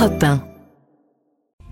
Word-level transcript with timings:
Europe 0.00 0.22
1. 0.22 0.40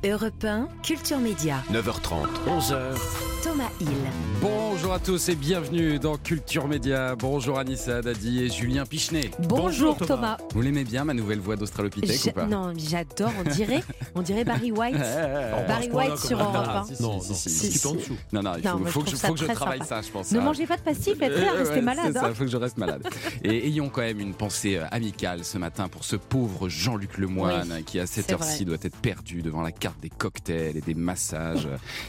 Europe 0.04 0.44
1, 0.44 0.68
Culture 0.86 1.16
Média. 1.16 1.62
9h30, 1.70 2.28
11h. 2.46 2.98
Thomas 3.42 3.70
Hill. 3.80 4.57
Bonjour 4.80 4.94
à 4.94 5.00
tous 5.00 5.28
et 5.28 5.34
bienvenue 5.34 5.98
dans 5.98 6.16
Culture 6.16 6.68
Média. 6.68 7.16
Bonjour 7.16 7.58
Anissa 7.58 8.00
Dadi 8.00 8.44
et 8.44 8.48
Julien 8.48 8.86
Pichenet. 8.86 9.32
Bonjour, 9.40 9.96
Thomas. 9.96 10.36
Vous 10.54 10.60
l'aimez 10.62 10.84
bien 10.84 11.02
ma 11.02 11.14
nouvelle 11.14 11.40
voix 11.40 11.56
d'Australopithèque 11.56 12.26
ou 12.26 12.30
pas? 12.30 12.46
Non, 12.46 12.72
j'adore, 12.76 13.32
on 13.44 13.50
dirait, 13.50 13.82
on 14.14 14.22
dirait 14.22 14.44
Barry 14.44 14.70
White. 14.70 14.96
Barry 15.66 15.90
White 15.90 16.18
sur 16.18 16.38
Europe 16.38 16.86
1. 17.00 17.02
Non, 17.02 17.20
si, 17.20 17.34
si, 17.34 17.50
si, 17.50 17.72
si, 17.72 17.78
si. 17.80 17.90
Non, 18.32 18.40
non, 18.40 18.52
il 18.56 18.62
faut, 18.62 18.78
Non, 18.78 19.04
que 19.04 19.10
je, 19.10 19.16
faut 19.16 19.34
que 19.34 19.52
travaille 19.52 19.80
sympa. 19.80 20.00
ça, 20.00 20.02
je 20.02 20.12
pense. 20.12 20.30
Ne 20.30 20.38
mangez 20.38 20.64
pas 20.64 20.76
de 20.76 20.82
pastilles, 20.82 21.16
faites 21.16 21.34
ouais, 21.34 21.50
restez 21.50 21.80
malade. 21.80 22.12
Ça, 22.12 22.26
hein. 22.26 22.32
faut 22.32 22.44
que 22.44 22.50
je 22.50 22.56
reste 22.56 22.78
malade. 22.78 23.02
Et 23.42 23.66
ayons 23.66 23.88
quand 23.88 24.02
même 24.02 24.20
une 24.20 24.34
pensée 24.34 24.76
euh, 24.76 24.84
amicale 24.92 25.44
ce 25.44 25.58
matin 25.58 25.88
pour 25.88 26.04
ce 26.04 26.14
pauvre 26.14 26.68
Jean-Luc 26.68 27.18
Lemoine 27.18 27.72
Oui, 27.74 27.82
qui 27.82 27.98
à 27.98 28.06
cette 28.06 28.30
heure-ci 28.30 28.64
doit 28.64 28.76
être 28.80 28.96
perdu 28.96 29.42
devant 29.42 29.62
la 29.62 29.72
carte 29.72 29.98
des 29.98 30.10
cocktails 30.10 30.76
et 30.76 30.82
des 30.82 30.94
massages. 30.94 31.68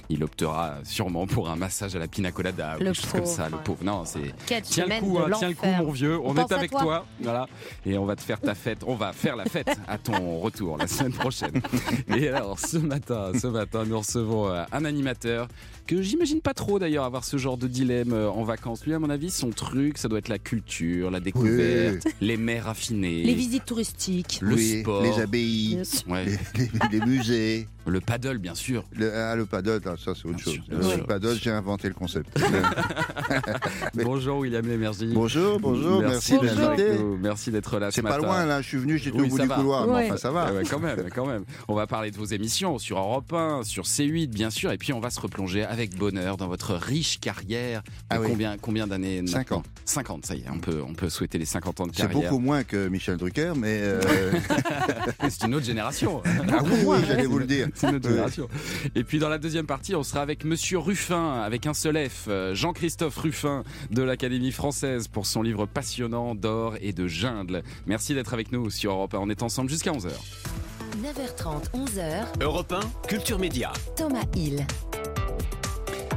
Il 0.09 0.23
optera 0.23 0.75
sûrement 0.83 1.25
pour 1.25 1.49
un 1.49 1.55
massage 1.55 1.95
à 1.95 1.99
la 1.99 2.07
ou 2.75 2.79
Le 2.79 2.85
quelque 2.85 2.95
chose 3.01 3.11
comme 3.11 3.25
ça, 3.25 3.49
le 3.49 3.57
pauvre. 3.57 3.83
Non, 3.83 4.03
c'est 4.05 4.33
Quelle 4.45 4.61
Tiens 4.63 4.85
le 4.87 4.99
coup, 4.99 5.17
hein, 5.19 5.31
tiens 5.37 5.49
le 5.49 5.55
coup, 5.55 5.67
mon 5.67 5.91
vieux. 5.91 6.17
On, 6.19 6.29
On 6.31 6.35
est 6.35 6.51
avec 6.51 6.71
toi. 6.71 6.81
toi. 6.81 7.05
voilà. 7.21 7.47
Et 7.85 7.97
on 7.97 8.05
va 8.05 8.15
te 8.15 8.21
faire 8.21 8.39
ta 8.39 8.55
fête. 8.55 8.79
On 8.85 8.95
va 8.95 9.13
faire 9.13 9.35
la 9.35 9.45
fête 9.45 9.69
à 9.87 9.97
ton 9.97 10.39
retour 10.41 10.77
la 10.77 10.87
semaine 10.87 11.13
prochaine. 11.13 11.61
Et 12.15 12.27
alors, 12.29 12.59
ce 12.59 12.77
matin, 12.77 13.31
ce 13.39 13.47
matin, 13.47 13.83
nous 13.85 13.97
recevons 13.99 14.49
euh, 14.49 14.63
un 14.71 14.85
animateur 14.85 15.47
que 15.89 16.03
j'imagine 16.03 16.39
pas 16.39 16.53
trop 16.53 16.77
d'ailleurs 16.77 17.03
avoir 17.03 17.23
ce 17.23 17.38
genre 17.38 17.57
de 17.57 17.67
dilemme 17.67 18.13
euh, 18.13 18.30
en 18.30 18.43
vacances. 18.43 18.85
Lui, 18.85 18.93
à 18.93 18.99
mon 18.99 19.09
avis, 19.09 19.31
son 19.31 19.49
truc, 19.49 19.97
ça 19.97 20.07
doit 20.07 20.20
être 20.20 20.27
la 20.30 20.38
culture, 20.38 21.09
la 21.09 21.20
découverte, 21.20 22.05
les 22.21 22.38
mers 22.38 22.66
raffinées, 22.66 23.23
Les 23.23 23.34
visites 23.34 23.66
touristiques. 23.66 24.38
le 24.44 24.53
Oui, 24.53 24.81
sport, 24.81 25.02
les 25.02 25.20
abbayes, 25.20 25.80
sûr. 25.83 26.07
Ouais. 26.07 26.25
les, 26.25 26.31
les- 26.91 26.99
les 26.99 27.05
musées. 27.07 27.67
le 27.88 27.99
paddle, 28.02 28.38
bien 28.38 28.53
sûr. 28.53 28.83
Le, 28.91 29.11
ah, 29.11 29.36
le 29.36 29.47
paddle, 29.47 29.81
ah, 29.86 29.95
ça 29.97 30.13
c'est 30.13 30.28
autre 30.28 30.36
Bien 30.36 30.44
chose. 30.45 30.53
sûr, 30.53 30.63
bien 30.69 30.78
le 30.78 30.83
sûr. 30.83 31.08
paddle, 31.08 31.38
j'ai 31.41 31.50
inventé 31.50 31.88
le 31.88 31.95
concept. 31.95 32.39
Mais- 33.95 34.03
Bonjour, 34.03 34.38
William 34.38 34.66
Lémergie. 34.67 35.09
bonjour, 35.11 35.59
bonjour, 35.59 36.02
merci, 36.02 36.33
d'être. 36.39 37.02
Merci 37.19 37.52
là 37.80 37.89
ce 37.89 37.95
C'est 37.95 38.02
pas 38.03 38.09
matin. 38.17 38.25
loin 38.28 38.45
là, 38.45 38.61
je 38.61 38.67
suis 38.67 38.78
venu, 38.78 38.97
j'étais 39.00 39.17
Oui, 39.17 39.25
au 39.25 39.30
bout 39.30 39.39
du 39.39 39.47
va. 39.47 39.56
couloir, 39.56 39.88
mais 39.88 40.06
enfin 40.06 40.17
ça 40.17 40.30
va. 40.31 40.47
Ah 40.50 40.53
ouais, 40.53 40.63
quand 40.69 40.80
même, 40.80 41.09
quand 41.16 41.25
même. 41.25 41.45
On 41.67 41.73
va 41.73 41.88
parler 41.88 42.11
de 42.11 42.17
vos 42.17 42.25
émissions 42.25 42.78
sur 42.78 43.00
Europe 43.00 43.33
1, 43.33 43.63
sur 43.63 43.85
C8 43.85 44.28
bien 44.30 44.52
sûr, 44.52 44.72
et 44.72 44.78
puis 44.78 44.94
on 44.94 45.00
va 45.00 45.09
se 45.09 45.19
replonger 45.19 45.63
avec 45.63 45.78
bonheur 45.88 46.38
dans 46.38 46.47
votre 46.47 46.73
riche 46.75 47.19
carrière. 47.19 47.81
Ah 48.09 48.19
oui. 48.19 48.27
combien, 48.30 48.58
combien 48.58 48.88
d'années 48.88 49.22
maintenant 49.22 49.38
50. 49.39 49.66
50, 49.85 50.25
ça 50.25 50.35
y 50.35 50.39
est, 50.41 50.49
on 50.52 50.59
peut, 50.59 50.83
on 50.88 50.94
peut 50.94 51.09
souhaiter 51.09 51.38
les 51.38 51.45
50 51.45 51.81
ans 51.81 51.88
de 51.88 51.91
C'est 51.95 52.03
carrière. 52.03 52.30
beaucoup 52.31 52.39
moins 52.41 52.63
que 52.63 52.88
Michel 52.88 53.17
Drucker, 53.17 53.53
mais 53.55 53.80
euh, 53.81 54.02
C'est 55.30 55.45
une 55.45 55.55
autre 55.55 55.66
génération. 55.66 56.22
ah 56.25 56.61
oui, 56.63 56.72
oui, 56.85 56.97
j'allais 57.07 57.25
vous 57.25 57.39
le 57.39 57.45
dire. 57.45 57.67
C'est 57.73 57.88
une 57.89 57.95
autre 57.95 58.09
génération. 58.09 58.47
Et 58.95 59.03
puis 59.03 59.19
dans 59.19 59.30
la 59.30 59.38
deuxième 59.38 59.66
partie, 59.66 59.95
on 59.95 60.03
sera 60.03 60.22
avec 60.22 60.44
Monsieur 60.45 60.80
Ruffin, 60.80 61.41
avec 61.41 61.66
un 61.66 61.73
seul 61.73 61.97
F, 62.09 62.25
euh, 62.27 62.53
Jean-Christophe 62.55 63.17
Ruffin 63.17 63.63
de 63.91 64.02
l'Académie 64.03 64.52
française 64.52 65.07
pour 65.07 65.25
son 65.25 65.41
livre 65.41 65.66
passionnant 65.66 66.35
d'or 66.35 66.75
et 66.81 66.94
de 66.94 67.07
jungle. 67.07 67.63
Merci 67.85 68.13
d'être 68.13 68.33
avec 68.33 68.52
nous 68.52 68.69
sur 68.69 68.91
Europe 68.91 69.13
1. 69.13 69.19
On 69.19 69.30
est 69.30 69.44
ensemble 69.44 69.69
jusqu'à 69.69 69.91
11h. 69.91 70.09
9h30, 71.02 71.72
11h, 71.73 72.25
Europe 72.41 72.73
1, 72.73 73.07
Culture 73.07 73.39
Média. 73.39 73.72
Thomas 73.95 74.25
Hill. 74.35 74.66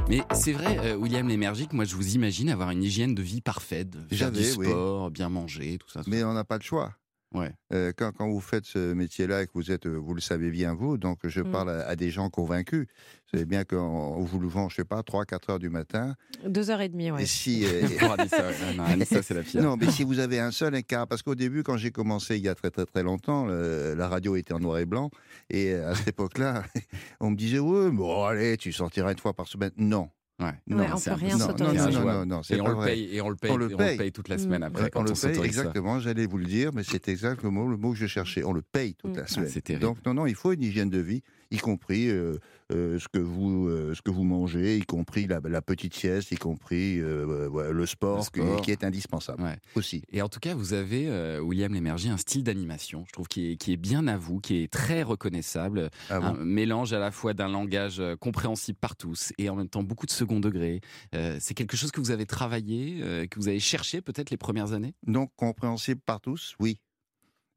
Mais 0.09 0.21
c'est 0.33 0.51
vrai, 0.51 0.77
euh, 0.79 0.95
William 0.95 1.27
Lémergique, 1.27 1.73
moi 1.73 1.85
je 1.85 1.95
vous 1.95 2.15
imagine 2.15 2.49
avoir 2.49 2.71
une 2.71 2.83
hygiène 2.83 3.15
de 3.15 3.21
vie 3.21 3.41
parfaite, 3.41 3.95
faire 4.11 4.31
du 4.31 4.39
oui. 4.57 4.67
sport, 4.67 5.11
bien 5.11 5.29
manger, 5.29 5.77
tout 5.77 5.89
ça. 5.89 6.03
tout 6.03 6.09
Mais 6.09 6.23
on 6.23 6.33
n'a 6.33 6.43
pas 6.43 6.57
le 6.57 6.63
choix. 6.63 6.93
Ouais. 7.33 7.51
Euh, 7.73 7.91
quand, 7.97 8.11
quand 8.11 8.29
vous 8.29 8.39
faites 8.41 8.65
ce 8.65 8.93
métier-là 8.93 9.41
et 9.41 9.45
que 9.47 9.51
vous 9.55 9.71
êtes, 9.71 9.87
vous 9.87 10.13
le 10.13 10.21
savez 10.21 10.51
bien 10.51 10.73
vous, 10.75 10.97
donc 10.97 11.19
je 11.23 11.41
Mm. 11.41 11.51
parle 11.51 11.69
à, 11.71 11.87
à 11.87 11.95
des 11.95 12.09
gens 12.11 12.29
convaincus. 12.29 12.85
Vous 12.87 13.37
savez 13.39 13.45
bien 13.45 13.63
qu'on 13.63 14.21
vous 14.23 14.39
le 14.39 14.47
vend, 14.47 14.69
je 14.69 14.75
sais 14.75 14.83
pas, 14.83 15.01
3 15.01 15.25
4 15.25 15.49
heures 15.49 15.59
du 15.59 15.69
matin. 15.69 16.15
Deux 16.47 16.69
heures 16.69 16.81
et 16.81 16.89
demie, 16.89 17.09
ouais. 17.11 17.23
Et 17.23 17.25
si 17.25 17.65
euh, 17.65 17.81
non, 18.01 18.15
c'est 18.29 19.31
la. 19.31 19.61
Non, 19.61 19.75
mais 19.77 19.89
si 19.89 20.03
vous 20.03 20.19
avez 20.19 20.39
un 20.39 20.51
seul 20.51 20.75
écart, 20.75 21.07
parce 21.07 21.21
qu'au 21.23 21.35
début, 21.35 21.63
quand 21.63 21.77
j'ai 21.77 21.91
commencé 21.91 22.37
il 22.37 22.43
y 22.43 22.49
a 22.49 22.55
très 22.55 22.69
très 22.69 22.85
très 22.85 23.01
longtemps, 23.03 23.45
le- 23.45 23.95
la 23.95 24.07
radio 24.07 24.35
était 24.35 24.53
en 24.53 24.59
noir 24.59 24.77
et 24.77 24.85
blanc, 24.85 25.09
et 25.49 25.73
euh, 25.73 25.91
à 25.91 25.95
cette 25.95 26.09
époque-là, 26.09 26.63
on 27.19 27.31
me 27.31 27.35
disait 27.35 27.59
ouais, 27.59 27.89
bon 27.91 28.23
allez, 28.25 28.57
tu 28.57 28.71
sortiras 28.71 29.11
une 29.11 29.17
fois 29.19 29.33
par 29.33 29.47
semaine. 29.47 29.71
Non, 29.77 30.09
Ouais. 30.39 30.53
non, 30.67 30.83
Ouais, 30.83 30.91
on 30.91 30.95
c'est 30.97 31.09
peut 31.09 31.15
rien 31.15 31.37
s'autoriser. 31.37 31.77
non, 31.77 31.91
non, 31.91 31.99
Injouable. 31.99 32.19
non, 32.19 32.25
non, 32.25 32.43
c'est 32.43 32.57
Et 32.57 32.61
on 32.61 32.65
pas 32.65 32.71
le 32.71 32.75
vrai. 32.75 32.85
paye, 32.85 33.15
et 33.15 33.21
on 33.21 33.29
le 33.29 33.35
paye, 33.35 33.51
On 33.51 33.57
le 33.57 33.69
et 33.69 33.75
paye. 33.97 34.11
toute 34.11 34.29
la 34.29 34.37
semaine 34.37 34.63
après 34.63 34.83
Ouais, 34.83 34.89
quand 34.89 34.99
on 35.01 35.03
on, 35.03 35.03
le 35.03 35.13
paye 35.15 35.43
exactement, 35.45 35.99
j'allais 35.99 36.25
vous 36.25 36.37
le 36.39 36.45
dire, 36.45 36.71
mais 36.73 36.83
c'est 36.83 37.07
exactement 37.07 37.67
le 37.67 37.77
mot 37.77 37.91
que 37.91 37.97
je 37.97 38.07
cherchais. 38.07 38.43
On 38.43 38.53
le 38.53 38.61
paye 38.63 38.95
toute 38.95 39.15
Mm. 39.15 39.17
la 39.17 39.27
Ah, 39.27 39.27
semaine. 39.27 39.47
c'est 39.47 39.61
terrible. 39.61 39.81
Donc 39.81 40.03
non, 40.05 40.13
non, 40.15 40.25
il 40.25 40.35
faut 40.35 40.51
une 40.53 40.63
hygiène 40.63 40.89
de 40.89 40.99
vie, 40.99 41.21
y 41.51 41.57
compris 41.59 42.09
euh, 42.09 42.39
ce 42.71 43.07
que 43.07 43.19
vous 43.19 43.67
euh, 43.67 43.93
ce 43.93 44.01
que 44.01 44.11
vous 44.11 44.23
mangez, 44.23 44.77
y 44.77 44.81
compris 44.85 45.27
la, 45.27 45.39
la 45.43 45.61
petite 45.61 45.93
sieste, 45.93 46.31
y 46.31 46.35
compris 46.35 46.99
euh, 46.99 47.49
euh, 47.53 47.71
le, 47.71 47.85
sport, 47.85 48.17
Le 48.17 48.23
sport. 48.23 48.55
Qui, 48.57 48.61
qui 48.63 48.71
est 48.71 48.83
indispensable 48.83 49.43
Ouais. 49.43 49.57
aussi. 49.75 50.03
Et 50.11 50.21
en 50.21 50.29
tout 50.29 50.39
cas, 50.39 50.53
vous 50.55 50.73
avez, 50.73 51.09
euh, 51.09 51.39
William 51.39 51.73
Lémergie, 51.73 52.09
un 52.09 52.17
style 52.17 52.43
d'animation, 52.43 53.03
je 53.07 53.11
trouve, 53.13 53.27
qui 53.27 53.51
est, 53.51 53.55
qui 53.57 53.73
est 53.73 53.77
bien 53.77 54.07
à 54.07 54.17
vous, 54.17 54.39
qui 54.39 54.57
est 54.63 54.71
très 54.71 55.03
reconnaissable. 55.03 55.89
Ah 56.09 56.19
bon 56.19 56.25
un 56.27 56.33
mélange 56.45 56.93
à 56.93 56.99
la 56.99 57.11
fois 57.11 57.33
d'un 57.33 57.47
langage 57.49 57.99
euh, 57.99 58.15
compréhensible 58.15 58.77
par 58.79 58.95
tous 58.95 59.33
et 59.37 59.49
en 59.49 59.55
même 59.55 59.69
temps 59.69 59.83
beaucoup 59.83 60.05
de 60.05 60.11
second 60.11 60.39
degré. 60.39 60.81
Euh, 61.15 61.37
c'est 61.39 61.53
quelque 61.53 61.75
chose 61.77 61.91
que 61.91 61.99
vous 61.99 62.11
avez 62.11 62.25
travaillé, 62.25 62.99
euh, 63.01 63.27
que 63.27 63.39
vous 63.39 63.47
avez 63.47 63.59
cherché 63.59 64.01
peut-être 64.01 64.29
les 64.29 64.37
premières 64.37 64.73
années? 64.73 64.93
Donc 65.05 65.31
compréhensible 65.35 66.01
par 66.05 66.21
tous, 66.21 66.55
oui. 66.59 66.79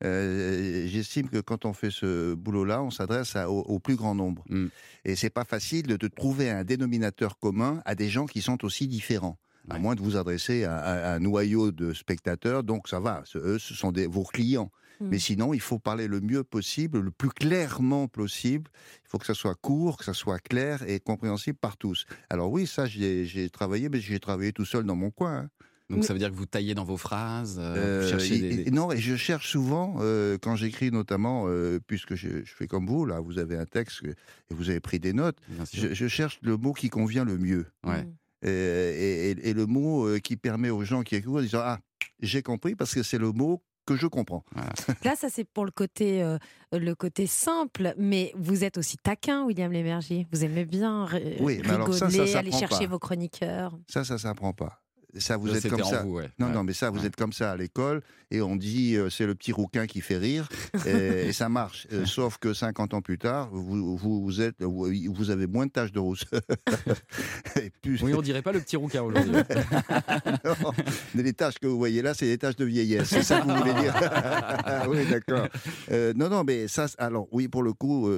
Euh, 0.04 0.86
J'estime 0.86 1.28
que 1.28 1.40
quand 1.40 1.64
on 1.64 1.72
fait 1.72 1.90
ce 1.90 2.34
boulot-là, 2.34 2.82
on 2.82 2.90
s'adresse 2.90 3.36
au, 3.36 3.60
au 3.62 3.78
plus 3.78 3.96
grand 3.96 4.14
nombre. 4.14 4.44
Mm. 4.48 4.66
Et 5.04 5.16
c'est 5.16 5.30
pas 5.30 5.44
facile 5.44 5.86
de, 5.86 5.96
de 5.96 6.08
trouver 6.08 6.50
un 6.50 6.64
dénominateur 6.64 7.38
commun 7.38 7.82
à 7.84 7.94
des 7.94 8.08
gens 8.08 8.26
qui 8.26 8.42
sont 8.42 8.64
aussi 8.64 8.86
différents. 8.88 9.38
À 9.68 9.80
moins 9.80 9.96
de 9.96 10.00
vous 10.00 10.16
adresser 10.16 10.62
à, 10.62 10.76
à- 10.76 11.10
à 11.10 11.14
un 11.16 11.18
noyau 11.18 11.72
de 11.72 11.92
spectateurs, 11.92 12.62
donc 12.62 12.86
ça 12.88 13.00
va. 13.00 13.22
Ce- 13.24 13.38
Eux, 13.38 13.58
ce 13.58 13.74
sont 13.74 13.90
des, 13.90 14.06
vos 14.06 14.22
clients. 14.22 14.70
Mm. 15.00 15.08
Mais 15.08 15.18
sinon, 15.18 15.52
il 15.54 15.60
faut 15.60 15.78
parler 15.80 16.06
le 16.06 16.20
mieux 16.20 16.44
possible, 16.44 17.00
le 17.00 17.10
plus 17.10 17.30
clairement 17.30 18.06
possible. 18.06 18.70
Il 19.04 19.08
faut 19.08 19.18
que 19.18 19.26
ça 19.26 19.34
soit 19.34 19.54
court, 19.56 19.96
que 19.98 20.04
ça 20.04 20.14
soit 20.14 20.38
clair 20.38 20.84
et 20.88 21.00
compréhensible 21.00 21.58
par 21.58 21.76
tous. 21.76 22.06
Alors 22.30 22.50
oui, 22.52 22.66
ça, 22.66 22.86
j'ai 22.86 23.24
j'ai 23.24 23.50
travaillé, 23.50 23.88
mais 23.88 23.98
j'ai 24.00 24.20
travaillé 24.20 24.52
tout 24.52 24.64
seul 24.64 24.84
dans 24.84 24.94
mon 24.96 25.10
coin. 25.10 25.36
hein. 25.36 25.48
Donc 25.88 25.98
Mais- 26.00 26.04
ça 26.04 26.12
veut 26.12 26.18
dire 26.18 26.30
que 26.30 26.34
vous 26.34 26.46
taillez 26.46 26.74
dans 26.74 26.84
vos 26.84 26.96
phrases, 26.96 27.58
euh, 27.60 27.74
Euh, 27.76 28.02
vous 28.02 28.08
cherchez 28.10 28.34
et- 28.36 28.38
des- 28.40 28.60
et- 28.60 28.64
des- 28.64 28.70
Non, 28.72 28.90
et 28.90 28.98
je 28.98 29.14
cherche 29.14 29.48
souvent, 29.50 29.96
euh, 30.00 30.36
quand 30.40 30.56
j'écris 30.56 30.90
notamment, 30.90 31.44
euh, 31.46 31.78
puisque 31.86 32.14
je, 32.16 32.44
je 32.44 32.52
fais 32.54 32.66
comme 32.66 32.86
vous, 32.86 33.06
là, 33.06 33.20
vous 33.20 33.38
avez 33.38 33.56
un 33.56 33.66
texte 33.66 34.00
que- 34.00 34.08
et 34.10 34.14
vous 34.50 34.68
avez 34.68 34.80
pris 34.80 34.98
des 34.98 35.12
notes, 35.12 35.38
je, 35.72 35.94
je 35.94 36.08
cherche 36.08 36.38
le 36.42 36.56
mot 36.56 36.72
qui 36.72 36.88
convient 36.88 37.24
le 37.24 37.38
mieux. 37.38 37.66
Ouais. 37.86 38.02
Mm. 38.02 38.14
Et, 38.42 38.50
et- 38.50 39.30
et- 39.30 39.48
et 39.50 39.52
le 39.54 39.66
mot 39.66 40.08
qui 40.22 40.36
permet 40.36 40.70
aux 40.70 40.82
gens 40.84 41.02
qui 41.02 41.14
écoutent 41.16 41.42
de 41.42 41.46
dire 41.48 41.60
Ah, 41.60 41.78
j'ai 42.20 42.42
compris 42.42 42.74
parce 42.74 42.92
que 42.94 43.02
c'est 43.04 43.18
le 43.18 43.30
mot 43.32 43.62
que 43.86 43.94
je 43.94 44.08
comprends. 44.08 44.44
Là, 45.04 45.14
ça 45.16 45.28
c'est 45.30 45.44
pour 45.44 45.64
le 45.64 45.70
côté, 45.70 46.20
euh, 46.20 46.38
le 46.72 46.94
côté 46.96 47.28
simple, 47.28 47.94
mais 47.96 48.32
vous 48.36 48.64
êtes 48.64 48.76
aussi 48.78 48.96
taquin, 48.96 49.44
William 49.44 49.70
Lémergie. 49.70 50.26
Vous 50.32 50.42
aimez 50.44 50.64
bien 50.64 51.04
ri- 51.06 51.36
Oui, 51.38 51.58
mais 51.64 51.70
rigoler, 51.70 51.70
alors 51.70 51.94
ça, 51.94 52.10
ça 52.10 52.38
aller 52.40 52.50
chercher 52.50 52.86
pas. 52.86 52.90
vos 52.90 52.98
chroniqueurs. 52.98 53.78
Ça, 53.88 54.02
ça 54.04 54.18
s'apprend 54.18 54.52
pas. 54.52 54.82
Ça, 55.18 55.36
vous 55.36 55.48
Ça, 55.48 55.56
êtes 55.58 55.68
comme 55.68 55.84
ça. 55.84 56.02
vous, 56.02 56.14
ouais. 56.14 56.30
Non, 56.38 56.46
Ouais. 56.46 56.52
non, 56.52 56.62
mais 56.64 56.72
ça, 56.72 56.90
vous 56.90 57.00
Ouais. 57.00 57.06
êtes 57.06 57.16
comme 57.16 57.32
ça 57.32 57.52
à 57.52 57.56
l'école 57.56 58.02
et 58.30 58.40
on 58.40 58.56
dit 58.56 58.96
euh, 58.96 59.08
c'est 59.08 59.24
le 59.26 59.34
petit 59.34 59.52
rouquin 59.52 59.86
qui 59.86 60.00
fait 60.00 60.16
rire 60.18 60.48
et, 60.86 61.28
et 61.28 61.32
ça 61.32 61.48
marche. 61.48 61.86
Euh, 61.92 62.04
sauf 62.06 62.38
que 62.38 62.52
50 62.54 62.94
ans 62.94 63.00
plus 63.02 63.18
tard, 63.18 63.48
vous, 63.52 63.96
vous, 63.96 64.22
vous 64.22 64.40
êtes, 64.40 64.62
vous, 64.62 64.88
vous 65.14 65.30
avez 65.30 65.46
moins 65.46 65.66
de 65.66 65.70
taches 65.70 65.92
de 65.92 65.98
rousseur. 66.00 66.40
et 67.56 67.70
plus, 67.82 68.02
Oui, 68.02 68.14
on 68.14 68.22
dirait 68.22 68.42
pas 68.42 68.52
le 68.52 68.60
petit 68.60 68.76
rouquin 68.76 69.02
aujourd'hui. 69.02 69.32
non, 70.44 70.72
mais 71.14 71.22
les 71.22 71.32
tâches 71.32 71.58
que 71.58 71.66
vous 71.66 71.78
voyez 71.78 72.02
là, 72.02 72.14
c'est 72.14 72.26
des 72.26 72.38
tâches 72.38 72.56
de 72.56 72.64
vieillesse. 72.64 73.08
C'est 73.08 73.22
ça 73.22 73.40
que 73.40 73.46
vous 73.48 73.56
voulez 73.56 73.74
dire 73.74 73.94
Ah 73.96 74.84
Oui, 74.88 74.98
d'accord. 75.10 75.48
Euh, 75.90 76.12
non, 76.14 76.28
non, 76.28 76.44
mais 76.44 76.68
ça, 76.68 76.86
alors 76.98 77.28
oui, 77.32 77.48
pour 77.48 77.62
le 77.62 77.72
coup, 77.72 78.10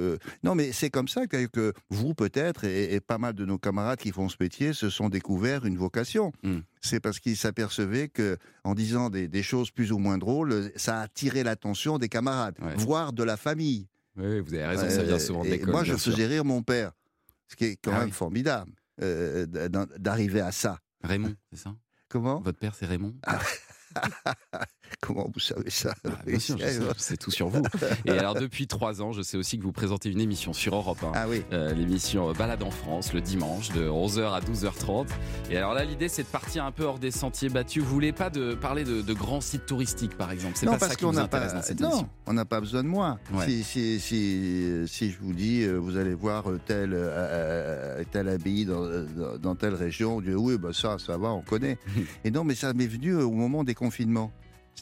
non, 0.43 0.55
mais 0.55 0.71
c'est 0.71 0.89
comme 0.89 1.07
ça 1.07 1.27
que, 1.27 1.45
que 1.47 1.73
vous 1.89 2.13
peut-être 2.13 2.63
et, 2.65 2.93
et 2.95 2.99
pas 2.99 3.17
mal 3.17 3.33
de 3.33 3.45
nos 3.45 3.57
camarades 3.57 3.99
qui 3.99 4.11
font 4.11 4.29
ce 4.29 4.35
métier 4.39 4.73
se 4.73 4.89
sont 4.89 5.09
découverts 5.09 5.65
une 5.65 5.77
vocation. 5.77 6.31
Mm. 6.43 6.57
C'est 6.81 6.99
parce 6.99 7.19
qu'ils 7.19 7.35
s'apercevaient 7.37 8.07
que, 8.07 8.37
en 8.63 8.73
disant 8.73 9.09
des, 9.09 9.27
des 9.27 9.43
choses 9.43 9.69
plus 9.71 9.91
ou 9.91 9.97
moins 9.97 10.17
drôles, 10.17 10.71
ça 10.75 10.99
a 10.99 11.01
attiré 11.03 11.43
l'attention 11.43 11.97
des 11.97 12.07
camarades, 12.09 12.55
Ouais. 12.61 12.75
voire 12.77 13.11
de 13.13 13.23
la 13.23 13.35
famille. 13.37 13.87
oui, 14.15 14.39
vous 14.39 14.53
avez 14.53 14.65
raison, 14.65 14.89
ça 14.89 15.01
Euh, 15.01 15.03
vient 15.03 15.19
souvent 15.19 15.43
de 15.43 15.49
l'école. 15.49 15.71
Moi, 15.71 15.83
je 15.83 15.95
faisais 15.95 16.25
rire 16.25 16.45
mon 16.45 16.63
père, 16.63 16.91
ce 17.47 17.55
qui 17.55 17.65
est 17.65 17.75
quand 17.75 17.91
Ah 17.93 17.99
même 17.99 18.07
oui. 18.09 18.11
formidable 18.13 18.71
euh, 19.01 19.45
d'arriver 19.97 20.41
à 20.41 20.51
ça. 20.51 20.79
Raymond, 21.03 21.35
c'est 21.51 21.59
ça? 21.59 21.75
Comment? 22.07 22.39
Votre 22.41 22.59
père, 22.59 22.73
c'est 22.75 22.85
Raymond? 22.85 23.15
Ah. 23.25 23.39
Comment 25.01 25.29
vous 25.33 25.39
savez 25.39 25.69
ça 25.69 25.93
Ah, 26.05 26.09
bien 26.27 26.39
sûr, 26.39 26.57
sais 26.97 27.15
tout 27.15 27.31
sur 27.31 27.47
vous. 27.47 27.63
Et 28.05 28.11
alors, 28.11 28.33
depuis 28.35 28.67
trois 28.67 29.01
ans, 29.01 29.13
je 29.13 29.21
sais 29.21 29.37
aussi 29.37 29.57
que 29.57 29.63
vous 29.63 29.71
présentez 29.71 30.09
une 30.09 30.19
émission 30.19 30.51
sur 30.51 30.75
Europe 30.75 31.01
1. 31.03 31.11
Ah 31.15 31.25
oui. 31.29 31.41
Euh, 31.53 31.73
l'émission 31.73 32.33
Balade 32.33 32.63
en 32.63 32.71
France 32.71 33.13
le 33.13 33.21
dimanche 33.21 33.69
de 33.69 33.87
11h 33.87 34.33
à 34.33 34.41
12h30. 34.41 35.07
Et 35.51 35.57
alors 35.57 35.73
là, 35.73 35.85
l'idée 35.85 36.09
c'est 36.09 36.23
de 36.23 36.27
partir 36.27 36.65
un 36.65 36.71
peu 36.71 36.83
hors 36.83 36.99
des 36.99 37.11
sentiers 37.11 37.47
battus. 37.49 37.81
Vous 37.81 37.89
voulez 37.89 38.11
pas 38.11 38.29
de 38.29 38.53
parler 38.55 38.83
de, 38.83 39.01
de 39.01 39.13
grands 39.13 39.39
sites 39.41 39.65
touristiques 39.65 40.17
par 40.17 40.31
exemple? 40.31 40.55
C'est 40.57 40.65
Non, 40.65 40.73
pas 40.73 40.79
parce 40.79 40.91
ça 40.91 40.95
qui 40.97 41.05
qu'on 41.05 41.11
vous 41.11 41.17
n'a 41.17 41.23
intéresse 41.23 41.51
pas. 41.53 41.57
dans 41.59 41.63
cette 41.63 41.79
Non, 41.79 41.89
émission. 41.91 42.09
on 42.27 42.33
n'a 42.33 42.45
pas 42.45 42.59
besoin 42.59 42.83
de 42.83 42.89
moi. 42.89 43.19
Ouais. 43.33 43.45
Si, 43.45 43.63
si, 43.63 43.99
si, 44.01 44.83
si 44.87 45.11
je 45.11 45.17
vous 45.21 45.33
dis, 45.33 45.63
euh, 45.63 45.77
vous 45.77 45.95
allez 45.97 46.13
voir 46.13 46.49
euh, 46.49 46.59
tel, 46.65 46.93
euh, 46.93 47.07
euh, 47.09 48.03
tel 48.11 48.27
abbaye 48.27 48.65
dans, 48.65 48.81
dans, 48.85 49.37
dans 49.41 49.55
telle 49.55 49.75
région, 49.75 50.17
on 50.17 50.21
dit 50.21 50.33
oui, 50.33 50.57
bah 50.57 50.69
ça, 50.73 50.97
ça 50.99 51.17
va, 51.17 51.29
on 51.29 51.41
connaît. 51.41 51.77
Et 52.25 52.31
non, 52.31 52.43
mais 52.43 52.55
ça 52.55 52.73
m'est 52.73 52.85
venu 52.87 53.11
euh, 53.11 53.23
au 53.23 53.31
moment 53.31 53.63
des 53.63 53.75
confinements. 53.75 54.31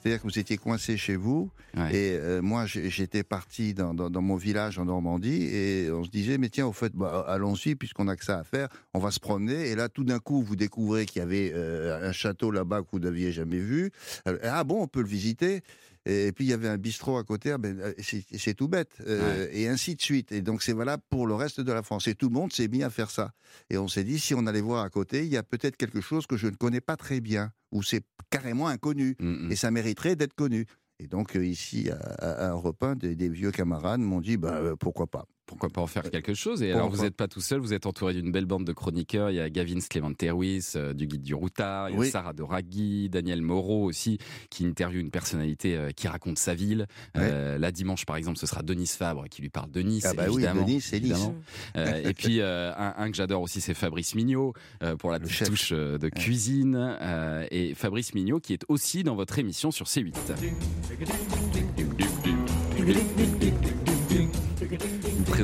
C'est-à-dire 0.02 0.20
que 0.22 0.28
vous 0.28 0.40
étiez 0.40 0.58
coincé 0.58 0.96
chez 0.98 1.16
vous, 1.16 1.50
Ouais. 1.76 1.94
et 1.96 2.12
euh, 2.18 2.42
moi 2.42 2.66
j'étais 2.66 3.24
parti 3.24 3.74
dans, 3.74 3.94
dans- 3.94 4.10
dans 4.10 4.22
mon 4.22 4.36
village 4.36 4.80
en 4.80 4.86
Normandie, 4.86 5.44
et 5.44 5.90
on 5.92 6.04
se 6.04 6.10
disait, 6.10 6.38
mais 6.38 6.50
tiens, 6.50 6.66
au 6.68 6.72
fait, 6.74 6.94
bah, 6.94 7.26
allons-y, 7.28 7.76
puisqu'on 7.76 8.06
n'a 8.06 8.16
que 8.16 8.24
ça 8.26 8.40
à 8.40 8.44
faire, 8.44 8.68
on 8.94 9.00
va 9.00 9.12
se 9.12 9.20
promener, 9.20 9.70
et 9.70 9.76
là 9.76 9.90
tout 9.90 10.04
d'un 10.04 10.20
coup 10.20 10.42
vous 10.42 10.56
découvrez 10.56 11.06
qu'il 11.06 11.20
y 11.20 11.24
avait 11.24 11.52
euh, 11.54 12.08
un 12.10 12.12
château 12.12 12.52
là-bas 12.52 12.82
que 12.82 12.88
vous 12.92 13.00
n'aviez 13.00 13.32
jamais 13.32 13.60
vu. 13.60 13.92
Euh, 14.28 14.38
Ah 14.44 14.64
bon, 14.64 14.82
on 14.84 14.88
peut 14.88 15.02
le 15.02 15.08
visiter 15.08 15.62
et 16.08 16.32
puis 16.32 16.46
il 16.46 16.50
y 16.50 16.54
avait 16.54 16.68
un 16.70 16.78
bistrot 16.78 17.18
à 17.18 17.24
côté, 17.24 17.52
ah 17.52 17.58
ben, 17.58 17.80
euh, 17.80 17.94
c'est 18.02 18.54
tout 18.54 18.68
bête, 18.68 18.92
euh, 19.06 19.48
et 19.52 19.68
ainsi 19.68 19.96
de 19.96 20.02
suite. 20.02 20.32
Et 20.32 20.42
donc 20.42 20.64
c'est 20.64 20.74
valable 20.74 21.04
pour 21.10 21.28
le 21.28 21.36
reste 21.36 21.60
de 21.62 21.72
la 21.72 21.84
France. 21.84 22.08
Et 22.08 22.16
tout 22.16 22.30
le 22.30 22.34
monde 22.34 22.54
s'est 22.54 22.68
mis 22.68 22.84
à 22.84 22.90
faire 22.90 23.12
ça. 23.12 23.32
Et 23.70 23.78
on 23.78 23.88
s'est 23.88 24.04
dit, 24.04 24.20
si 24.20 24.34
on 24.34 24.46
allait 24.48 24.62
voir 24.62 24.84
à 24.84 24.90
côté, 24.90 25.26
il 25.26 25.32
y 25.32 25.38
a 25.38 25.44
peut-être 25.44 25.78
quelque 25.78 26.02
chose 26.02 26.26
que 26.28 26.38
je 26.38 26.48
ne 26.48 26.56
connais 26.56 26.82
pas 26.82 26.96
très 26.96 27.20
bien, 27.20 27.52
ou 27.72 27.84
c'est 27.84 28.04
carrément 28.30 28.68
inconnu, 28.68 29.16
Mm, 29.20 29.48
mm. 29.48 29.52
et 29.52 29.56
ça 29.56 29.72
mériterait 29.72 30.16
d'être 30.16 30.34
connu. 30.34 30.66
Et 31.00 31.08
donc 31.08 31.36
euh, 31.36 31.46
ici, 31.46 31.90
à, 31.90 31.96
à, 31.98 32.48
à 32.48 32.50
Europe 32.52 32.82
1, 32.82 32.96
des, 32.96 33.16
des 33.16 33.30
vieux 33.30 33.52
camarades 33.52 34.00
m'ont 34.02 34.22
dit, 34.22 34.38
bah, 34.38 34.62
pourquoi 34.80 35.08
pas. 35.08 35.26
Pourquoi 35.48 35.70
pas 35.70 35.82
en 35.82 35.88
faire 35.88 36.04
quelque 36.12 36.34
chose 36.34 36.62
Et 36.62 36.68
pourquoi 36.68 36.82
alors, 36.82 36.96
vous 36.96 37.04
n'êtes 37.04 37.16
pas 37.16 37.28
tout 37.28 37.42
seul, 37.42 37.60
vous 37.60 37.74
êtes 37.74 37.86
entouré 37.86 38.14
d'une 38.14 38.32
belle 38.32 38.46
bande 38.46 38.66
de 38.66 38.74
chroniqueurs. 38.74 39.32
Il 39.32 39.38
y 39.38 39.40
a 39.40 39.50
Gavin 39.50 39.80
Clément 39.90 40.14
Terwis, 40.14 40.74
euh, 40.76 40.94
du 40.94 41.08
Guide 41.08 41.24
du 41.24 41.34
Routard. 41.34 41.90
Il 41.90 41.94
y 41.94 41.96
a 41.96 42.00
Oui. 42.00 42.10
Sarah 42.10 42.34
Doraghi, 42.34 43.10
Daniel 43.10 43.42
Moreau 43.42 43.86
aussi, 43.86 44.18
qui 44.50 44.66
interviewe 44.66 45.00
une 45.00 45.10
personnalité 45.10 45.76
euh, 45.76 45.92
qui 45.92 46.08
raconte 46.08 46.38
sa 46.38 46.54
ville. 46.54 46.86
Euh, 47.18 47.58
là, 47.58 47.72
dimanche, 47.72 48.06
par 48.06 48.18
exemple, 48.18 48.38
ce 48.38 48.46
sera 48.46 48.62
Denise 48.62 48.94
Fabre 48.94 49.28
qui 49.30 49.42
lui 49.42 49.50
parle 49.50 49.72
de 49.72 49.82
Nice. 49.82 50.06
Ah 50.06 50.14
bah 50.14 50.26
oui, 50.28 50.36
évidemment. 50.36 50.62
Denis, 50.64 50.82
c'est 50.82 51.00
Nice. 51.00 51.30
Euh, 51.78 52.10
et 52.10 52.14
puis, 52.14 52.42
euh, 52.42 52.74
un, 52.76 52.94
un 52.98 53.10
que 53.10 53.16
j'adore 53.16 53.42
aussi, 53.42 53.62
c'est 53.62 53.74
Fabrice 53.74 54.16
Mignot, 54.16 54.54
euh, 54.84 54.96
pour 54.98 55.12
la 55.12 55.20
petite 55.20 55.48
touche 55.48 55.70
euh, 55.72 55.98
de 55.98 56.10
cuisine. 56.10 56.76
Euh, 57.02 57.46
et 57.52 57.74
Fabrice 57.74 58.14
Mignot, 58.14 58.40
qui 58.40 58.54
est 58.54 58.66
aussi 58.68 59.04
dans 59.04 59.16
votre 59.16 59.40
émission 59.40 59.72
sur 59.72 59.86
C8. 59.86 60.14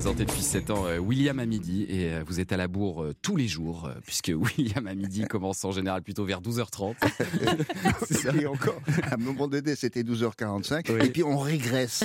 Vous 0.04 0.10
présentez 0.10 0.26
depuis 0.30 0.44
7 0.44 0.70
ans 0.72 0.86
euh, 0.86 0.98
William 0.98 1.40
à 1.40 1.46
midi 1.46 1.86
et 1.88 2.12
euh, 2.12 2.24
vous 2.28 2.42
êtes 2.42 2.52
à 2.52 2.58
la 2.58 2.68
bourre 2.68 3.04
euh, 3.04 3.14
tous 3.22 3.38
les 3.38 3.48
jours, 3.48 3.90
puisque 4.06 4.34
William 4.36 4.86
à 4.86 4.96
midi 4.96 5.24
commence 5.30 5.64
en 5.64 5.72
général 5.72 6.02
plutôt 6.02 6.26
vers 6.26 6.42
12h30. 6.42 6.96
C'est 8.06 8.16
ça. 8.16 8.36
Et 8.36 8.46
encore, 8.46 8.82
à 9.10 9.14
un 9.14 9.18
moment 9.18 9.48
donné, 9.48 9.78
c'était 9.78 10.02
12h45, 10.04 10.92
Oui. 10.92 11.06
et 11.06 11.10
puis 11.10 11.24
on 11.24 11.38
régresse. 11.38 12.04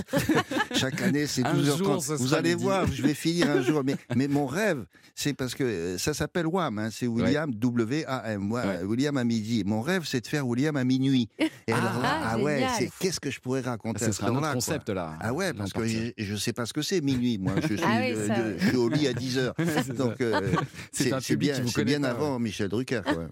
Chaque 0.78 1.02
année, 1.02 1.26
c'est 1.26 1.44
Un 1.44 1.54
jour, 1.62 1.76
12h30. 1.98 2.00
ce 2.02 2.12
Vous 2.14 2.34
allez 2.34 2.50
midi. 2.50 2.62
voir, 2.62 2.86
je 2.90 3.02
vais 3.02 3.14
finir 3.14 3.50
un 3.50 3.62
jour. 3.62 3.82
Mais, 3.84 3.96
mais 4.16 4.28
mon 4.28 4.46
rêve, 4.46 4.84
c'est 5.14 5.34
parce 5.34 5.54
que 5.54 5.64
euh, 5.64 5.98
ça 5.98 6.14
s'appelle 6.14 6.46
WAM, 6.46 6.78
hein, 6.78 6.88
c'est 6.92 7.06
William 7.06 7.52
W-A-M, 7.52 8.52
ouais, 8.52 8.62
Ouais. 8.62 8.82
William 8.84 9.16
à 9.16 9.25
midi. 9.25 9.62
Mon 9.64 9.80
rêve, 9.80 10.02
c'est 10.04 10.20
de 10.20 10.26
faire 10.26 10.46
William 10.46 10.76
à 10.76 10.84
minuit. 10.84 11.28
Et 11.38 11.72
alors 11.72 12.00
là, 12.00 12.20
Ah, 12.22 12.30
ah 12.32 12.38
ouais, 12.38 12.64
c'est 12.78 12.90
qu'est-ce 12.98 13.20
que 13.20 13.30
je 13.30 13.40
pourrais 13.40 13.60
raconter 13.60 14.00
Ce 14.00 14.04
à 14.04 14.12
ce 14.12 14.19
sera 14.20 14.30
quoi. 14.30 14.52
concept 14.52 14.88
là. 14.90 15.16
Ah 15.20 15.32
ouais, 15.32 15.52
parce 15.52 15.72
que 15.72 15.86
je, 15.86 16.10
je 16.16 16.36
sais 16.36 16.52
pas 16.52 16.66
ce 16.66 16.72
que 16.72 16.82
c'est 16.82 17.00
minuit. 17.00 17.38
Moi, 17.38 17.54
je 17.62 17.66
suis, 17.76 17.81
Ah 17.84 17.98
oui, 18.00 18.14
ça, 18.26 18.36
de- 18.38 18.42
oui. 18.52 18.56
je 18.58 18.69
suis 18.69 18.76
au 18.76 18.88
lit 18.88 19.08
à 19.08 19.12
10 19.12 19.38
heures. 19.38 19.54
C'est 19.84 19.94
Donc 19.96 20.20
euh, 20.20 20.40
C'est 20.92 21.36
bien, 21.36 22.00
pas, 22.00 22.08
avant 22.10 22.38
Michel 22.38 22.69
Drucker. 22.69 23.02
Quoi. 23.04 23.28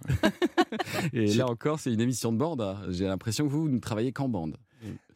Et 1.12 1.34
là 1.34 1.46
encore, 1.46 1.78
c'est 1.81 1.92
une 1.92 2.00
émission 2.00 2.32
de 2.32 2.38
bande. 2.38 2.60
hein. 2.60 2.78
J'ai 2.90 3.06
l'impression 3.06 3.46
que 3.46 3.52
vous 3.52 3.69
ne 3.69 3.78
travaillez 3.78 4.12
qu'en 4.12 4.28
bande. 4.28 4.56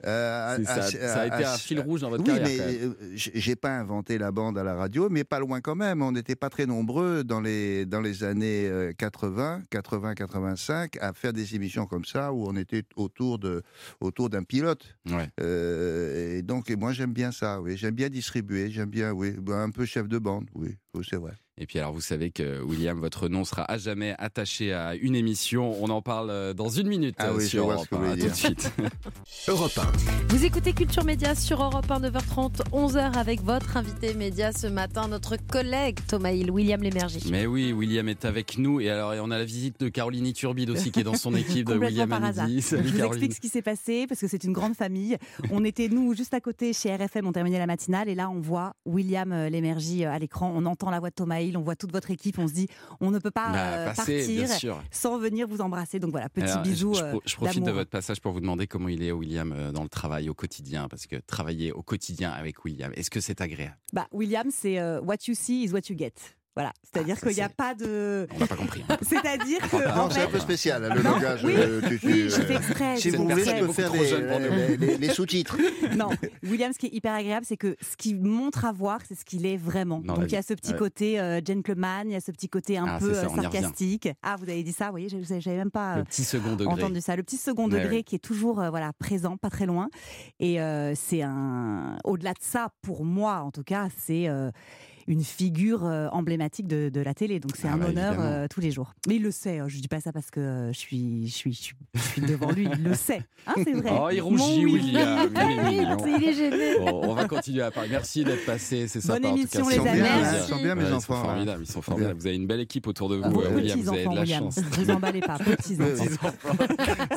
Euh, 0.06 0.56
à- 0.56 0.64
ça, 0.64 0.74
à- 0.74 0.82
ça 0.90 1.20
a 1.20 1.26
été 1.26 1.44
à- 1.44 1.52
un 1.54 1.56
fil 1.58 1.78
rouge 1.80 2.00
dans 2.00 2.08
votre 2.10 2.22
oui, 2.22 2.28
carrière. 2.38 2.46
mais 2.48 2.56
quand 2.56 2.64
même. 2.84 2.94
euh, 3.02 3.10
j'ai 3.14 3.56
pas 3.56 3.76
inventé 3.78 4.16
la 4.16 4.32
bande 4.32 4.56
à 4.56 4.64
la 4.64 4.74
radio, 4.74 5.08
mais 5.10 5.24
pas 5.24 5.38
loin 5.40 5.60
quand 5.60 5.74
même. 5.74 6.00
On 6.02 6.12
n'était 6.12 6.36
pas 6.36 6.48
très 6.48 6.64
nombreux 6.66 7.22
dans 7.22 7.40
les 7.40 7.84
dans 7.86 8.00
les 8.00 8.24
années 8.24 8.66
euh, 8.66 8.92
80, 8.96 9.62
80, 9.70 10.14
85 10.14 10.96
à 11.00 11.12
faire 11.12 11.32
des 11.34 11.54
émissions 11.54 11.86
comme 11.86 12.04
ça 12.06 12.32
où 12.32 12.46
on 12.48 12.56
était 12.56 12.84
autour 12.96 13.38
de 13.38 13.62
autour 14.00 14.30
d'un 14.30 14.42
pilote. 14.42 14.96
Ouais. 15.10 15.28
Euh, 15.40 16.38
et 16.38 16.42
donc 16.42 16.70
et 16.70 16.76
moi 16.76 16.92
j'aime 16.92 17.12
bien 17.12 17.32
ça. 17.32 17.60
Oui, 17.60 17.76
j'aime 17.76 17.94
bien 17.94 18.08
distribuer, 18.08 18.70
j'aime 18.70 18.90
bien 18.90 19.12
oui, 19.12 19.34
un 19.52 19.70
peu 19.70 19.84
chef 19.84 20.08
de 20.08 20.18
bande. 20.18 20.46
Oui, 20.54 20.76
oui, 20.94 21.06
c'est 21.08 21.16
vrai. 21.16 21.32
Et 21.62 21.66
puis 21.66 21.78
alors, 21.78 21.92
vous 21.92 22.00
savez 22.00 22.30
que 22.30 22.62
William, 22.62 22.98
votre 22.98 23.28
nom 23.28 23.44
sera 23.44 23.70
à 23.70 23.76
jamais 23.76 24.14
attaché 24.18 24.72
à 24.72 24.94
une 24.94 25.14
émission. 25.14 25.76
On 25.82 25.90
en 25.90 26.00
parle 26.00 26.30
euh, 26.30 26.54
dans 26.54 26.70
une 26.70 26.88
minute 26.88 27.16
Ah 27.18 27.26
euh, 27.26 27.34
oui, 27.36 27.42
je 27.44 27.48
sur 27.48 27.64
vois 27.64 27.74
Europe 27.74 27.84
ce 27.84 27.90
que 27.90 27.94
vous 27.96 28.02
1. 28.02 28.06
À 28.06 28.10
voulez 28.12 28.22
tout 28.22 28.30
de 28.30 28.34
suite. 28.34 28.72
Europe 29.48 29.78
1. 29.78 29.92
Vous 30.28 30.44
écoutez 30.46 30.72
Culture 30.72 31.04
Média 31.04 31.34
sur 31.34 31.62
Europe 31.62 31.90
1, 31.90 32.00
9h30, 32.00 32.62
11h 32.72 33.12
avec 33.14 33.42
votre 33.42 33.76
invité 33.76 34.14
média 34.14 34.52
ce 34.52 34.68
matin, 34.68 35.06
notre 35.08 35.36
collègue 35.36 35.98
Thomas 36.08 36.32
Hill, 36.32 36.50
William 36.50 36.80
Lémergie. 36.82 37.28
Mais 37.30 37.44
oui, 37.44 37.74
William 37.74 38.08
est 38.08 38.24
avec 38.24 38.56
nous. 38.56 38.80
Et 38.80 38.88
alors, 38.88 39.12
on 39.22 39.30
a 39.30 39.36
la 39.36 39.44
visite 39.44 39.78
de 39.80 39.90
Caroline 39.90 40.26
Iturbide 40.26 40.70
aussi, 40.70 40.90
qui 40.90 41.00
est 41.00 41.04
dans 41.04 41.12
son 41.14 41.34
équipe 41.34 41.66
de 41.66 41.74
Complètement 41.74 41.86
William 41.88 42.08
par 42.08 42.24
hasard. 42.24 42.46
Salut 42.62 42.88
Je 42.88 42.92
vous 42.92 42.98
Caroline. 42.98 43.22
explique 43.22 43.34
ce 43.34 43.40
qui 43.40 43.48
s'est 43.50 43.60
passé 43.60 44.06
parce 44.08 44.22
que 44.22 44.28
c'est 44.28 44.44
une 44.44 44.54
grande 44.54 44.76
famille. 44.76 45.18
On 45.50 45.62
était 45.64 45.88
nous 45.88 46.14
juste 46.14 46.32
à 46.32 46.40
côté 46.40 46.72
chez 46.72 46.96
RFM, 46.96 47.26
on 47.26 47.32
terminait 47.32 47.58
la 47.58 47.66
matinale 47.66 48.08
et 48.08 48.14
là 48.14 48.30
on 48.30 48.40
voit 48.40 48.72
William 48.86 49.30
euh, 49.32 49.50
Lémergie 49.50 50.06
à 50.06 50.18
l'écran, 50.18 50.50
on 50.56 50.64
entend 50.64 50.88
la 50.88 51.00
voix 51.00 51.10
de 51.10 51.14
Thomas 51.14 51.40
Hill, 51.40 51.49
on 51.56 51.62
voit 51.62 51.76
toute 51.76 51.92
votre 51.92 52.10
équipe, 52.10 52.38
on 52.38 52.48
se 52.48 52.54
dit 52.54 52.68
on 53.00 53.10
ne 53.10 53.18
peut 53.18 53.30
pas 53.30 53.50
Bah, 53.52 53.72
euh, 53.72 53.94
partir 53.94 54.48
sans 54.90 55.18
venir 55.18 55.46
vous 55.46 55.60
embrasser. 55.60 55.98
Donc 55.98 56.10
voilà, 56.10 56.28
petit 56.28 56.50
Alors, 56.50 56.62
bisou. 56.62 56.94
Je, 56.94 57.00
je 57.00 57.04
euh, 57.04 57.18
je 57.24 57.36
profite 57.36 57.64
de 57.64 57.70
votre 57.70 57.90
passage 57.90 58.20
pour 58.20 58.32
vous 58.32 58.40
demander 58.40 58.66
comment 58.66 58.88
il 58.88 59.02
est, 59.02 59.12
William, 59.12 59.52
euh, 59.52 59.72
dans 59.72 59.82
le 59.82 59.88
travail 59.88 60.28
au 60.28 60.34
quotidien. 60.34 60.88
Parce 60.88 61.06
que 61.06 61.16
travailler 61.16 61.72
au 61.72 61.82
quotidien 61.82 62.30
avec 62.30 62.64
William, 62.64 62.92
est-ce 62.94 63.10
que 63.10 63.20
c'est 63.20 63.40
agréable? 63.40 63.76
Bah, 63.92 64.06
William, 64.12 64.48
c'est 64.50 64.80
what 65.00 65.16
you 65.26 65.34
see 65.34 65.64
is 65.64 65.72
what 65.72 65.88
you 65.88 65.96
get. 65.96 66.12
Voilà, 66.56 66.72
c'est-à-dire 66.82 67.16
Ah, 67.22 67.26
qu'il 67.26 67.36
n'y 67.36 67.42
a 67.42 67.48
pas 67.48 67.74
de. 67.74 68.26
On 68.34 68.38
n'a 68.40 68.46
pas 68.48 68.56
compris. 68.56 68.84
hein. 68.88 68.96
C'est-à-dire 69.02 69.60
que. 69.70 69.76
Non, 69.96 70.02
en 70.02 70.10
c'est 70.10 70.22
un 70.22 70.26
peu 70.26 70.40
spécial 70.40 70.84
hein, 70.84 70.94
le 70.94 71.00
Non, 71.02 71.12
langage. 71.12 71.44
oui, 71.44 71.54
euh, 71.56 71.80
tu- 71.88 71.98
tu- 72.00 72.06
Oui, 72.06 72.12
j'ai 72.28 72.42
euh, 72.42 72.46
fait 72.46 72.54
exprès. 72.56 72.96
Si 72.96 73.10
vous 73.10 73.22
voulez, 73.28 73.44
je 73.44 73.64
peux 73.64 73.72
faire 73.72 73.92
les, 73.92 74.08
pour 74.26 74.40
nous. 74.40 74.46
les- 74.48 74.76
les- 74.76 74.98
les 74.98 75.08
sous-titres. 75.10 75.56
Non, 75.96 76.08
William, 76.42 76.72
ce 76.72 76.78
qui 76.78 76.86
est 76.86 76.94
hyper 76.94 77.14
agréable, 77.14 77.44
c'est 77.48 77.56
que 77.56 77.76
ce 77.80 77.96
qu'il 77.96 78.20
montre 78.20 78.64
à 78.64 78.72
voir, 78.72 79.00
c'est 79.08 79.14
ce 79.14 79.24
qu'il 79.24 79.44
est 79.46 79.56
vraiment. 79.56 80.00
Donc 80.00 80.18
il 80.26 80.32
y 80.32 80.36
a 80.36 80.42
ce 80.42 80.54
petit 80.54 80.72
Ouais. 80.72 80.78
côté 80.78 81.20
euh, 81.20 81.40
gentleman, 81.44 82.08
il 82.08 82.12
y 82.12 82.16
a 82.16 82.20
ce 82.20 82.30
petit 82.32 82.48
côté 82.48 82.78
un 82.78 82.86
Ah, 82.86 82.98
peu 82.98 83.12
ça, 83.14 83.26
euh, 83.26 83.42
sarcastique. 83.42 84.08
Ah, 84.22 84.36
vous 84.38 84.48
avez 84.48 84.62
dit 84.62 84.72
ça, 84.72 84.86
vous 84.86 84.90
voyez, 84.92 85.08
je- 85.08 85.18
j'avais 85.40 85.56
même 85.56 85.70
pas 85.70 85.96
Le 85.96 86.00
euh, 86.02 86.04
petit 86.04 86.24
second 86.24 86.54
degré. 86.56 86.72
entendu 86.74 87.00
ça. 87.00 87.16
Le 87.16 87.22
petit 87.22 87.36
second 87.38 87.68
degré 87.68 87.96
ouais. 87.98 88.02
qui 88.02 88.16
est 88.16 88.20
toujours 88.20 88.60
euh, 88.60 88.70
voilà 88.70 88.92
présent, 88.92 89.36
pas 89.36 89.50
très 89.50 89.66
loin. 89.66 89.88
Et 90.40 90.60
euh, 90.60 90.94
c'est 90.96 91.22
un. 91.22 91.96
Au-delà 92.04 92.32
de 92.32 92.38
ça, 92.42 92.72
pour 92.82 93.04
moi, 93.04 93.40
en 93.40 93.50
tout 93.52 93.64
cas, 93.64 93.88
c'est. 94.04 94.28
Une 95.10 95.24
figure 95.24 95.84
euh, 95.84 96.08
emblématique 96.12 96.68
de, 96.68 96.88
de 96.88 97.00
la 97.00 97.14
télé, 97.14 97.40
donc 97.40 97.52
c'est 97.56 97.66
Ah 97.68 97.72
un 97.74 97.78
bah, 97.78 97.86
honneur 97.88 98.14
euh, 98.20 98.46
tous 98.48 98.60
les 98.60 98.70
jours. 98.70 98.92
Mais 99.08 99.16
il 99.16 99.22
le 99.22 99.32
sait, 99.32 99.58
hein, 99.58 99.66
je 99.68 99.78
dis 99.80 99.88
pas 99.88 100.00
ça 100.00 100.12
parce 100.12 100.30
que 100.30 100.38
euh, 100.40 100.72
je 100.72 100.78
suis, 100.78 101.26
je 101.26 101.34
suis, 101.34 101.74
je 101.94 102.00
suis, 102.00 102.22
devant 102.22 102.52
lui, 102.52 102.68
il 102.72 102.84
le 102.84 102.94
sait, 102.94 103.22
Hein, 103.46 103.54
c'est 103.64 103.72
vrai. 103.72 103.90
Oh, 103.92 104.08
il 104.12 104.20
rougit, 104.20 104.64
Will. 104.66 104.74
William. 104.74 105.30
Il 105.34 105.40
est 105.40 105.64
mignon. 105.70 105.96
Il 106.06 106.24
est 106.28 106.32
gêné. 106.34 106.78
Bon, 106.78 107.00
on 107.10 107.14
va 107.14 107.26
continuer 107.26 107.62
à 107.62 107.70
parler. 107.70 107.88
Merci 107.90 108.22
d'être 108.22 108.44
passé. 108.44 108.86
C'est 108.86 109.04
Bonne 109.06 109.22
sympa. 109.22 109.28
en 109.28 109.36
tout 109.36 109.46
cas, 109.48 109.58
les 109.58 109.64
Ils 109.64 109.76
sont 109.78 109.86
amis. 109.86 110.00
bien, 110.00 110.18
plaisir. 110.18 110.38
ils 110.44 110.48
sont 110.48 110.56
bien 110.62 110.74
mes 110.74 110.82
Ouais, 110.82 110.88
Ils 110.90 110.94
enfants. 110.94 111.14
sont 111.14 111.20
hein. 111.20 111.24
formidables. 111.24 111.62
Ils 111.64 111.72
sont 111.72 111.82
formidables. 111.82 112.20
Vous 112.20 112.26
avez 112.26 112.36
une 112.36 112.46
belle 112.46 112.60
équipe 112.60 112.86
autour 112.86 113.08
de 113.08 113.16
vous, 113.16 113.30
Vos 113.30 113.42
euh, 113.42 113.54
William. 113.54 113.80
Vous 113.80 113.88
avez 113.88 114.02
de 114.02 114.06
enfants, 114.08 114.14
la 114.14 114.20
William. 114.22 114.44
chance. 114.44 114.56
Ne 114.58 114.84
vous 114.84 114.90
emballez 114.90 115.20
pas, 115.20 115.38
petits 115.38 115.78
enfants. 115.80 116.30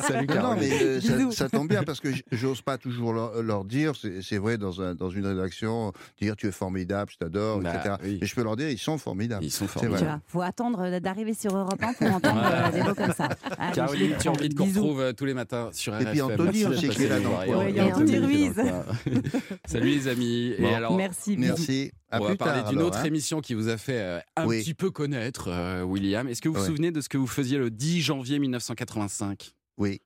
Salut 0.08 0.26
non, 0.26 0.56
mais 0.58 0.70
euh, 0.82 1.30
ça, 1.30 1.48
tombe 1.50 1.68
bien 1.68 1.82
parce 1.84 2.00
que 2.00 2.08
j'ose 2.32 2.62
pas 2.62 2.78
toujours 2.78 3.12
leur, 3.12 3.42
leur 3.42 3.64
dire. 3.64 3.92
C'est 4.00 4.22
c'est 4.22 4.38
vrai 4.38 4.56
dans, 4.58 4.80
un, 4.80 4.94
dans 4.94 5.10
une 5.10 5.26
rédaction 5.26 5.92
dire 6.20 6.36
tu 6.36 6.46
es 6.46 6.52
formidable, 6.52 7.10
je 7.12 7.18
t'adore, 7.18 7.60
Bah, 7.60 7.74
etc. 7.74 7.83
oui. 8.02 8.18
Mais 8.20 8.26
je 8.26 8.34
peux 8.34 8.42
leur 8.42 8.56
dire 8.56 8.68
ils 8.70 8.78
sont 8.78 8.98
formidables. 8.98 9.44
Ils 9.44 9.50
sont 9.50 9.66
Tu 9.66 9.72
formidables. 9.72 10.04
vois, 10.04 10.20
faut 10.26 10.42
attendre 10.42 10.98
d'arriver 11.00 11.34
sur 11.34 11.56
Europe 11.56 11.82
1 11.82 11.92
pour 11.94 12.06
entendre 12.14 12.40
Ouais. 12.40 12.68
euh, 12.68 12.70
des 12.72 12.82
mots 12.82 12.94
comme 12.94 13.12
ça. 13.12 13.28
Je 13.70 13.74
Caroline 13.74 14.02
les 14.08 14.14
prends. 14.14 14.22
Turbide 14.32 14.54
qu'on 14.56 14.64
retrouve 14.66 15.00
euh, 15.00 15.12
tous 15.12 15.24
les 15.24 15.34
matins 15.34 15.70
sur 15.72 15.94
Et 16.00 16.04
puis 16.04 16.20
RFM. 16.20 16.32
Anthony 16.40 16.44
Merci 16.46 16.66
aussi 16.66 16.86
d'être 16.88 16.96
qui 16.96 17.02
est 17.04 17.08
là 17.08 17.20
dans 17.20 17.40
le. 17.40 17.68
Et 17.68 17.70
il 17.70 17.80
Anthony 17.82 18.52
coin. 18.54 18.84
Salut 19.66 19.88
les 19.90 20.08
amis. 20.08 20.54
Et 20.58 20.62
Bon. 20.62 20.74
alors, 20.74 20.96
Merci. 20.96 21.36
Merci. 21.38 21.92
À 22.10 22.20
on 22.20 22.26
va 22.28 22.36
parler 22.36 22.62
d'une 22.70 22.80
autre 22.82 22.98
hein. 22.98 23.04
émission 23.04 23.40
qui 23.40 23.54
vous 23.54 23.68
a 23.68 23.76
fait 23.76 24.00
euh, 24.00 24.20
un 24.36 24.46
Oui. 24.46 24.60
petit 24.62 24.74
peu 24.74 24.90
connaître, 24.90 25.48
euh, 25.48 25.82
William. 25.82 26.28
Est-ce 26.28 26.40
que 26.42 26.48
vous 26.48 26.54
vous 26.60 26.64
souvenez 26.64 26.90
de 26.92 27.00
ce 27.00 27.08
que 27.08 27.18
vous 27.18 27.26
faisiez 27.26 27.58
le 27.58 27.70
10 27.70 28.02
janvier 28.02 28.38
1985 28.38 29.54
Oui. 29.78 30.00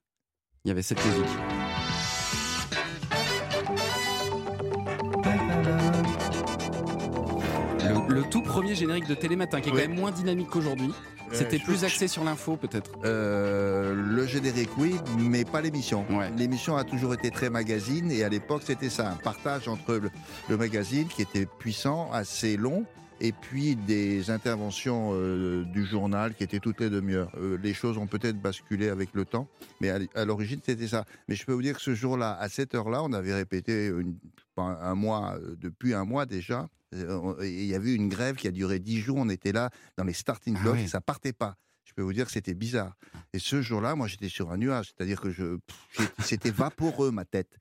Il 0.64 0.68
y 0.68 0.70
avait 0.70 0.82
cette 0.82 1.04
musique. 1.04 1.67
Le 8.08 8.22
tout 8.28 8.42
premier 8.42 8.74
générique 8.74 9.06
de 9.06 9.14
Télématin, 9.14 9.60
qui 9.60 9.68
est 9.68 9.72
Oui. 9.72 9.82
quand 9.82 9.88
même 9.88 9.98
moins 9.98 10.10
dynamique 10.12 10.48
qu'aujourd'hui. 10.48 10.92
C'était 11.30 11.58
plus 11.58 11.84
axé 11.84 12.08
sur 12.08 12.24
l'info, 12.24 12.56
peut-être? 12.56 12.90
Euh, 13.04 13.94
le 13.94 14.26
générique, 14.26 14.70
oui, 14.78 14.94
mais 15.18 15.44
pas 15.44 15.60
l'émission. 15.60 16.06
Ouais. 16.10 16.30
L'émission 16.38 16.76
a 16.76 16.84
toujours 16.84 17.12
été 17.12 17.30
très 17.30 17.50
magazine 17.50 18.10
et 18.10 18.24
à 18.24 18.30
l'époque, 18.30 18.62
c'était 18.64 18.88
ça, 18.88 19.10
un 19.10 19.16
partage 19.16 19.68
entre 19.68 19.94
le, 19.96 20.10
le 20.48 20.56
magazine 20.56 21.06
qui 21.06 21.20
était 21.20 21.44
puissant, 21.44 22.10
assez 22.12 22.56
long, 22.56 22.86
et 23.20 23.32
puis 23.32 23.76
des 23.76 24.30
interventions 24.30 25.10
euh, 25.12 25.64
du 25.64 25.84
journal 25.84 26.34
qui 26.34 26.44
étaient 26.44 26.60
toutes 26.60 26.80
les 26.80 26.88
demi-heures. 26.88 27.30
Euh, 27.36 27.58
les 27.62 27.74
choses 27.74 27.98
ont 27.98 28.06
peut-être 28.06 28.40
basculé 28.40 28.88
avec 28.88 29.10
le 29.12 29.26
temps, 29.26 29.48
mais 29.82 29.90
à, 30.14 30.24
l'origine, 30.24 30.60
c'était 30.64 30.88
ça. 30.88 31.04
Mais 31.28 31.34
je 31.34 31.44
peux 31.44 31.52
vous 31.52 31.60
dire 31.62 31.74
que 31.76 31.82
ce 31.82 31.94
jour-là, 31.94 32.38
à 32.40 32.48
cette 32.48 32.74
heure-là, 32.74 33.02
on 33.02 33.12
avait 33.12 33.34
répété 33.34 33.88
une- 33.88 34.16
un, 34.56 34.94
mois, 34.94 35.36
depuis 35.60 35.92
un 35.92 36.04
mois 36.06 36.24
déjà. 36.26 36.68
Euh, 36.94 37.36
Il 37.42 37.64
y 37.66 37.74
avait 37.74 37.90
eu 37.90 37.94
une 37.94 38.08
grève 38.08 38.36
qui 38.36 38.48
a 38.48 38.50
duré 38.50 38.78
dix 38.78 39.00
jours. 39.00 39.16
On 39.18 39.28
était 39.28 39.52
là 39.52 39.70
dans 39.96 40.04
les 40.04 40.12
starting 40.12 40.56
Ah 40.58 40.62
blocks 40.62 40.78
et 40.78 40.86
ça 40.88 41.00
partait 41.00 41.32
pas. 41.32 41.56
Je 41.84 41.92
peux 41.94 42.02
vous 42.02 42.12
dire 42.12 42.26
que 42.26 42.32
c'était 42.32 42.54
bizarre. 42.54 42.96
Et 43.32 43.38
ce 43.38 43.62
jour-là, 43.62 43.94
moi, 43.94 44.06
j'étais 44.08 44.28
sur 44.28 44.50
un 44.50 44.58
nuage. 44.58 44.92
C'est-à-dire 44.94 45.20
que 45.20 45.30
je, 45.30 45.58
c'était 46.18 46.50
vaporeux 46.50 47.10
ma 47.10 47.24
tête. 47.24 47.58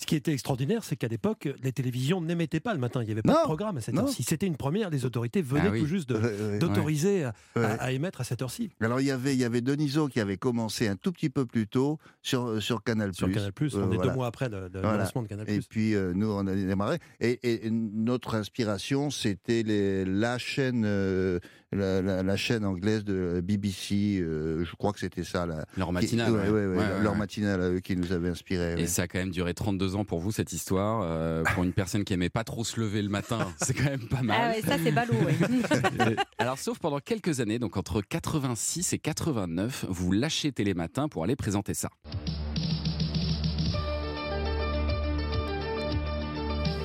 Ce 0.00 0.06
qui 0.06 0.16
était 0.16 0.32
extraordinaire, 0.32 0.82
c'est 0.82 0.96
qu'à 0.96 1.08
l'époque, 1.08 1.46
les 1.62 1.72
télévisions 1.72 2.22
n'émettaient 2.22 2.58
pas 2.60 2.72
le 2.72 2.80
matin. 2.80 3.02
Il 3.02 3.06
n'y 3.06 3.12
avait 3.12 3.20
pas 3.20 3.32
Non, 3.34 3.38
de 3.40 3.44
programme 3.44 3.76
à 3.76 3.80
cette 3.82 3.96
heure-ci. 3.98 4.22
C'était 4.22 4.46
une 4.46 4.56
première. 4.56 4.88
Les 4.88 5.04
autorités 5.04 5.42
venaient 5.42 5.64
Ah 5.66 5.70
oui. 5.72 5.80
tout 5.80 5.86
juste 5.86 6.10
d'autoriser 6.58 7.24
à, 7.24 7.34
ouais. 7.56 7.64
à 7.64 7.92
émettre 7.92 8.20
à 8.20 8.24
cette 8.24 8.40
heure-ci. 8.42 8.70
Alors 8.80 9.00
il 9.00 9.06
y 9.06 9.10
avait, 9.10 9.34
il 9.34 9.38
y 9.40 9.44
avait 9.44 9.60
Deniso 9.60 10.08
qui 10.08 10.20
avait 10.20 10.36
commencé 10.38 10.88
un 10.88 10.96
tout 10.96 11.12
petit 11.12 11.28
peu 11.30 11.44
plus 11.44 11.66
tôt 11.66 11.98
sur 12.22 12.62
sur 12.62 12.82
Canal+. 12.82 13.12
Sur 13.14 13.30
Canal+, 13.30 13.52
on 13.60 13.64
Euh, 13.64 13.66
est 13.66 13.94
voilà. 13.96 14.02
deux 14.10 14.14
mois 14.16 14.26
après 14.26 14.48
le, 14.48 14.68
le 14.72 14.80
Voilà. 14.80 14.98
lancement 15.04 15.22
de 15.22 15.28
Canal+. 15.28 15.48
Et 15.50 15.60
puis 15.60 15.94
euh, 15.94 16.12
nous 16.14 16.30
on 16.30 16.46
a 16.46 16.54
démarré. 16.54 16.98
Et, 17.20 17.38
notre 17.70 18.34
inspiration 18.36 19.10
c'était 19.10 19.62
la 20.06 20.38
chaîne, 20.38 20.84
euh, 20.86 21.38
la, 21.72 22.00
la- 22.02 22.22
la 22.22 22.36
chaîne 22.36 22.64
anglaise 22.64 23.04
de 23.04 23.40
BBC. 23.44 24.18
euh, 24.20 24.64
je 24.64 24.74
crois 24.76 24.92
que 24.92 25.00
c'était 25.00 25.24
ça. 25.24 25.46
La, 25.46 25.64
Leur 25.76 25.92
matinale. 25.92 26.26
Qui, 26.28 26.32
ouais, 26.32 26.40
ouais, 26.40 26.50
ouais, 26.50 26.66
Ouais, 26.66 26.76
ouais, 26.76 27.02
leur 27.02 27.12
ouais. 27.12 27.18
matinale 27.18 27.60
à 27.60 27.68
eux 27.70 27.80
qui 27.80 27.96
nous 27.96 28.12
avait 28.12 28.28
inspiré. 28.30 28.80
Et 28.80 28.86
ça 28.86 29.02
a 29.02 29.06
quand 29.08 29.18
même 29.18 29.30
duré 29.30 29.54
32 29.54 29.89
ans 29.96 30.04
pour 30.04 30.20
vous, 30.20 30.32
cette 30.32 30.52
histoire. 30.52 31.02
Euh, 31.04 31.42
pour 31.54 31.64
une 31.64 31.72
personne 31.72 32.04
qui 32.04 32.12
aimait 32.12 32.30
pas 32.30 32.44
trop 32.44 32.64
se 32.64 32.80
lever 32.80 33.02
le 33.02 33.08
matin, 33.08 33.52
c'est 33.62 33.74
quand 33.74 33.84
même 33.84 34.08
pas 34.08 34.22
mal. 34.22 34.38
Ah 34.40 34.50
ouais, 34.50 34.62
ça 34.62 34.76
c'est 34.82 34.92
ballot. 34.92 35.14
ouais. 35.14 36.16
Alors, 36.38 36.58
sauf 36.58 36.78
pendant 36.78 37.00
quelques 37.00 37.40
années, 37.40 37.58
donc 37.58 37.76
entre 37.76 38.00
86 38.02 38.92
et 38.92 38.98
89, 38.98 39.86
vous 39.88 40.12
lâchez 40.12 40.52
Télématin 40.52 41.08
pour 41.08 41.24
aller 41.24 41.36
présenter 41.36 41.74
ça. 41.74 41.90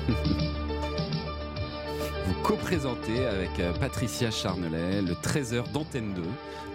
Vous 2.48 2.54
co-présentez 2.54 3.26
avec 3.26 3.58
euh, 3.58 3.72
Patricia 3.72 4.30
Charnelet 4.30 5.02
le 5.02 5.14
13h 5.14 5.72
d'Antenne 5.72 6.14
2. 6.14 6.22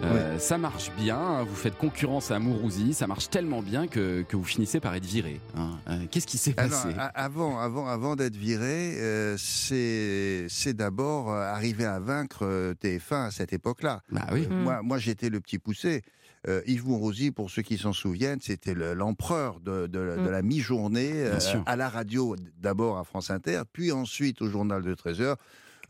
Euh, 0.02 0.38
Ça 0.38 0.58
marche 0.58 0.90
bien, 0.98 1.16
hein, 1.16 1.44
vous 1.44 1.54
faites 1.54 1.78
concurrence 1.78 2.30
à 2.30 2.38
Mourouzi, 2.38 2.92
ça 2.92 3.06
marche 3.06 3.30
tellement 3.30 3.62
bien 3.62 3.86
que, 3.86 4.20
que 4.20 4.36
vous 4.36 4.44
finissez 4.44 4.80
par 4.80 4.94
être 4.94 5.06
viré. 5.06 5.40
hein. 5.56 5.70
Euh, 5.88 6.04
Qu'est-ce 6.10 6.26
qui 6.26 6.36
s'est 6.36 6.52
Ah 6.58 6.64
passé? 6.68 6.88
avant, 7.14 7.58
avant, 7.58 7.86
avant 7.88 8.16
d'être 8.16 8.36
viré, 8.36 8.96
euh, 8.98 9.36
c'est 9.38 10.74
d'abord 10.74 11.30
arriver 11.32 11.86
à 11.86 12.00
vaincre 12.00 12.40
euh, 12.42 12.74
TF1 12.74 13.28
à 13.28 13.30
cette 13.30 13.54
époque-là. 13.54 14.02
Bah 14.10 14.26
oui. 14.30 14.46
Moi, 14.50 14.82
moi 14.82 14.98
j'étais 14.98 15.30
le 15.30 15.40
petit 15.40 15.58
poussé. 15.58 16.02
Euh, 16.48 16.60
Yves 16.66 16.86
Mourouzi, 16.86 17.30
pour 17.30 17.50
ceux 17.50 17.62
qui 17.62 17.78
s'en 17.78 17.92
souviennent, 17.94 18.40
c'était 18.42 18.74
le- 18.74 18.92
l'empereur 18.94 19.60
de, 19.60 19.86
de 19.86 20.00
Mm. 20.18 20.28
la 20.30 20.42
mi-journée 20.42 21.12
euh, 21.14 21.38
à 21.64 21.76
la 21.76 21.88
radio, 21.88 22.36
d'abord 22.60 22.98
à 22.98 23.04
France 23.04 23.30
Inter, 23.30 23.62
puis 23.72 23.90
ensuite 23.92 24.42
au 24.42 24.48
journal 24.50 24.82
de 24.82 24.94
13h. 24.94 25.36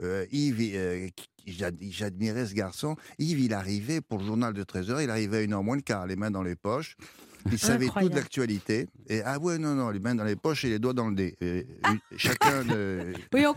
Euh, 0.03 0.27
Yves, 0.33 0.73
euh, 0.75 1.09
j'admirais 1.47 2.47
ce 2.47 2.55
garçon. 2.55 2.97
Yves, 3.19 3.41
il 3.41 3.55
arrivait 3.55 4.01
pour 4.01 4.19
le 4.19 4.25
journal 4.25 4.53
de 4.53 4.63
13h, 4.65 5.03
il 5.03 5.11
arrivait 5.11 5.39
à 5.39 5.43
une 5.43 5.53
heure 5.53 5.63
moins 5.63 5.77
le 5.77 5.83
quart, 5.83 6.07
les 6.07 6.17
mains 6.17 6.31
dans 6.31 6.43
les 6.43 6.57
poches. 6.57 6.97
Il 7.51 7.59
savait 7.59 7.87
Incroyable. 7.87 8.15
toute 8.15 8.23
l'actualité. 8.23 8.87
Et 9.09 9.21
ah 9.25 9.37
ouais, 9.41 9.59
non, 9.59 9.75
non, 9.75 9.91
les 9.91 9.99
mains 9.99 10.15
dans 10.15 10.23
les 10.23 10.37
poches 10.37 10.65
et 10.65 10.69
les 10.69 10.79
doigts 10.79 10.93
dans 10.93 11.09
le 11.09 11.15
nez. 11.17 11.35
Et, 11.41 11.67
une- 11.89 11.99
chacun 12.17 12.65
de, 12.65 13.13
Oui, 13.35 13.45
on 13.47 13.53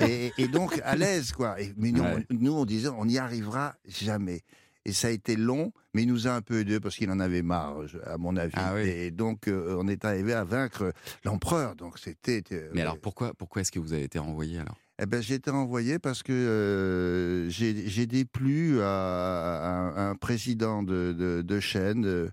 ouais. 0.00 0.32
et, 0.36 0.42
et 0.42 0.48
donc 0.48 0.80
à 0.82 0.96
l'aise 0.96 1.30
quoi. 1.30 1.60
Et, 1.60 1.72
mais 1.76 1.92
nous, 1.92 2.02
Ouais. 2.02 2.26
on, 2.28 2.34
nous, 2.34 2.52
on 2.52 2.64
disait 2.64 2.88
on 2.88 3.04
n'y 3.06 3.18
arrivera 3.18 3.76
jamais. 3.86 4.40
Et 4.84 4.92
ça 4.92 5.08
a 5.08 5.10
été 5.10 5.36
long, 5.36 5.72
mais 5.94 6.02
il 6.02 6.08
nous 6.08 6.26
a 6.26 6.32
un 6.32 6.42
peu 6.42 6.58
aidé 6.60 6.78
parce 6.80 6.96
qu'il 6.96 7.10
en 7.12 7.18
avait 7.20 7.42
marre, 7.42 7.76
à 8.04 8.18
mon 8.18 8.36
avis. 8.36 8.52
Ah 8.56 8.72
oui. 8.74 8.88
Et 8.88 9.10
donc 9.12 9.46
euh, 9.46 9.76
on 9.78 9.86
est 9.86 10.04
arrivé 10.04 10.32
à 10.32 10.42
vaincre 10.42 10.92
l'empereur. 11.24 11.76
Donc 11.76 11.98
c'était. 12.00 12.42
euh, 12.52 12.70
Mais 12.74 12.82
alors 12.82 12.98
pourquoi, 12.98 13.32
pourquoi 13.34 13.62
est-ce 13.62 13.70
que 13.70 13.78
vous 13.78 13.92
avez 13.92 14.04
été 14.04 14.18
renvoyé 14.18 14.58
alors? 14.58 14.76
Eh 14.98 15.06
ben, 15.06 15.20
j'ai 15.22 15.34
été 15.34 15.50
renvoyé 15.50 15.98
parce 15.98 16.22
que 16.22 17.46
j'ai 17.50 18.06
déplu 18.06 18.80
à, 18.82 19.92
un, 20.10 20.14
président 20.14 20.82
de, 20.82 21.60
chaîne 21.60 22.30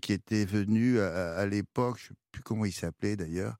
qui 0.00 0.12
était 0.12 0.44
venu 0.44 1.00
à, 1.00 1.34
à 1.34 1.46
l'époque, 1.46 1.98
je 1.98 2.04
ne 2.04 2.08
sais 2.08 2.14
plus 2.32 2.42
comment 2.42 2.64
il 2.64 2.72
s'appelait 2.72 3.16
d'ailleurs. 3.16 3.56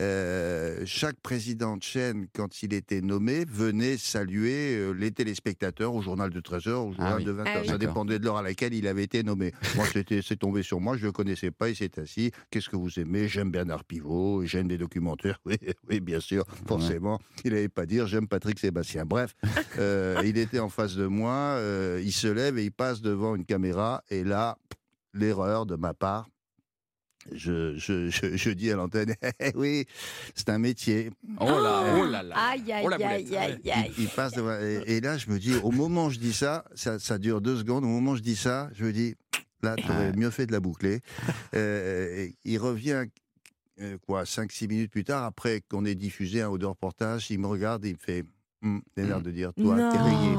Euh, 0.00 0.82
chaque 0.84 1.20
président 1.20 1.76
de 1.76 1.82
chaîne, 1.82 2.26
quand 2.34 2.62
il 2.62 2.72
était 2.72 3.00
nommé, 3.00 3.44
venait 3.44 3.96
saluer 3.96 4.76
euh, 4.76 4.92
les 4.92 5.10
téléspectateurs 5.10 5.94
au 5.94 6.02
journal 6.02 6.30
de 6.30 6.40
13h, 6.40 6.70
au 6.70 6.92
journal 6.92 7.16
oui. 7.18 7.24
de 7.24 7.32
20h. 7.32 7.44
Ah 7.46 7.58
oui. 7.62 7.68
Ça 7.68 7.78
dépendait 7.78 8.18
de 8.18 8.24
l'heure 8.24 8.36
à 8.36 8.42
laquelle 8.42 8.74
il 8.74 8.86
avait 8.86 9.04
été 9.04 9.22
nommé. 9.22 9.52
Moi, 9.76 9.86
c'est 9.92 10.38
tombé 10.38 10.62
sur 10.62 10.80
moi, 10.80 10.96
je 10.96 11.02
ne 11.02 11.06
le 11.06 11.12
connaissais 11.12 11.50
pas, 11.50 11.68
il 11.68 11.76
s'est 11.76 11.98
assis. 11.98 12.30
Qu'est-ce 12.50 12.68
que 12.68 12.76
vous 12.76 12.98
aimez? 12.98 13.28
J'aime 13.28 13.50
Bernard 13.50 13.84
Pivot, 13.84 14.44
j'aime 14.44 14.68
les 14.68 14.78
documentaires. 14.78 15.40
Oui, 15.48 15.56
oui, 15.88 16.00
bien 16.00 16.20
sûr, 16.20 16.44
forcément. 16.66 17.18
Il 17.42 17.52
n'allait 17.52 17.70
pas 17.70 17.86
dire 17.86 18.06
j'aime 18.06 18.28
Patrick 18.28 18.58
Sébastien. 18.58 19.06
Bref, 19.06 19.34
euh, 19.78 20.20
il 20.24 20.36
était 20.36 20.58
en 20.58 20.68
face 20.68 20.94
de 20.94 21.06
moi, 21.06 21.32
euh, 21.32 22.02
il 22.04 22.12
se 22.12 22.28
lève 22.28 22.58
et 22.58 22.64
il 22.64 22.72
passe 22.72 23.00
devant 23.00 23.34
une 23.34 23.46
caméra. 23.46 24.02
Et 24.10 24.24
là, 24.24 24.58
l'erreur 25.14 25.64
de 25.64 25.76
ma 25.76 25.94
part. 25.94 26.28
Je, 27.34 27.76
je, 27.76 28.08
je, 28.10 28.36
je 28.36 28.50
dis 28.50 28.70
à 28.70 28.76
l'antenne, 28.76 29.14
Eh 29.40 29.52
oui, 29.54 29.86
c'est 30.34 30.48
un 30.48 30.58
métier. 30.58 31.10
Oh 31.40 31.44
là, 31.44 31.94
oh 31.96 32.04
là 32.04 32.22
là 32.22 32.36
Aïe, 32.50 32.72
aïe, 32.72 32.82
Oh, 32.84 32.88
la 32.88 32.96
aïe, 32.96 33.24
boulette. 33.24 33.38
aïe, 33.38 33.60
Il, 33.64 33.70
aïe. 33.70 33.92
il 33.98 34.08
passe 34.08 34.32
devant, 34.32 34.58
et, 34.60 34.82
et 34.86 35.00
là, 35.00 35.18
je 35.18 35.30
me 35.30 35.38
dis, 35.38 35.54
au 35.54 35.70
moment 35.70 36.06
où 36.06 36.10
je 36.10 36.18
dis 36.18 36.32
ça, 36.32 36.64
ça, 36.74 36.98
ça 36.98 37.18
dure 37.18 37.40
deux 37.40 37.56
secondes, 37.58 37.84
au 37.84 37.88
moment 37.88 38.12
où 38.12 38.16
je 38.16 38.22
dis 38.22 38.36
ça, 38.36 38.70
je 38.74 38.84
me 38.84 38.92
dis, 38.92 39.14
là, 39.62 39.76
tu 39.76 39.90
aurais 39.90 40.06
Ouais. 40.10 40.16
mieux 40.16 40.30
fait 40.30 40.46
de 40.46 40.52
la 40.52 40.60
boucler. 40.60 41.00
Euh, 41.54 42.28
il 42.44 42.58
revient, 42.58 43.04
euh, 43.80 43.96
quoi, 44.06 44.24
5-6 44.24 44.68
minutes 44.68 44.90
plus 44.90 45.04
tard, 45.04 45.24
après 45.24 45.62
qu'on 45.68 45.84
ait 45.84 45.94
diffusé 45.94 46.42
un 46.42 46.48
haut 46.48 46.58
de 46.58 46.66
reportage, 46.66 47.30
il 47.30 47.38
me 47.38 47.46
regarde 47.46 47.84
et 47.84 47.88
il 47.90 47.94
me 47.94 47.98
fait, 47.98 48.24
Hum, 48.62 48.82
t'as 48.96 49.04
l'air 49.04 49.20
de 49.20 49.30
dire, 49.30 49.52
toi, 49.54 49.76
t'es 49.92 49.98
rayé, 49.98 50.36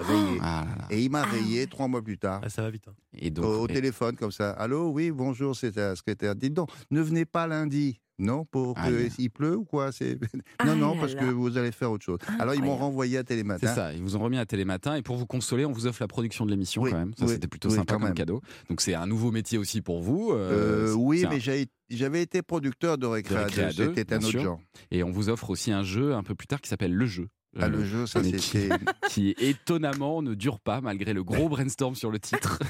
Ah 0.00 0.64
là 0.68 0.76
là. 0.78 0.86
Et 0.90 1.02
il 1.02 1.10
m'a 1.10 1.22
Ah 1.22 1.26
rayé 1.26 1.66
trois 1.66 1.88
mois 1.88 2.02
plus 2.02 2.18
tard. 2.18 2.40
Ah, 2.44 2.48
ça 2.48 2.62
va 2.62 2.70
vite. 2.70 2.86
hein. 2.88 2.94
Et 3.14 3.30
donc, 3.30 3.44
Au, 3.44 3.62
au 3.62 3.68
et- 3.68 3.72
téléphone 3.72 4.16
comme 4.16 4.30
ça. 4.32 4.50
Allô, 4.52 4.90
oui, 4.90 5.10
bonjour, 5.10 5.56
c'est 5.56 5.74
la 5.76 5.96
secrétaire. 5.96 6.34
Dites 6.34 6.54
donc, 6.54 6.70
ne 6.90 7.00
venez 7.00 7.24
pas 7.24 7.46
lundi. 7.46 8.00
Non, 8.20 8.44
pour 8.44 8.74
Ah, 8.76 8.88
qu'il 9.14 9.30
pleut 9.30 9.56
ou 9.56 9.64
quoi 9.64 9.92
c'est... 9.92 10.18
Ah 10.58 10.64
Non, 10.66 10.74
non, 10.74 10.94
là 10.94 11.00
parce 11.00 11.14
là. 11.14 11.20
que 11.20 11.26
vous 11.26 11.56
allez 11.56 11.70
faire 11.70 11.92
autre 11.92 12.04
chose. 12.04 12.18
Alors 12.40 12.52
ils 12.56 12.62
m'ont 12.64 12.74
renvoyé 12.76 13.16
à 13.16 13.20
c'est 13.20 13.26
Télématin. 13.26 13.72
ça, 13.72 13.92
ils 13.92 14.02
vous 14.02 14.16
ont 14.16 14.18
remis 14.18 14.38
à 14.38 14.44
Télématin 14.44 14.96
et 14.96 15.02
pour 15.02 15.16
vous 15.16 15.26
consoler, 15.26 15.64
on 15.64 15.70
vous 15.70 15.86
offre 15.86 16.02
la 16.02 16.08
production 16.08 16.44
de 16.44 16.50
l'émission 16.50 16.82
Oui, 16.82 16.90
quand 16.90 16.98
même. 16.98 17.12
Ça, 17.16 17.26
oui, 17.26 17.34
c'était 17.34 17.46
plutôt 17.46 17.68
oui, 17.68 17.76
sympa 17.76 17.94
comme 17.94 18.02
même. 18.02 18.14
cadeau. 18.14 18.40
Donc 18.68 18.80
c'est 18.80 18.94
un 18.94 19.06
nouveau 19.06 19.30
métier 19.30 19.56
aussi 19.56 19.82
pour 19.82 20.00
vous. 20.02 20.32
Euh, 20.32 20.88
euh, 20.90 20.94
oui, 20.94 21.20
c'est 21.20 21.26
un- 21.26 21.30
mais 21.30 21.38
j'ai- 21.38 21.68
j'avais 21.90 22.20
été 22.22 22.42
producteur 22.42 22.98
de 22.98 23.06
Récréa 23.06 23.44
Récréa 23.44 23.70
2, 23.72 23.86
2, 23.86 23.94
c'était 23.94 24.14
un 24.14 24.18
autre 24.18 24.26
sûr. 24.30 24.42
genre. 24.42 24.60
Et 24.90 25.04
on 25.04 25.12
vous 25.12 25.28
offre 25.28 25.50
aussi 25.50 25.70
un 25.70 25.84
jeu 25.84 26.12
un 26.14 26.24
peu 26.24 26.34
plus 26.34 26.48
tard 26.48 26.60
qui 26.60 26.68
s'appelle 26.68 26.92
Le 26.94 27.06
Jeu. 27.06 27.28
Ah, 27.58 27.64
Euh, 27.64 27.68
le 27.68 27.84
jeu, 27.84 28.06
ça 28.06 28.22
c'était... 28.22 28.68
qui 29.08 29.34
étonnamment 29.38 30.22
ne 30.22 30.34
dure 30.34 30.60
pas 30.60 30.80
malgré 30.80 31.12
le 31.12 31.24
gros 31.24 31.48
brainstorm 31.48 31.94
sur 31.94 32.10
le 32.10 32.18
titre. 32.18 32.58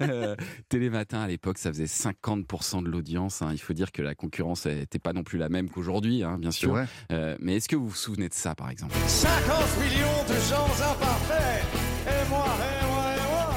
Euh, 0.00 0.34
Télématin 0.68 1.20
à 1.20 1.26
l'époque, 1.28 1.58
ça 1.58 1.70
faisait 1.72 1.84
50% 1.84 2.82
de 2.82 2.88
l'audience. 2.88 3.42
hein. 3.42 3.50
Il 3.52 3.58
faut 3.58 3.72
dire 3.72 3.90
que 3.92 4.02
la 4.02 4.14
concurrence 4.14 4.66
n'était 4.66 4.98
pas 4.98 5.12
non 5.12 5.22
plus 5.22 5.38
la 5.38 5.48
même 5.48 5.68
qu'aujourd'hui, 5.70 6.22
hein, 6.22 6.36
bien 6.38 6.50
sûr. 6.50 6.76
Euh, 7.12 7.36
mais 7.40 7.56
est-ce 7.56 7.68
que 7.68 7.76
vous 7.76 7.88
vous 7.88 7.94
souvenez 7.94 8.28
de 8.28 8.34
ça, 8.34 8.54
par 8.54 8.70
exemple? 8.70 8.94
50 9.06 9.78
millions 9.80 10.24
de 10.28 10.34
gens 10.48 10.66
imparfaits 10.92 11.64
Et 12.06 12.28
moi, 12.28 12.46
et 12.46 12.86
moi, 12.86 13.04
et 13.16 13.30
moi 13.30 13.54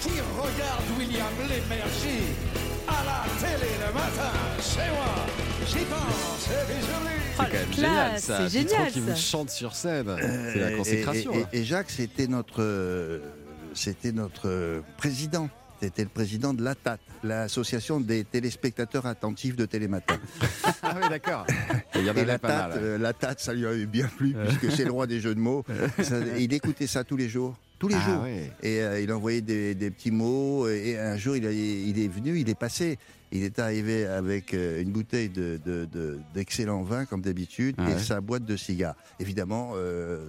Qui 0.00 0.20
regarde 0.20 0.84
William 0.98 1.32
Lémergie 1.40 2.24
À 2.88 3.04
la 3.04 3.24
télé 3.40 3.70
le 3.86 3.92
matin, 3.92 4.32
chez 4.60 4.90
moi 4.90 5.41
C'est 5.66 5.78
quand 7.38 7.42
même 7.52 7.68
classe, 7.70 7.76
génial 7.76 8.20
ça. 8.20 8.48
c'est 8.48 8.58
génial, 8.58 8.90
qui 8.90 9.00
vous 9.00 9.16
chante 9.16 9.50
sur 9.50 9.74
scène. 9.74 10.06
C'est 10.52 10.58
la 10.58 10.66
Euh, 10.66 10.76
consécration. 10.76 11.32
Et, 11.32 11.38
et- 11.38 11.42
hein. 11.42 11.48
et 11.52 11.64
Jacques, 11.64 11.90
c'était 11.90 12.26
notre, 12.26 12.62
euh, 12.62 13.20
c'était 13.74 14.12
notre 14.12 14.48
euh, 14.48 14.80
président. 14.96 15.48
C'était 15.80 16.02
le 16.04 16.08
président 16.10 16.54
de 16.54 16.62
l'ATAT, 16.62 16.98
l'association 17.24 17.98
des 18.00 18.22
téléspectateurs 18.24 19.04
attentifs 19.06 19.56
de 19.56 19.64
Télématin. 19.66 20.18
Ah 20.84 20.94
oui, 21.00 21.08
d'accord. 21.08 21.46
Et 21.94 21.98
Il 22.00 22.04
y 22.04 22.10
en 22.10 22.14
Et 22.14 22.18
avait 22.20 22.24
la 22.24 22.38
pas 22.40 22.48
tate, 22.48 22.68
mal. 22.70 22.78
euh, 22.82 22.98
la 22.98 23.12
tate, 23.12 23.40
ça 23.40 23.52
lui 23.54 23.64
avait 23.66 23.86
bien 23.86 24.08
plu, 24.08 24.34
puisque 24.46 24.76
c'est 24.76 24.84
le 24.84 24.90
roi 24.90 25.06
des 25.06 25.20
jeux 25.20 25.34
de 25.34 25.40
mots. 25.40 25.64
Ça- 26.02 26.16
il 26.38 26.52
écoutait 26.52 26.88
ça 26.88 27.04
tous 27.04 27.16
les 27.16 27.28
jours. 27.28 27.56
Tous 27.78 27.86
les 27.88 27.94
Ah 28.00 28.04
jours. 28.10 28.22
ouais. 28.24 28.50
Et 28.64 28.80
euh, 28.82 29.00
il 29.00 29.12
envoyait 29.12 29.40
des, 29.42 29.74
des 29.76 29.90
petits 29.92 30.10
mots. 30.10 30.68
Et 30.68 30.98
un 30.98 31.16
jour, 31.16 31.36
il, 31.36 31.46
a- 31.46 31.52
il 31.52 31.98
est 32.00 32.08
venu, 32.08 32.38
il 32.38 32.48
est 32.48 32.58
passé. 32.58 32.98
Il 33.32 33.42
est 33.44 33.58
arrivé 33.58 34.06
avec 34.06 34.54
euh, 34.54 34.80
une 34.82 34.90
bouteille 34.92 35.28
de, 35.30 35.58
de- 35.64 35.86
de- 35.86 36.18
d'excellent 36.34 36.82
vin, 36.82 37.06
comme 37.06 37.22
d'habitude, 37.22 37.74
Ah 37.78 37.90
et 37.90 37.94
ouais. 37.94 37.98
sa 37.98 38.20
boîte 38.20 38.44
de 38.44 38.56
cigares. 38.56 38.94
Évidemment, 39.18 39.72
euh, 39.74 40.20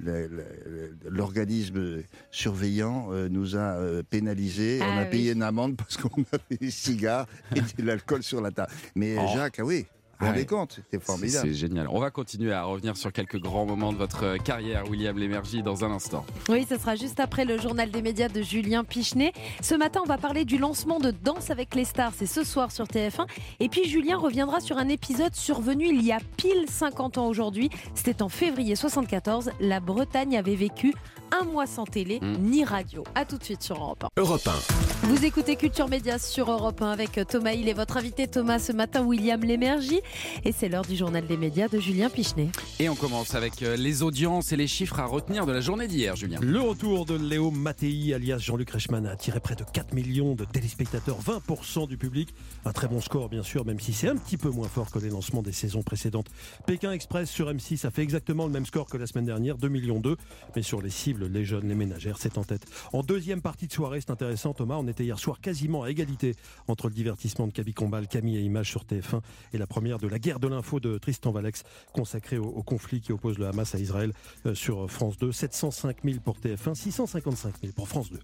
le- 0.00 0.26
le- 0.28 0.28
le- 0.28 1.10
l'organisme 1.10 2.02
surveillant 2.30 3.08
euh, 3.12 3.28
nous 3.28 3.56
a 3.56 3.76
euh, 3.78 4.02
pénalisés. 4.08 4.80
Ah 4.82 4.86
on 4.92 4.98
a 4.98 5.02
oui. 5.04 5.10
payé 5.10 5.32
une 5.32 5.42
amende 5.42 5.76
parce 5.76 5.96
qu'on 5.96 6.24
avait 6.32 6.56
des 6.60 6.70
cigares 6.70 7.26
et 7.56 7.60
de 7.60 7.86
l'alcool 7.86 8.22
sur 8.22 8.40
la 8.40 8.50
table. 8.50 8.70
Mais 8.94 9.16
Oh. 9.18 9.26
Jacques, 9.34 9.58
ah 9.60 9.64
oui, 9.64 9.86
vous 10.18 10.26
vous 10.26 10.26
Ah 10.26 10.28
rendez 10.30 10.40
ouais. 10.40 10.46
compte, 10.46 10.72
c'était 10.72 10.86
C'est 10.98 11.02
formidable. 11.04 11.48
c'est 11.48 11.54
génial. 11.54 11.88
On 11.90 12.00
va 12.00 12.10
continuer 12.10 12.52
à 12.52 12.64
revenir 12.64 12.96
sur 12.96 13.12
quelques 13.12 13.38
grands 13.40 13.66
moments 13.66 13.92
de 13.92 13.98
votre 13.98 14.24
euh, 14.24 14.36
carrière, 14.38 14.88
William 14.90 15.16
Lémergie, 15.18 15.62
dans 15.62 15.84
un 15.84 15.90
instant. 15.90 16.24
Oui, 16.48 16.66
ce 16.68 16.76
sera 16.78 16.96
juste 16.96 17.20
après 17.20 17.44
le 17.44 17.58
journal 17.58 17.90
des 17.90 18.02
médias 18.02 18.28
de 18.28 18.42
Julien 18.42 18.84
Pichenet. 18.84 19.32
Ce 19.62 19.74
matin, 19.74 20.00
on 20.04 20.08
va 20.08 20.18
parler 20.18 20.44
du 20.44 20.58
lancement 20.58 21.00
de 21.00 21.10
Danse 21.10 21.50
avec 21.50 21.74
les 21.74 21.84
stars. 21.84 22.12
C'est 22.16 22.26
ce 22.26 22.44
soir 22.44 22.70
sur 22.72 22.86
TF1. 22.86 23.26
Et 23.60 23.68
puis, 23.68 23.88
Julien 23.88 24.16
reviendra 24.18 24.60
sur 24.60 24.78
un 24.78 24.88
épisode 24.88 25.34
survenu 25.34 25.86
il 25.88 26.02
y 26.04 26.12
a 26.12 26.18
pile 26.36 26.66
50 26.68 27.18
ans 27.18 27.26
aujourd'hui. 27.26 27.70
C'était 27.94 28.22
en 28.22 28.28
février 28.28 28.76
74. 28.76 29.50
La 29.60 29.80
Bretagne 29.80 30.36
avait 30.36 30.56
vécu 30.56 30.94
un 31.40 31.44
mois 31.44 31.66
sans 31.66 31.84
télé 31.84 32.20
Mm. 32.20 32.36
ni 32.42 32.64
radio. 32.64 33.02
A 33.16 33.24
tout 33.24 33.38
de 33.38 33.44
suite 33.44 33.62
sur 33.62 33.76
Europe 33.76 34.04
1. 34.16 34.20
Europe 34.20 34.46
1. 34.46 35.06
Vous 35.08 35.24
écoutez 35.24 35.56
Culture 35.56 35.88
Média 35.88 36.18
sur 36.18 36.50
Europe 36.50 36.80
1 36.80 36.90
avec 36.90 37.18
Thomas 37.28 37.52
Hill 37.52 37.68
et 37.68 37.72
votre 37.74 37.96
invité 37.96 38.28
Thomas 38.28 38.58
ce 38.60 38.72
matin, 38.72 39.02
William 39.02 39.40
Lémergie. 39.42 40.00
Et 40.44 40.52
c'est 40.52 40.68
l'heure 40.68 40.84
du 40.84 40.96
journal 40.96 41.26
des 41.26 41.36
médias 41.36 41.68
de 41.68 41.78
Julien 41.78 42.10
Pichenet. 42.10 42.48
Et 42.78 42.88
on 42.88 42.94
commence 42.94 43.34
avec 43.34 43.62
euh, 43.62 43.76
les 43.76 44.02
audiences 44.02 44.52
et 44.52 44.56
les 44.56 44.66
chiffres 44.66 45.00
à 45.00 45.06
retenir 45.06 45.46
de 45.46 45.52
la 45.52 45.60
journée 45.60 45.88
d'hier, 45.88 46.16
Julien. 46.16 46.38
Le 46.40 46.60
retour 46.60 47.06
de 47.06 47.14
Léo 47.14 47.50
Mattei, 47.50 48.12
alias 48.14 48.38
Jean-Luc 48.38 48.70
Reichmann, 48.70 49.06
a 49.06 49.10
attiré 49.10 49.40
près 49.40 49.54
de 49.54 49.64
4 49.64 49.94
millions 49.94 50.34
de 50.34 50.44
téléspectateurs, 50.44 51.18
20% 51.20 51.88
du 51.88 51.96
public. 51.96 52.34
Un 52.64 52.72
très 52.72 52.88
bon 52.88 53.00
score, 53.00 53.28
bien 53.28 53.42
sûr, 53.42 53.64
même 53.64 53.80
si 53.80 53.92
c'est 53.92 54.08
un 54.08 54.16
petit 54.16 54.36
peu 54.36 54.50
moins 54.50 54.68
fort 54.68 54.90
que 54.90 54.98
les 54.98 55.10
lancements 55.10 55.42
des 55.42 55.52
saisons 55.52 55.82
précédentes. 55.82 56.26
Pékin 56.66 56.92
Express 56.92 57.30
sur 57.30 57.52
M6 57.52 57.86
a 57.86 57.90
fait 57.90 58.02
exactement 58.02 58.46
le 58.46 58.52
même 58.52 58.66
score 58.66 58.86
que 58.86 58.96
la 58.96 59.06
semaine 59.06 59.26
dernière, 59.26 59.56
2 59.56 59.68
millions 59.68 60.00
2. 60.00 60.16
Mais 60.56 60.62
sur 60.62 60.82
les 60.82 60.90
cibles, 60.90 61.26
les 61.26 61.44
jeunes, 61.44 61.68
les 61.68 61.74
ménagères, 61.74 62.16
c'est 62.18 62.38
en 62.38 62.44
tête. 62.44 62.66
En 62.92 63.02
deuxième 63.02 63.40
partie 63.40 63.66
de 63.66 63.72
soirée, 63.72 64.00
c'est 64.00 64.10
intéressant, 64.10 64.54
Thomas, 64.54 64.76
on 64.76 64.88
était 64.88 65.04
hier 65.04 65.18
soir 65.18 65.40
quasiment 65.40 65.82
à 65.82 65.90
égalité 65.90 66.34
entre 66.68 66.88
le 66.88 66.94
divertissement 66.94 67.46
de 67.46 67.52
Kaby 67.52 67.74
Combal, 67.74 68.08
Camille 68.08 68.36
et 68.36 68.42
Images 68.42 68.70
sur 68.70 68.84
TF1 68.84 69.20
et 69.52 69.58
la 69.58 69.66
première 69.66 69.93
de 69.98 70.08
la 70.08 70.18
guerre 70.18 70.40
de 70.40 70.48
l'info 70.48 70.80
de 70.80 70.98
Tristan 70.98 71.32
Valex, 71.32 71.62
consacrée 71.92 72.38
au, 72.38 72.46
au 72.46 72.62
conflit 72.62 73.00
qui 73.00 73.12
oppose 73.12 73.38
le 73.38 73.46
Hamas 73.46 73.74
à 73.74 73.78
Israël 73.78 74.12
euh, 74.46 74.54
sur 74.54 74.90
France 74.90 75.18
2. 75.18 75.32
705 75.32 75.98
000 76.04 76.20
pour 76.20 76.38
TF1, 76.38 76.74
655 76.74 77.54
000 77.60 77.72
pour 77.74 77.88
France 77.88 78.10
2. 78.10 78.18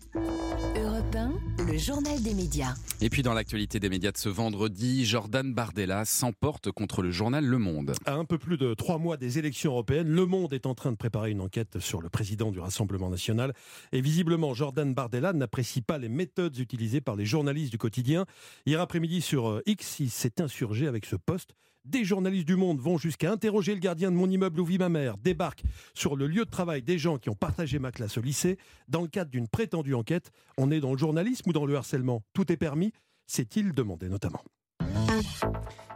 Europe 0.77 1.17
1, 1.17 1.67
le 1.67 1.79
journal 1.79 2.23
des 2.23 2.35
médias. 2.35 2.75
Et 3.01 3.11
puis 3.11 3.23
dans 3.23 3.35
l'actualité 3.35 3.81
des 3.81 3.89
médias 3.89 4.13
de 4.13 4.19
ce 4.19 4.29
vendredi, 4.29 5.05
Jordan 5.05 5.53
Bardella 5.53 6.05
s'emporte 6.05 6.71
contre 6.71 7.03
le 7.03 7.11
journal 7.11 7.45
Le 7.45 7.59
Monde. 7.59 7.93
À 8.07 8.15
un 8.15 8.25
peu 8.25 8.39
plus 8.39 8.57
de 8.57 8.75
trois 8.75 8.99
mois 8.99 9.17
des 9.17 9.39
élections 9.39 9.73
européennes, 9.73 10.09
Le 10.09 10.27
Monde 10.27 10.53
est 10.53 10.67
en 10.67 10.75
train 10.75 10.93
de 10.93 10.97
préparer 10.97 11.31
une 11.31 11.41
enquête 11.41 11.79
sur 11.79 12.01
le 12.01 12.09
président 12.09 12.51
du 12.51 12.61
Rassemblement 12.61 13.11
national. 13.11 13.53
Et 13.93 14.01
visiblement, 14.01 14.55
Jordan 14.55 14.93
Bardella 14.95 15.33
n'apprécie 15.33 15.83
pas 15.83 15.99
les 15.99 16.09
méthodes 16.09 16.59
utilisées 16.59 17.01
par 17.01 17.17
les 17.17 17.27
journalistes 17.27 17.73
du 17.73 17.79
quotidien. 17.79 18.27
Hier 18.67 18.81
après-midi, 18.81 19.21
sur 19.21 19.49
euh, 19.49 19.63
X, 19.67 20.01
il 20.01 20.11
s'est 20.11 20.41
insurgé 20.41 20.87
avec 20.87 21.07
ce 21.07 21.17
poste. 21.17 21.55
Des 21.85 22.05
journalistes 22.05 22.47
du 22.47 22.57
Monde 22.57 22.79
vont 22.79 22.99
jusqu'à 22.99 23.33
interroger 23.33 23.75
le 23.75 23.81
gardien 23.81 24.11
de 24.11 24.17
mon 24.17 24.29
immeuble 24.29 24.61
où 24.61 24.65
vit 24.65 24.79
ma 24.79 24.91
mère, 24.91 25.17
débarquent 25.17 25.63
sur 25.95 26.15
le 26.15 26.27
lieu 26.27 26.45
de 26.45 26.51
travail 26.51 26.83
des 26.83 26.99
gens 26.99 27.17
qui 27.17 27.31
ont 27.31 27.35
partagé 27.35 27.79
ma 27.79 27.91
classe 27.91 28.19
au 28.19 28.21
lycée. 28.21 28.59
Dans 28.89 29.01
le 29.01 29.09
cadre 29.09 29.31
d'une 29.31 29.49
prétendue 29.49 29.95
enquête, 29.95 30.31
on 30.59 30.71
est 30.71 30.81
dans 30.81 30.93
le 30.93 30.99
journalisme 30.99 31.49
ou 31.49 31.53
dans 31.53 31.65
le 31.65 31.75
harcèlement? 31.75 32.23
Tout 32.35 32.53
est 32.53 32.59
permis 32.59 32.93
s'est-il 33.31 33.73
demandé 33.73 34.09
notamment. 34.09 34.43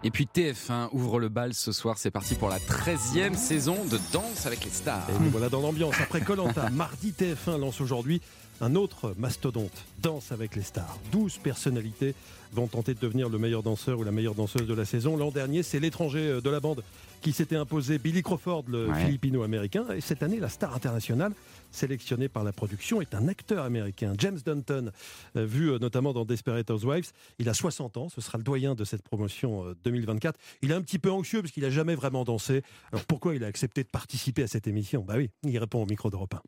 Et 0.05 0.11
puis 0.11 0.29
TF1 0.33 0.91
ouvre 0.93 1.19
le 1.19 1.29
bal 1.29 1.55
ce 1.55 1.73
soir, 1.73 1.99
c'est 1.99 2.11
parti 2.11 2.35
pour 2.35 2.49
la 2.49 2.59
13e 2.59 3.35
saison 3.35 3.85
de 3.87 3.99
Danse 4.13 4.47
avec 4.47 4.65
les 4.65 4.71
stars. 4.71 5.09
Et 5.11 5.19
nous 5.19 5.31
voilà 5.31 5.49
dans 5.49 5.61
l'ambiance. 5.61 5.95
Après 6.01 6.21
Colanta, 6.21 6.71
mardi 6.73 7.13
TF1 7.13 7.59
lance 7.59 7.81
aujourd'hui 7.81 8.21
un 8.61 8.75
autre 8.75 9.15
mastodonte, 9.19 9.85
Danse 10.03 10.33
avec 10.33 10.55
les 10.57 10.63
stars. 10.63 10.99
12 11.13 11.39
personnalités 11.39 12.15
vont 12.53 12.67
tenter 12.69 12.95
de 12.95 13.01
devenir 13.01 13.29
le 13.29 13.39
meilleur 13.39 13.63
danseur 13.63 13.99
ou 13.99 14.05
la 14.05 14.13
meilleure 14.13 14.35
danseuse 14.35 14.67
de 14.67 14.75
la 14.75 14.85
saison. 14.85 15.17
L'an 15.17 15.31
dernier, 15.31 15.63
c'est 15.63 15.81
l'étranger 15.81 16.21
euh, 16.21 16.41
de 16.41 16.51
la 16.51 16.61
bande 16.61 16.83
qui 17.21 17.33
s'était 17.33 17.57
imposé, 17.57 17.99
Billy 17.99 18.23
Crawford, 18.23 18.65
le 18.69 18.87
Ouais. 18.89 19.05
philippino-américain. 19.07 19.87
Et 19.97 20.01
cette 20.03 20.23
année, 20.23 20.39
la 20.39 20.49
star 20.51 20.75
internationale 20.75 21.33
sélectionnée 21.73 22.29
par 22.29 22.45
la 22.45 22.53
production 22.53 23.01
est 23.01 23.15
un 23.15 23.27
acteur 23.29 23.65
américain, 23.65 24.13
James 24.19 24.39
Dunton, 24.45 24.93
euh, 25.37 25.45
vu 25.45 25.71
euh, 25.73 25.79
notamment 25.79 26.13
dans 26.13 26.25
Desperate 26.25 26.71
Housewives. 26.71 27.11
Il 27.41 27.49
a 27.49 27.55
60 27.55 27.97
ans, 27.97 28.09
ce 28.09 28.21
sera 28.21 28.39
le 28.39 28.45
doyen 28.45 28.75
de 28.77 28.85
cette 28.85 29.03
promotion 29.03 29.65
euh, 29.65 29.75
2024. 29.85 30.39
Il 30.63 30.71
est 30.71 30.75
un 30.75 30.83
petit 30.83 30.99
peu 31.01 31.11
anxieux 31.11 31.41
parce 31.43 31.51
qu'il 31.53 31.63
n'a 31.65 31.71
jamais 31.71 31.95
vraiment 31.97 32.25
dansé. 32.25 32.63
Alors 32.93 33.05
pourquoi 33.07 33.35
il 33.35 33.43
a 33.43 33.49
accepté 33.49 33.83
de 33.83 33.89
participer 33.89 34.43
à 34.45 34.47
cette 34.47 34.69
émission? 34.69 35.03
Bah 35.03 35.15
oui, 35.17 35.31
il 35.43 35.59
répond 35.59 35.83
au 35.83 35.87
micro 35.87 36.11
d'Europe 36.11 36.35
1. 36.35 36.41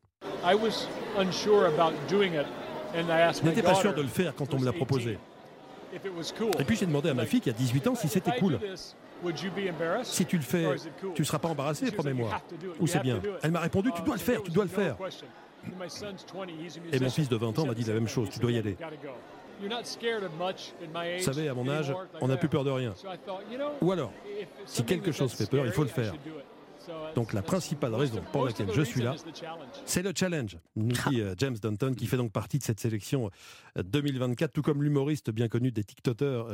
I 0.48 0.54
was 0.54 0.86
unsure 1.18 1.66
about 1.66 1.92
doing 2.08 2.34
it, 2.34 2.46
and 2.94 3.08
I 3.10 3.20
asked 3.22 3.42
Je 3.44 3.48
n'étais 3.48 3.62
pas 3.62 3.74
sûr 3.74 3.92
de 3.94 4.02
le 4.02 4.08
faire 4.08 4.34
quand 4.34 4.52
on 4.54 4.58
me 4.60 4.64
l'a 4.64 4.72
proposé. 4.72 5.18
Et 5.92 6.64
puis 6.64 6.76
j'ai 6.76 6.86
demandé 6.86 7.08
à 7.10 7.14
ma 7.14 7.26
fille 7.26 7.40
qui 7.40 7.50
a 7.50 7.52
18 7.52 7.86
ans 7.88 7.94
si 7.94 8.08
c'était 8.08 8.38
cool. 8.38 8.58
Si 10.04 10.26
tu 10.26 10.36
le 10.36 10.42
fais, 10.42 10.66
tu 11.14 11.22
ne 11.22 11.26
seras 11.26 11.38
pas 11.38 11.48
embarrassé, 11.48 11.90
promets-moi. 11.90 12.28
"You 12.28 12.34
have 12.34 12.42
to 12.48 12.56
do 12.56 12.72
it. 12.72 12.80
Ou 12.80 12.86
c'est 12.86 13.00
bien. 13.00 13.16
to 13.16 13.22
do 13.22 13.28
it." 13.30 13.40
Elle 13.42 13.50
m'a 13.50 13.60
répondu, 13.60 13.90
tu 13.94 14.02
Uh, 14.02 14.04
dois 14.04 14.14
le 14.14 14.20
faire, 14.20 14.42
tu 14.42 14.50
dois 14.50 14.64
le 14.64 14.70
faire. 14.70 14.96
question. 14.98 15.26
My 15.80 15.88
son's 15.90 16.24
20, 16.32 16.48
he's 16.62 16.76
a 16.76 16.96
Et 16.96 17.00
mon 17.00 17.10
fils 17.10 17.28
de 17.28 17.36
20 17.36 17.58
ans 17.58 17.66
m'a 17.66 17.74
dit 17.74 17.82
la 17.82 17.94
même 17.94 18.06
chose, 18.08 18.28
tu 18.30 18.38
dois 18.38 18.52
y 18.52 18.54
"Dad, 18.54 18.66
aller. 18.66 18.76
you 18.78 18.84
gotta 18.84 18.96
go." 19.02 19.12
You're 19.60 19.70
not 19.70 19.84
scared 19.84 20.22
of 20.22 20.32
much 20.38 20.74
at 20.82 20.88
my 20.94 21.06
age 21.14 21.20
Vous 21.20 21.32
savez, 21.32 21.48
à 21.48 21.54
mon 21.54 21.66
âge, 21.68 21.92
on 22.20 22.28
n'a 22.28 22.36
plus 22.36 22.48
peur 22.48 22.62
de 22.62 22.70
rien. 22.70 22.92
Ou 23.80 23.90
alors, 23.90 24.12
si 24.66 24.84
quelque 24.84 25.12
chose 25.12 25.32
fait 25.32 25.48
peur, 25.48 25.64
il 25.66 25.72
faut 25.72 25.82
le 25.82 25.88
faire. 25.88 26.12
Donc 27.14 27.32
la 27.32 27.42
principale 27.42 27.94
raison 27.94 28.20
pour 28.32 28.44
laquelle 28.44 28.72
je 28.72 28.82
suis 28.82 29.02
là. 29.02 29.14
C'est 29.84 30.02
le 30.02 30.12
challenge, 30.14 30.58
nous 30.74 30.88
dit 30.88 31.20
euh, 31.20 31.34
James 31.38 31.56
Dunton, 31.56 31.94
qui 31.94 32.06
fait 32.06 32.16
donc 32.16 32.32
partie 32.32 32.58
de 32.58 32.62
cette 32.62 32.80
sélection 32.80 33.30
euh, 33.76 33.82
2024, 33.82 34.52
tout 34.52 34.62
comme 34.62 34.82
l'humoriste 34.82 35.30
bien 35.30 35.48
connu 35.48 35.72
des 35.72 35.84
TikTokers, 35.84 36.48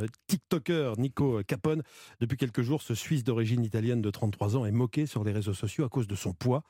euh, 0.71 0.95
Nico 0.99 1.43
Capone. 1.47 1.83
Depuis 2.21 2.37
quelques 2.37 2.63
jours, 2.63 2.83
ce 2.83 2.95
Suisse 2.95 3.25
d'origine 3.25 3.65
italienne 3.65 4.03
de 4.03 4.11
33 4.11 4.57
ans 4.57 4.67
est 4.67 4.73
moqué 4.73 5.07
sur 5.07 5.25
les 5.25 5.33
réseaux 5.33 5.55
sociaux 5.55 5.85
à 5.85 5.89
cause 5.89 6.07
de 6.07 6.15
son 6.15 6.33
poids. 6.33 6.63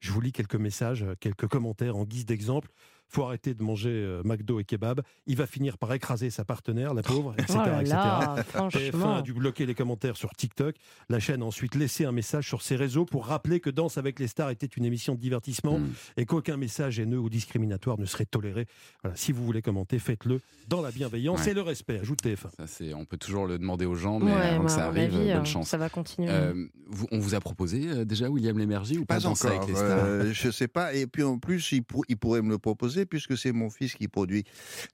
Je 0.00 0.12
vous 0.12 0.20
lis 0.20 0.32
quelques 0.32 0.56
messages, 0.56 1.02
euh, 1.02 1.14
quelques 1.20 1.46
commentaires 1.46 1.96
en 1.96 2.04
guise 2.04 2.24
d'exemple. 2.24 2.70
Faut 3.12 3.24
arrêter 3.24 3.54
de 3.54 3.62
manger 3.62 3.90
euh, 3.90 4.22
McDo 4.24 4.60
et 4.60 4.64
kebab. 4.64 5.02
Il 5.26 5.36
va 5.36 5.46
finir 5.46 5.76
par 5.78 5.92
écraser 5.92 6.30
sa 6.30 6.44
partenaire, 6.44 6.94
la 6.94 7.02
pauvre, 7.02 7.34
etc. 7.38 7.58
Oh 7.60 7.66
là 7.66 7.80
etc. 7.80 7.94
là, 7.96 8.34
TF1 8.38 8.42
franchement. 8.44 9.16
a 9.16 9.22
dû 9.22 9.32
bloquer 9.34 9.66
les 9.66 9.74
commentaires 9.74 10.16
sur 10.16 10.30
TikTok. 10.30 10.76
La 11.08 11.18
chaîne 11.18 11.42
a 11.42 11.44
ensuite 11.44 11.74
laissé 11.74 12.04
un 12.04 12.12
message 12.12 12.46
sur 12.46 12.62
ses 12.62 12.76
réseaux 12.76 13.04
pour 13.04 13.26
rappeler 13.26 13.58
que 13.60 13.68
Danse 13.70 13.98
avec 13.98 14.18
les 14.20 14.28
stars 14.28 14.50
était 14.50 14.66
une 14.66 14.84
émission 14.84 15.14
de 15.14 15.20
divertissement 15.20 15.78
Mm. 15.78 15.88
et 16.18 16.26
qu'aucun 16.26 16.56
message 16.56 16.98
haineux 17.00 17.18
ou 17.18 17.28
discriminatoire 17.28 17.98
ne 17.98 18.04
serait 18.04 18.24
toléré. 18.26 18.66
Voilà, 19.02 19.16
si 19.16 19.32
vous 19.32 19.44
voulez 19.44 19.62
commenter, 19.62 19.98
faites-le 19.98 20.40
dans 20.68 20.80
la 20.80 20.90
bienveillance 20.90 21.44
Ouais. 21.44 21.50
et 21.50 21.54
le 21.54 21.62
respect. 21.62 21.98
Ajoute 21.98 22.22
TF1. 22.22 22.50
Ça, 22.56 22.66
c'est, 22.66 22.94
on 22.94 23.04
peut 23.04 23.16
toujours 23.16 23.46
le 23.46 23.58
demander 23.58 23.86
aux 23.86 23.94
gens, 23.96 24.20
mais 24.20 24.32
Ouais, 24.32 24.40
avant 24.40 24.64
que 24.66 24.70
ça 24.70 24.86
arrive, 24.86 25.10
bonne 25.10 25.20
euh, 25.28 25.44
chance. 25.44 25.68
Ça 25.68 25.76
va 25.78 25.88
continuer. 25.88 26.28
Euh, 26.30 26.66
vous- 26.86 27.08
on 27.10 27.18
vous 27.18 27.34
a 27.34 27.40
proposé 27.40 27.88
euh, 27.88 28.04
déjà 28.04 28.28
William 28.30 28.56
Lémergie 28.58 28.98
ou 28.98 29.04
pas, 29.04 29.20
Pas 29.20 29.26
encore. 29.26 29.50
avec 29.50 29.66
les 29.68 29.74
stars 29.74 29.98
euh, 30.04 30.32
je 30.32 30.50
sais 30.50 30.68
pas. 30.68 30.94
Et 30.94 31.06
puis 31.06 31.22
en 31.24 31.38
plus, 31.38 31.72
il, 31.72 31.82
pour- 31.82 32.04
il 32.08 32.16
pourrait 32.16 32.42
me 32.42 32.50
le 32.50 32.58
proposer 32.58 32.99
puisque 33.06 33.36
c'est 33.36 33.52
mon 33.52 33.70
fils 33.70 33.94
qui 33.94 34.08
produit. 34.08 34.44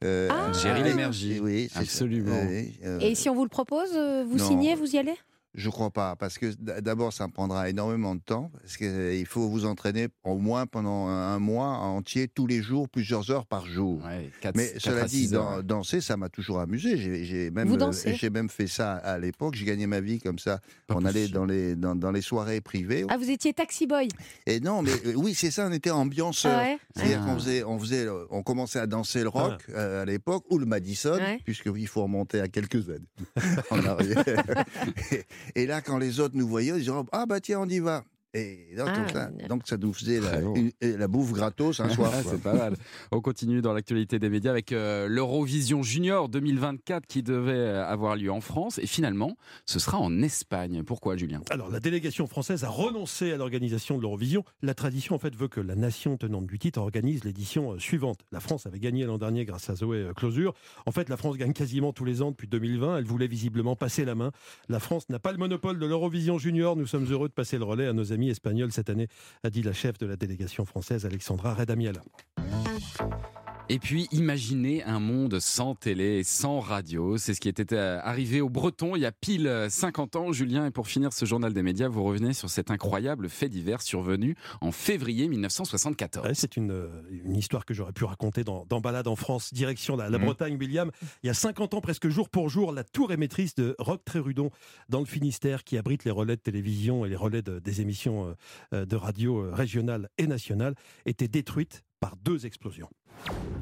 euh, 0.05 0.29
Ah. 0.31 0.53
Géry 0.53 0.83
Lémergie. 0.83 1.40
Oui, 1.40 1.69
ça. 1.73 1.81
Absolument. 1.81 2.40
Euh, 2.85 2.99
Et 3.01 3.14
si 3.14 3.29
on 3.29 3.35
vous 3.35 3.45
le 3.45 3.49
propose, 3.49 3.90
euh, 3.95 4.25
vous 4.29 4.38
non. 4.38 4.49
signez, 4.49 4.75
vous 4.75 4.95
y 4.95 4.99
allez? 4.99 5.14
Je 5.59 5.71
crois 5.71 5.90
pas, 5.90 6.16
parce 6.16 6.37
que 6.38 6.53
d'abord, 6.81 7.12
ça 7.14 7.27
prendra 7.29 7.71
énormément 7.71 8.14
de 8.14 8.21
temps, 8.21 8.51
parce 8.61 8.77
qu'il 8.77 9.25
faut 9.27 9.49
vous 9.49 9.64
entraîner 9.64 10.09
au 10.23 10.37
moins 10.37 10.66
pendant 10.66 11.07
un 11.09 11.38
mois 11.38 11.69
entier, 11.79 12.29
tous 12.29 12.47
les 12.47 12.61
jours, 12.62 12.88
plusieurs 12.90 13.31
heures 13.31 13.47
par 13.47 13.66
jour. 13.66 14.03
Ouais, 14.05 14.31
Mais 14.55 14.75
cela 14.79 15.05
dit, 15.07 15.31
danser, 15.64 16.03
ça 16.03 16.16
m'a 16.19 16.29
toujours 16.29 16.61
amusé. 16.61 17.25
J'ai- 17.25 17.51
même, 17.51 17.69
Vous 17.69 17.77
euh, 17.83 17.92
j'ai 17.92 18.29
même 18.29 18.51
fait 18.51 18.66
ça 18.66 18.92
à 18.97 19.19
l'époque. 19.19 19.55
J'ai 19.55 19.64
gagné 19.64 19.87
ma 19.87 20.01
vie 20.01 20.21
comme 20.21 20.38
ça. 20.38 20.61
Pas 20.87 20.95
on 20.95 21.05
allait 21.07 21.29
dans 21.29 21.47
les, 21.47 21.75
dans, 21.75 21.95
dans 21.97 22.11
les 22.12 22.21
soirées 22.23 22.61
privées. 22.61 23.07
Ah, 23.09 23.16
vous 23.16 23.31
étiez 23.31 23.55
taxi 23.55 23.87
boy? 23.87 24.09
Et 24.47 24.61
non, 24.61 24.83
mais 24.83 24.90
euh, 25.07 25.14
oui, 25.16 25.33
c'est 25.35 25.51
ça, 25.51 25.66
on 25.69 25.73
était 25.73 25.90
ambianceur. 25.90 26.53
Ah 26.55 26.62
ouais? 26.64 26.79
C'est-à-dire 26.95 27.21
Ah. 27.23 27.27
qu'on 27.31 27.35
faisait, 27.38 27.64
on 27.64 27.79
faisait, 27.79 28.07
euh, 28.07 28.25
on 28.31 28.42
commençait 28.42 28.79
à 28.79 28.87
danser 28.87 29.23
le 29.23 29.29
rock 29.31 29.62
euh, 29.71 30.03
à 30.03 30.05
l'époque 30.05 30.45
ou 30.51 30.59
le 30.59 30.66
Madison, 30.66 31.16
Ouais. 31.16 31.40
puisqu'il 31.45 31.87
faut 31.88 32.03
remonter 32.03 32.40
à 32.40 32.49
quelques 32.49 32.90
années 32.90 33.09
en 33.71 33.85
arrière. 33.87 34.25
et, 35.55 35.67
là, 35.67 35.81
quand 35.81 35.99
les 35.99 36.21
autres 36.21 36.37
nous 36.37 36.49
voyaient, 36.49 36.73
ils 36.73 36.81
disaient 36.81 36.93
ah 37.13 37.27
bah 37.27 37.41
tiens, 37.41 37.61
on 37.61 37.69
y 37.69 37.79
va. 37.79 38.05
Et 38.38 38.77
donc, 38.77 38.87
Ah, 38.90 38.96
donc 38.99 39.11
ça, 39.11 39.31
génial. 39.31 39.49
donc 39.49 39.62
ça 39.66 39.77
nous 39.77 39.92
faisait 39.92 40.20
la, 40.20 40.40
une- 40.40 41.07
bouffe 41.07 41.33
gratos 41.33 41.81
un 41.81 41.88
soir. 41.88 42.12
Ah, 42.14 42.22
quoi. 42.22 42.33
c'est 42.33 42.42
pas 42.42 42.55
mal. 42.55 42.75
On 43.12 43.20
continue 43.20 43.62
dans 43.62 43.72
l'actualité 43.72 44.18
des 44.18 44.29
médias 44.29 44.51
avec 44.51 44.72
euh, 44.72 45.09
l'Eurovision 45.09 45.83
Junior 45.83 46.29
2024 46.29 47.07
qui 47.07 47.22
devait 47.22 47.53
euh, 47.53 47.87
avoir 47.87 48.16
lieu 48.16 48.31
en 48.31 48.40
France 48.40 48.79
et 48.79 48.87
finalement 48.87 49.37
ce 49.64 49.79
sera 49.79 49.99
en 49.99 50.22
Espagne. 50.22 50.83
Pourquoi 50.85 51.16
Julien? 51.16 51.40
Alors, 51.51 51.70
la 51.70 51.81
délégation 51.81 52.27
française 52.27 52.64
a 52.64 52.68
renoncé 52.68 53.33
à 53.33 53.37
l'organisation 53.37 53.96
de 53.96 54.03
l'Eurovision. 54.03 54.44
La 54.62 54.75
tradition, 54.75 55.14
en 55.14 55.18
fait, 55.18 55.35
veut 55.35 55.49
que 55.49 55.61
la 55.61 55.75
nation 55.77 56.16
tenante 56.16 56.46
du 56.46 56.59
titre 56.59 56.81
organise 56.81 57.25
l'édition 57.25 57.72
euh, 57.72 57.79
suivante. 57.79 58.18
La 58.33 58.40
France 58.40 58.66
avait 58.66 58.81
gagné 58.81 59.05
l'an 59.05 59.18
dernier 59.18 59.44
grâce 59.44 59.70
à 59.70 59.75
Zoé 59.77 60.09
Closure. 60.16 60.53
En 60.85 60.92
fait, 60.92 61.09
la 61.09 61.16
France 61.16 61.37
gagne 61.38 61.53
quasiment 61.53 61.92
tous 61.92 62.05
les 62.05 62.20
ans 62.22 62.31
depuis 62.33 62.49
2020. 62.49 62.99
Elle 62.99 63.05
voulait 63.05 63.27
visiblement 63.29 63.77
passer 63.77 64.05
la 64.05 64.14
main. 64.14 64.31
La 64.68 64.81
France 64.81 65.09
n'a 65.09 65.18
pas 65.18 65.33
le 65.33 65.38
monopole 65.38 65.79
de 65.79 65.87
l'Eurovision 65.87 66.38
Junior. 66.38 66.77
Nous 66.77 66.87
sommes 66.87 67.07
heureux 67.11 67.29
de 67.29 67.33
passer 67.35 67.57
le 67.59 67.64
relais 67.64 67.87
à 67.87 67.92
nos 67.92 68.12
amis 68.12 68.26
espagnols 68.31 68.73
cette 68.73 68.91
année, 68.91 69.09
a 69.43 69.51
dit 69.51 69.62
la 69.62 69.73
chef 69.73 69.99
de 69.99 70.07
la 70.07 70.17
délégation 70.17 70.65
française, 70.65 71.07
Alexandra 71.07 71.55
Redamiel. 71.55 72.01
Et 73.68 73.81
puis, 73.81 74.07
imaginez 74.12 74.85
un 74.85 75.00
monde 75.00 75.40
sans 75.40 75.74
télé 75.74 76.18
et 76.18 76.22
sans 76.22 76.61
radio. 76.61 77.18
C'est 77.18 77.35
ce 77.35 77.40
qui 77.40 77.48
était 77.48 77.74
euh, 77.74 77.98
arrivé 78.00 78.40
aux 78.40 78.48
Bretons 78.48 78.94
il 78.94 79.02
y 79.02 79.07
a 79.07 79.11
pile 79.11 79.48
euh, 79.48 79.68
50 79.68 80.14
ans, 80.14 80.31
Julien. 80.31 80.66
Et 80.66 80.70
pour 80.70 80.87
finir 80.87 81.12
ce 81.12 81.24
journal 81.24 81.52
des 81.52 81.64
médias, 81.64 81.88
vous 81.88 82.05
revenez 82.05 82.33
sur 82.33 82.48
cet 82.48 82.70
incroyable 82.70 83.29
fait 83.29 83.48
divers 83.48 83.83
survenu 83.83 84.37
en 84.61 84.70
février 84.70 85.26
1974. 85.26 86.24
Ouais, 86.29 86.35
c'est 86.35 86.57
une, 86.57 86.70
euh, 86.70 86.88
une 87.24 87.35
histoire 87.35 87.64
que 87.64 87.74
j'aurais 87.74 87.92
pu 87.92 88.05
raconter 88.05 88.44
dans, 88.44 88.64
dans 88.68 88.81
Balade 88.81 89.09
en 89.09 89.16
France, 89.16 89.52
direction 89.52 89.96
la, 89.96 90.11
la 90.11 90.18
Mhm. 90.18 90.24
Bretagne, 90.26 90.57
William. 90.61 90.92
Il 91.24 91.26
y 91.26 91.31
a 91.31 91.35
50 91.35 91.74
ans, 91.74 91.81
presque 91.81 92.09
jour 92.09 92.29
pour 92.29 92.48
jour, 92.48 92.70
la 92.72 92.85
tour 92.85 93.11
émettrice 93.11 93.57
de 93.57 93.74
Roc 93.81 94.05
Trérudon, 94.05 94.50
dans 94.90 95.00
le 95.00 95.07
Finistère, 95.07 95.64
qui 95.64 95.76
abrite 95.76 96.05
les 96.05 96.12
relais 96.12 96.37
de 96.37 96.40
télévision 96.40 97.05
et 97.05 97.09
les 97.09 97.16
relais 97.16 97.42
de- 97.42 97.59
des 97.59 97.81
émissions 97.81 98.29
euh, 98.29 98.35
euh, 98.74 98.87
de 98.87 98.94
radio 98.94 99.40
euh, 99.40 99.52
régionales 99.52 100.09
et 100.18 100.29
nationales, 100.29 100.76
était 101.05 101.26
détruite 101.26 101.83
par 101.98 102.14
deux 102.22 102.46
explosions. 102.46 102.88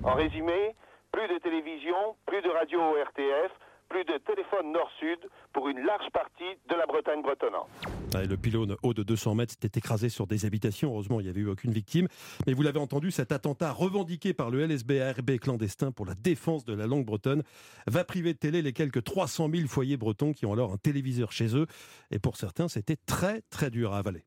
En 0.02 0.14
résumé, 0.14 0.74
plus 1.12 1.28
de 1.28 1.38
télévision, 1.38 2.16
plus 2.26 2.42
de 2.42 2.50
radio 2.50 2.80
au 2.80 2.94
RTF, 2.94 3.52
plus 3.88 4.04
de 4.04 4.18
téléphone 4.18 4.72
nord-sud 4.72 5.18
pour 5.52 5.68
une 5.68 5.78
large 5.78 6.10
partie 6.12 6.58
de 6.68 6.74
la 6.74 6.86
Bretagne 6.86 7.22
bretonnante. 7.22 7.68
Ouais, 8.14 8.26
le 8.26 8.36
pylône 8.36 8.76
haut 8.82 8.94
de 8.94 9.02
200 9.02 9.34
mètres 9.34 9.52
s'était 9.52 9.78
écrasé 9.78 10.08
sur 10.08 10.26
des 10.26 10.46
habitations. 10.46 10.90
Heureusement, 10.90 11.20
il 11.20 11.24
n'y 11.24 11.30
avait 11.30 11.40
eu 11.40 11.48
aucune 11.48 11.72
victime. 11.72 12.08
Mais 12.46 12.52
vous 12.52 12.62
l'avez 12.62 12.80
entendu, 12.80 13.10
cet 13.10 13.32
attentat 13.32 13.72
revendiqué 13.72 14.34
par 14.34 14.50
le 14.50 14.66
LSB-ARB 14.66 15.38
clandestin 15.38 15.92
pour 15.92 16.06
la 16.06 16.14
défense 16.14 16.64
de 16.64 16.74
la 16.74 16.86
langue 16.86 17.04
bretonne 17.04 17.42
va 17.86 18.04
priver 18.04 18.32
de 18.32 18.38
télé 18.38 18.62
les 18.62 18.72
quelques 18.72 19.04
300 19.04 19.48
000 19.52 19.68
foyers 19.68 19.96
bretons 19.96 20.32
qui 20.32 20.46
ont 20.46 20.52
alors 20.52 20.72
un 20.72 20.76
téléviseur 20.76 21.32
chez 21.32 21.56
eux. 21.56 21.66
Et 22.10 22.18
pour 22.18 22.36
certains, 22.36 22.68
c'était 22.68 22.96
très, 23.06 23.42
très 23.50 23.70
dur 23.70 23.92
à 23.92 23.98
avaler. 23.98 24.24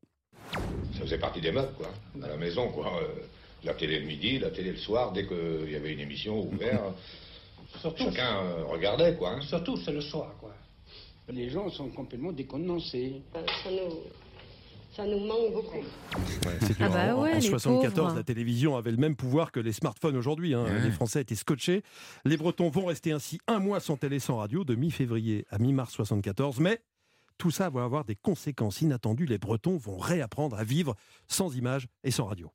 Ça 0.94 1.00
faisait 1.00 1.18
partie 1.18 1.40
des 1.40 1.52
meubles, 1.52 1.74
quoi. 1.76 1.88
À 2.22 2.28
la 2.28 2.36
maison, 2.36 2.70
quoi. 2.70 2.86
Euh, 3.02 3.06
la 3.64 3.74
télé 3.74 4.00
le 4.00 4.06
midi, 4.06 4.38
la 4.38 4.50
télé 4.50 4.70
le 4.72 4.76
soir, 4.78 5.12
dès 5.12 5.26
qu'il 5.26 5.70
y 5.70 5.76
avait 5.76 5.92
une 5.92 6.00
émission 6.00 6.40
ouverte, 6.46 6.82
chacun 7.82 8.42
euh, 8.42 8.64
regardait, 8.64 9.16
quoi. 9.16 9.30
hein. 9.32 9.40
Surtout, 9.42 9.76
c'est 9.76 9.92
le 9.92 10.00
soir, 10.00 10.34
quoi. 10.40 10.54
Les 11.30 11.50
gens 11.50 11.68
sont 11.70 11.88
complètement 11.90 12.32
décontenancés. 12.32 13.20
Ça 13.34 13.70
nous, 13.70 13.96
ça 14.96 15.04
nous 15.04 15.18
manque 15.26 15.52
beaucoup. 15.52 15.84
C'est 16.62 16.80
Ah 16.80 16.88
bah 16.88 17.14
En- 17.16 17.22
ouais, 17.22 17.32
en 17.32 17.34
les 17.34 17.40
74, 17.42 17.94
pauvres. 17.94 18.16
la 18.16 18.22
télévision 18.22 18.76
avait 18.76 18.90
le 18.92 18.96
même 18.96 19.14
pouvoir 19.14 19.52
que 19.52 19.60
les 19.60 19.72
smartphones 19.72 20.16
aujourd'hui. 20.16 20.54
hein. 20.54 20.64
Ouais. 20.64 20.80
Les 20.84 20.90
Français 20.90 21.20
étaient 21.20 21.34
scotchés. 21.34 21.82
Les 22.24 22.38
Bretons 22.38 22.70
vont 22.70 22.86
rester 22.86 23.12
ainsi 23.12 23.38
un 23.46 23.58
mois 23.58 23.80
sans 23.80 23.96
télé, 23.98 24.18
sans 24.20 24.38
radio, 24.38 24.64
de 24.64 24.74
mi-février 24.74 25.44
à 25.50 25.58
mi-mars 25.58 25.92
74. 25.92 26.60
Mais 26.60 26.80
tout 27.38 27.50
ça 27.50 27.70
va 27.70 27.84
avoir 27.84 28.04
des 28.04 28.16
conséquences 28.16 28.82
inattendues. 28.82 29.24
Les 29.24 29.38
Bretons 29.38 29.76
vont 29.76 29.96
réapprendre 29.96 30.58
à 30.58 30.64
vivre 30.64 30.94
sans 31.28 31.56
images 31.56 31.86
et 32.04 32.10
sans 32.10 32.26
radio. 32.26 32.50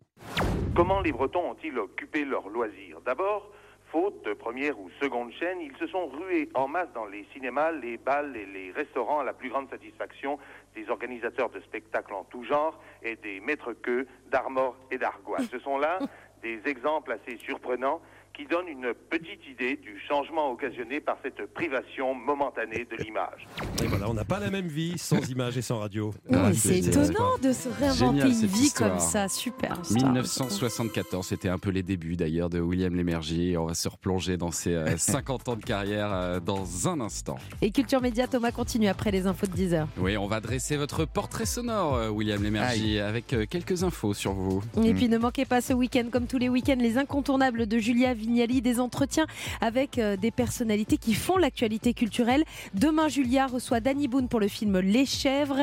Comment 0.75 1.01
les 1.01 1.11
Bretons 1.11 1.51
ont-ils 1.51 1.77
occupé 1.79 2.25
leurs 2.25 2.49
loisirs? 2.49 2.99
D'abord, 3.05 3.49
faute 3.91 4.25
de 4.25 4.33
première 4.33 4.79
ou 4.79 4.89
seconde 5.01 5.31
chaîne, 5.33 5.61
ils 5.61 5.75
se 5.77 5.87
sont 5.87 6.07
rués 6.07 6.49
en 6.55 6.67
masse 6.67 6.89
dans 6.93 7.05
les 7.05 7.25
cinémas, 7.31 7.71
les 7.71 7.97
bals 7.97 8.35
et 8.35 8.45
les 8.45 8.71
restaurants 8.71 9.19
à 9.19 9.23
la 9.23 9.33
plus 9.33 9.49
grande 9.49 9.69
satisfaction 9.69 10.37
des 10.75 10.89
organisateurs 10.89 11.49
de 11.49 11.61
spectacles 11.61 12.13
en 12.13 12.23
tout 12.25 12.43
genre 12.43 12.79
et 13.03 13.15
des 13.15 13.39
maîtres-queux 13.39 14.07
d'Armor 14.31 14.75
et 14.91 14.97
d'Argois. 14.97 15.39
Ce 15.49 15.59
sont 15.59 15.77
là 15.77 15.99
des 16.41 16.59
exemples 16.65 17.11
assez 17.11 17.37
surprenants 17.37 18.01
qui 18.35 18.45
donnent 18.47 18.67
une 18.67 18.93
petite 19.11 19.45
idée 19.47 19.75
du 19.75 19.99
changement 20.07 20.51
occasionné 20.51 20.99
par 20.99 21.17
cette 21.23 21.45
privation 21.53 22.15
momentanée 22.15 22.87
de 22.89 23.03
l'image. 23.03 23.47
Et 23.83 23.85
voilà, 23.87 24.09
on 24.09 24.13
n'a 24.15 24.25
pas 24.25 24.39
la 24.39 24.49
même 24.49 24.67
vie 24.67 24.97
sans 24.97 25.29
images 25.29 25.55
et 25.57 25.61
sans 25.61 25.77
radio. 25.79 26.11
Oui, 26.29 26.37
Ah, 26.39 26.51
c'est 26.53 26.81
c'est- 26.81 26.89
étonnant 26.89 27.37
de 27.41 27.53
se 27.53 27.69
réinventer 27.69 27.95
Génial, 28.21 28.27
une 28.29 28.47
vie 28.47 28.63
histoire. 28.63 28.89
comme 28.89 28.99
ça. 28.99 29.27
Super. 29.27 29.77
histoire. 29.83 30.11
1974, 30.11 31.27
c'était 31.27 31.49
un 31.49 31.59
peu 31.59 31.69
les 31.69 31.83
débuts 31.83 32.15
d'ailleurs 32.15 32.49
de 32.49 32.59
William 32.59 32.95
Lémergie. 32.95 33.55
On 33.57 33.65
va 33.65 33.75
se 33.75 33.87
replonger 33.87 34.35
dans 34.37 34.51
ses 34.51 34.73
euh, 34.73 34.97
50 34.97 35.49
ans 35.49 35.55
de 35.55 35.63
carrière 35.63 36.09
euh, 36.11 36.39
dans 36.39 36.87
un 36.87 36.99
instant. 37.01 37.35
Et 37.61 37.71
Culture 37.71 38.01
Média, 38.01 38.27
Thomas 38.27 38.51
continue 38.51 38.87
après 38.87 39.11
les 39.11 39.27
infos 39.27 39.45
de 39.47 39.51
10h. 39.53 39.85
Oui, 39.97 40.17
on 40.17 40.27
va 40.27 40.39
dresser 40.41 40.75
votre 40.77 41.05
portrait 41.05 41.45
sonore, 41.45 41.95
euh, 41.95 42.09
William 42.09 42.41
Lémergie, 42.41 42.99
avec 42.99 43.33
euh, 43.33 43.45
quelques 43.47 43.83
infos 43.83 44.13
sur 44.15 44.33
vous. 44.33 44.61
Et 44.83 44.93
puis 44.95 45.07
ne 45.07 45.17
manquez 45.19 45.45
pas 45.45 45.61
ce 45.61 45.73
week-end, 45.73 46.05
comme 46.11 46.25
tous 46.25 46.39
les 46.39 46.49
week-ends, 46.49 46.77
les 46.79 46.97
incontournables 46.97 47.67
de 47.67 47.77
Julia 47.77 48.13
Vignali, 48.23 48.61
des 48.61 48.79
entretiens 48.79 49.27
avec 49.59 49.97
euh, 49.97 50.15
des 50.15 50.31
personnalités 50.31 50.97
qui 50.97 51.13
font 51.13 51.37
l'actualité 51.37 51.93
culturelle. 51.93 52.43
Demain, 52.73 53.09
Julia 53.09 53.47
reçoit 53.47 53.81
Danny 53.81 54.07
Boone 54.07 54.29
pour 54.29 54.39
le 54.39 54.47
film 54.47 54.79
Les 54.79 55.05
Chèvres 55.05 55.59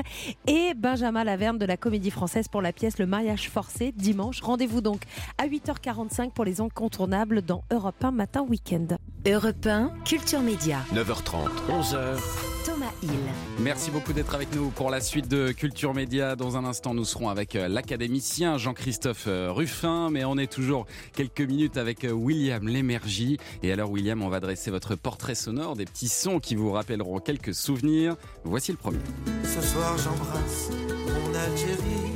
et 0.47 0.75
Benjamin 0.75 1.25
Laverne 1.25 1.59
de 1.59 1.65
la 1.65 1.77
Comédie 1.77 2.11
Française 2.11 2.49
pour 2.49 2.61
la 2.61 2.73
pièce 2.73 2.99
Le 2.99 3.07
Mariage 3.07 3.49
Forcé 3.49 3.93
dimanche. 3.97 4.41
Rendez-vous 4.43 4.81
donc 4.81 5.03
à 5.39 5.47
8h45 5.47 6.33
pour 6.33 6.45
les 6.45 6.61
incontournables 6.61 7.43
dans 7.43 7.65
Europe 7.71 8.05
1 8.05 8.11
Matin 8.11 8.43
Week-end. 8.43 8.97
Europe 9.27 9.67
1, 9.67 9.93
Culture 10.05 10.41
Média. 10.41 10.81
9h30, 10.93 11.49
11h. 11.71 12.50
Thomas 12.65 12.93
Hill. 13.03 13.11
Merci 13.59 13.91
beaucoup 13.91 14.13
d'être 14.13 14.35
avec 14.35 14.55
nous 14.55 14.71
pour 14.71 14.91
la 14.91 15.01
suite 15.01 15.29
de 15.29 15.53
Culture 15.53 15.95
Média. 15.95 16.37
Dans 16.37 16.57
un 16.57 16.65
instant, 16.65 16.95
nous 16.95 17.05
serons 17.05 17.29
avec 17.29 17.57
euh, 17.57 17.69
l'académicien 17.69 18.59
Jean-Christophe 18.59 19.25
euh, 19.29 19.53
Ruffin, 19.53 20.11
mais 20.11 20.25
on 20.25 20.37
est 20.37 20.51
toujours 20.51 20.87
quelques 21.15 21.41
minutes 21.41 21.77
avec 21.77 22.05
euh, 22.05 22.11
William 22.11 22.67
Lémergie. 22.67 23.39
Et 23.63 23.73
alors, 23.73 23.91
William, 23.91 24.23
on 24.23 24.29
va 24.29 24.41
dresser 24.41 24.71
votre 24.71 24.95
portrait 24.95 25.35
sonore, 25.35 25.77
des 25.77 25.85
petits 25.85 26.09
sons 26.09 26.41
qui 26.41 26.55
vous 26.55 26.73
rappelleront 26.73 27.19
quelques 27.21 27.55
souvenirs. 27.55 28.17
Voici 28.45 28.73
le 28.73 28.79
premier. 28.79 28.99
Ce 29.45 29.61
soir 29.61 29.97
j'embrasse 29.99 30.71
mon 31.07 31.35
Algérie 31.35 32.13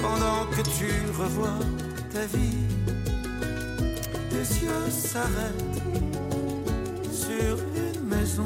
Pendant 0.00 0.46
que 0.50 0.62
tu 0.62 0.90
revois 1.18 1.58
ta 2.12 2.26
vie 2.26 2.56
Les 4.32 4.62
yeux 4.62 4.90
s'arrêtent 4.90 5.95
sur 7.16 7.58
une 7.74 8.08
maison 8.08 8.44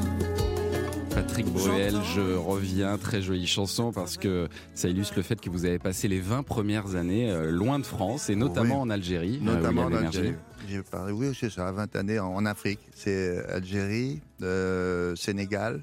Patrick 1.15 1.47
Bruel, 1.47 1.95
je 2.15 2.37
reviens, 2.37 2.97
très 2.97 3.21
jolie 3.21 3.47
chanson 3.49 3.91
parce 3.93 4.17
que 4.17 4.49
ça 4.75 4.89
illustre 4.89 5.15
le 5.17 5.23
fait 5.23 5.41
que 5.41 5.51
vous 5.51 5.65
avez 5.65 5.79
passé 5.81 6.07
les 6.07 6.21
20 6.21 6.45
premières 6.45 6.95
années 6.95 7.31
euh, 7.31 7.51
loin 7.51 7.79
de 7.81 7.85
France 7.85 8.31
et 8.31 8.37
notamment 8.37 8.77
Oui. 8.77 8.81
en 8.83 8.91
Algérie. 8.91 9.41
euh, 9.43 9.57
Notamment 9.57 9.83
en. 9.87 9.93
Algérie. 9.93 10.35
J'ai 10.69 10.83
parlé, 10.83 11.13
oui, 11.13 11.33
c'est 11.39 11.51
ça, 11.51 11.73
20 11.73 11.97
années 11.97 12.21
en, 12.21 12.29
en 12.33 12.47
Afrique. 12.47 12.79
C'est 12.95 13.45
Algérie, 13.47 14.21
euh, 14.43 15.17
Sénégal, 15.17 15.83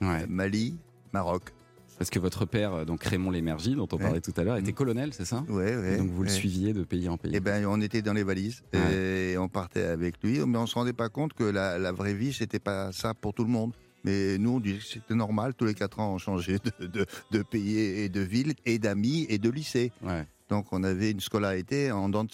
Ouais. 0.00 0.24
Mali, 0.28 0.76
Maroc. 1.12 1.52
Parce 1.98 2.10
que 2.10 2.18
votre 2.20 2.46
père, 2.46 2.72
euh, 2.74 2.84
donc 2.84 3.02
Raymond 3.02 3.30
Lémergie, 3.32 3.74
dont 3.74 3.88
on 3.92 3.96
Ouais. 3.96 4.02
parlait 4.04 4.20
tout 4.20 4.32
à 4.36 4.44
l'heure, 4.44 4.56
était 4.56 4.72
colonel, 4.72 5.12
c'est 5.12 5.24
ça 5.24 5.44
ouais, 5.48 5.94
Et 5.94 5.96
Donc 5.98 6.10
vous 6.10 6.22
le 6.22 6.28
suiviez 6.28 6.72
de 6.72 6.84
pays 6.84 7.08
en 7.08 7.16
pays. 7.16 7.32
Eh 7.34 7.40
ben, 7.40 7.66
on 7.66 7.80
était 7.80 8.02
dans 8.02 8.12
les 8.12 8.22
valises 8.22 8.62
et 8.72 9.36
on 9.38 9.48
partait 9.48 9.82
avec 9.82 10.22
lui, 10.22 10.38
mais 10.46 10.58
on 10.58 10.66
se 10.66 10.74
rendait 10.76 10.92
pas 10.92 11.08
compte 11.08 11.32
que 11.32 11.44
la, 11.44 11.78
la 11.78 11.92
vraie 11.92 12.14
vie, 12.14 12.32
c'était 12.32 12.60
pas 12.60 12.92
ça 12.92 13.14
pour 13.14 13.34
tout 13.34 13.44
le 13.44 13.50
monde. 13.50 13.72
Mais 14.04 14.38
nous, 14.38 14.50
on 14.50 14.60
disait 14.60 14.78
que 14.78 14.84
c'était 14.84 15.14
normal. 15.16 15.54
Tous 15.54 15.64
les 15.64 15.74
quatre 15.74 15.98
ans, 15.98 16.14
on 16.14 16.18
changeait 16.18 16.58
de, 16.78 16.86
de, 16.86 17.04
de 17.32 17.42
pays 17.42 17.78
et 17.78 18.08
de 18.08 18.20
ville, 18.20 18.54
et 18.64 18.78
d'amis 18.78 19.26
et 19.28 19.38
de 19.38 19.50
lycée. 19.50 19.90
Ouais. 20.02 20.24
Donc, 20.48 20.66
on 20.72 20.84
avait 20.84 21.10
une 21.10 21.20
scolarité 21.20 21.90
en 21.90 22.08
dents. 22.08 22.24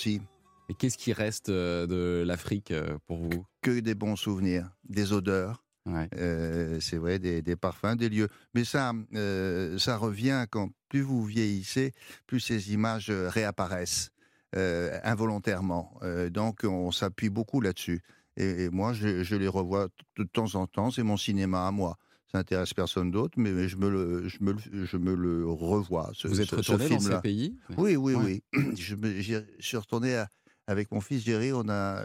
Et 0.69 0.75
qu'est-ce 0.75 0.99
qui 0.99 1.15
reste 1.15 1.49
euh, 1.49 1.87
de 1.87 2.23
l'Afrique 2.27 2.71
euh, 2.71 2.99
pour 3.07 3.17
vous? 3.17 3.47
Que 3.63 3.81
des 3.81 3.95
bons 3.95 4.17
souvenirs, 4.17 4.71
des 4.89 5.15
odeurs. 5.15 5.64
Ouais. 5.87 6.09
Euh, 6.17 6.79
c'est 6.81 6.97
vrai, 6.97 7.19
des, 7.19 7.43
des 7.43 7.57
parfums, 7.57 7.95
des 7.97 8.09
lieux. 8.09 8.29
Mais 8.55 8.65
ça, 8.65 8.93
euh, 9.15 9.79
ça 9.79 9.97
revient 9.99 10.47
quand 10.51 10.71
plus 10.89 11.03
vous 11.03 11.25
vieillissez, 11.25 11.93
plus 12.27 12.41
ces 12.41 12.73
images 12.73 13.11
euh, 13.11 13.29
réapparaissent 13.29 14.11
euh, 14.57 14.99
involontairement. 15.05 15.99
Donc, 16.31 16.61
on 16.65 16.91
s'appuie 16.91 17.29
beaucoup 17.29 17.61
là-dessus. 17.61 18.03
Et, 18.37 18.65
et 18.65 18.71
moi, 18.71 18.93
je, 18.93 19.23
je 19.25 19.37
les 19.37 19.49
revois 19.49 19.89
de 20.17 20.25
temps 20.25 20.55
en 20.55 20.67
temps. 20.67 20.91
C'est 20.91 21.03
mon 21.03 21.17
cinéma 21.17 21.67
à 21.67 21.71
moi. 21.71 21.99
Ça 22.33 22.39
n'intéresse 22.39 22.73
personne 22.75 23.11
d'autre, 23.11 23.35
mais, 23.37 23.69
je, 23.69 23.77
me 23.77 23.89
le, 23.91 24.29
je, 24.29 24.39
me 24.41 24.53
le, 24.53 24.87
je 24.87 24.97
me 24.97 25.15
le 25.15 25.47
revois. 25.49 26.11
Ce, 26.15 26.27
Vous 26.29 26.41
êtes 26.41 26.47
ce- 26.49 26.63
ce 26.63 26.73
retourné 26.73 26.89
dans 26.89 26.99
ces 27.01 27.21
pays? 27.21 27.57
Oui, 27.77 27.95
oui, 27.97 28.15
Ouais. 28.15 28.43
oui. 28.55 28.75
Je, 28.77 28.95
me- 28.97 29.21
j'y- 29.21 29.35
je 29.59 29.65
suis 29.67 29.77
retourné 29.77 30.17
à- 30.17 30.29
avec 30.67 30.91
mon 30.91 31.01
fils 31.01 31.25
Jerry. 31.25 31.53
On 31.53 31.69
a, 31.69 32.03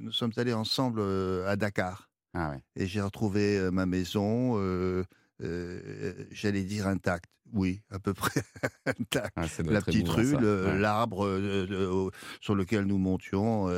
nous 0.00 0.12
sommes 0.12 0.32
allés 0.36 0.52
ensemble 0.54 1.02
à 1.46 1.56
Dakar. 1.56 2.08
Ah 2.34 2.50
ouais. 2.50 2.62
Et 2.76 2.86
j'ai 2.86 3.00
retrouvé 3.00 3.58
euh, 3.58 3.70
ma 3.70 3.86
maison, 3.86 4.58
euh, 4.58 5.04
euh, 5.42 6.24
j'allais 6.30 6.62
dire 6.62 6.86
intact. 6.86 7.30
Oui, 7.52 7.80
à 7.90 7.98
peu 7.98 8.12
près 8.14 8.42
intact. 8.84 9.32
Ah, 9.36 9.46
La 9.64 9.80
petite 9.80 10.08
rue, 10.08 10.34
Ouais. 10.36 10.78
l'arbre 10.78 11.26
sur 12.40 12.54
lequel 12.54 12.84
nous 12.84 12.98
montions 12.98 13.68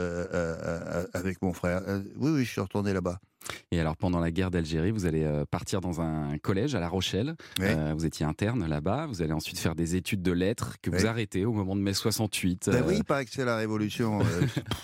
avec 1.12 1.40
mon 1.42 1.52
frère. 1.52 1.82
Oui, 2.16 2.30
oui, 2.32 2.44
je 2.44 2.50
suis 2.50 2.60
retourné 2.60 2.92
là-bas. 2.92 3.20
Et 3.72 3.80
alors, 3.80 3.96
pendant 3.96 4.20
la 4.20 4.30
guerre 4.30 4.50
d'Algérie, 4.50 4.90
vous 4.90 5.06
allez 5.06 5.24
euh, 5.24 5.44
partir 5.50 5.80
dans 5.80 6.00
un 6.00 6.36
collège 6.38 6.74
à 6.74 6.80
La 6.80 6.88
Rochelle. 6.88 7.34
Euh, 7.60 7.94
vous 7.96 8.04
étiez 8.04 8.26
interne 8.26 8.66
là-bas. 8.66 9.06
Vous 9.06 9.22
allez 9.22 9.32
ensuite 9.32 9.58
faire 9.58 9.74
des 9.74 9.96
études 9.96 10.22
de 10.22 10.32
lettres 10.32 10.76
que 10.82 10.90
vous 10.90 11.06
arrêtez 11.06 11.44
au 11.44 11.52
moment 11.52 11.74
de 11.76 11.80
mai 11.80 11.94
68. 11.94 12.68
Ben 12.72 12.76
Euh, 12.76 12.82
oui, 12.88 13.02
paraît 13.02 13.24
que 13.24 13.30
c'est 13.32 13.44
la 13.44 13.56
révolution. 13.56 14.20
euh, 14.20 14.24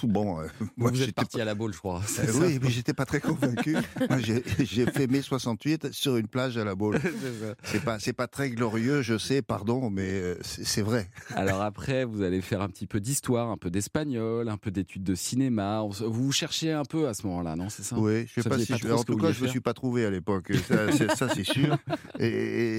bon, 0.03 0.39
moi, 0.77 0.91
vous 0.91 1.03
êtes 1.03 1.15
parti 1.15 1.41
à 1.41 1.45
la 1.45 1.55
boule, 1.55 1.73
je 1.73 1.79
crois. 1.79 2.01
Oui, 2.41 2.59
mais 2.63 2.71
j'étais 2.71 2.95
pas 2.95 3.05
très 3.05 3.21
convaincu. 3.21 3.77
J'ai 4.21 4.87
fait 4.87 5.07
mai 5.07 5.23
68 5.23 5.93
sur 5.93 6.17
une 6.17 6.29
plage 6.29 6.57
à 6.59 6.65
la 6.65 6.75
Baule. 6.75 6.99
C'est 7.65 7.85
pas, 7.85 7.99
c'est 7.99 8.13
pas 8.13 8.27
très 8.27 8.51
glorieux, 8.51 9.03
je 9.03 9.19
sais, 9.19 9.43
pardon, 9.43 9.91
mais 9.91 10.37
c'est 10.43 10.83
vrai. 10.83 11.09
Alors 11.35 11.63
après, 11.63 12.05
vous 12.05 12.23
allez 12.23 12.41
faire 12.41 12.61
un 12.61 12.69
petit 12.69 12.87
peu 12.87 13.01
d'histoire, 13.01 13.51
un 13.51 13.57
peu 13.57 13.71
d'espagnol, 13.71 14.49
un 14.49 14.57
peu 14.57 14.71
d'études 14.71 15.03
de 15.05 15.15
cinéma. 15.15 15.83
Vous 16.01 16.13
vous 16.27 16.33
cherchez 16.33 16.73
un 16.73 16.85
peu 16.85 17.09
à 17.09 17.15
ce 17.15 17.27
moment-là, 17.27 17.57
non 17.57 17.69
C'est 17.69 17.83
ça? 17.83 17.99
Oui, 17.99 18.27
je 18.35 18.41
Ça 18.47 18.51
pas 18.51 18.55
faisait 18.57 18.67
si 18.67 18.73
pas 18.73 18.79
je, 18.79 18.89
trop 18.89 18.99
en 19.01 19.05
tout 19.05 19.17
cas, 19.17 19.27
je 19.33 19.39
me 19.41 19.45
faire 19.45 19.51
suis 19.51 19.61
pas 19.61 19.75
trouvé 19.75 20.07
à 20.07 20.11
l'époque. 20.11 20.53
Ça, 20.69 20.91
c'est- 20.93 21.15
sûr. 21.45 21.77
Et, 22.19 22.27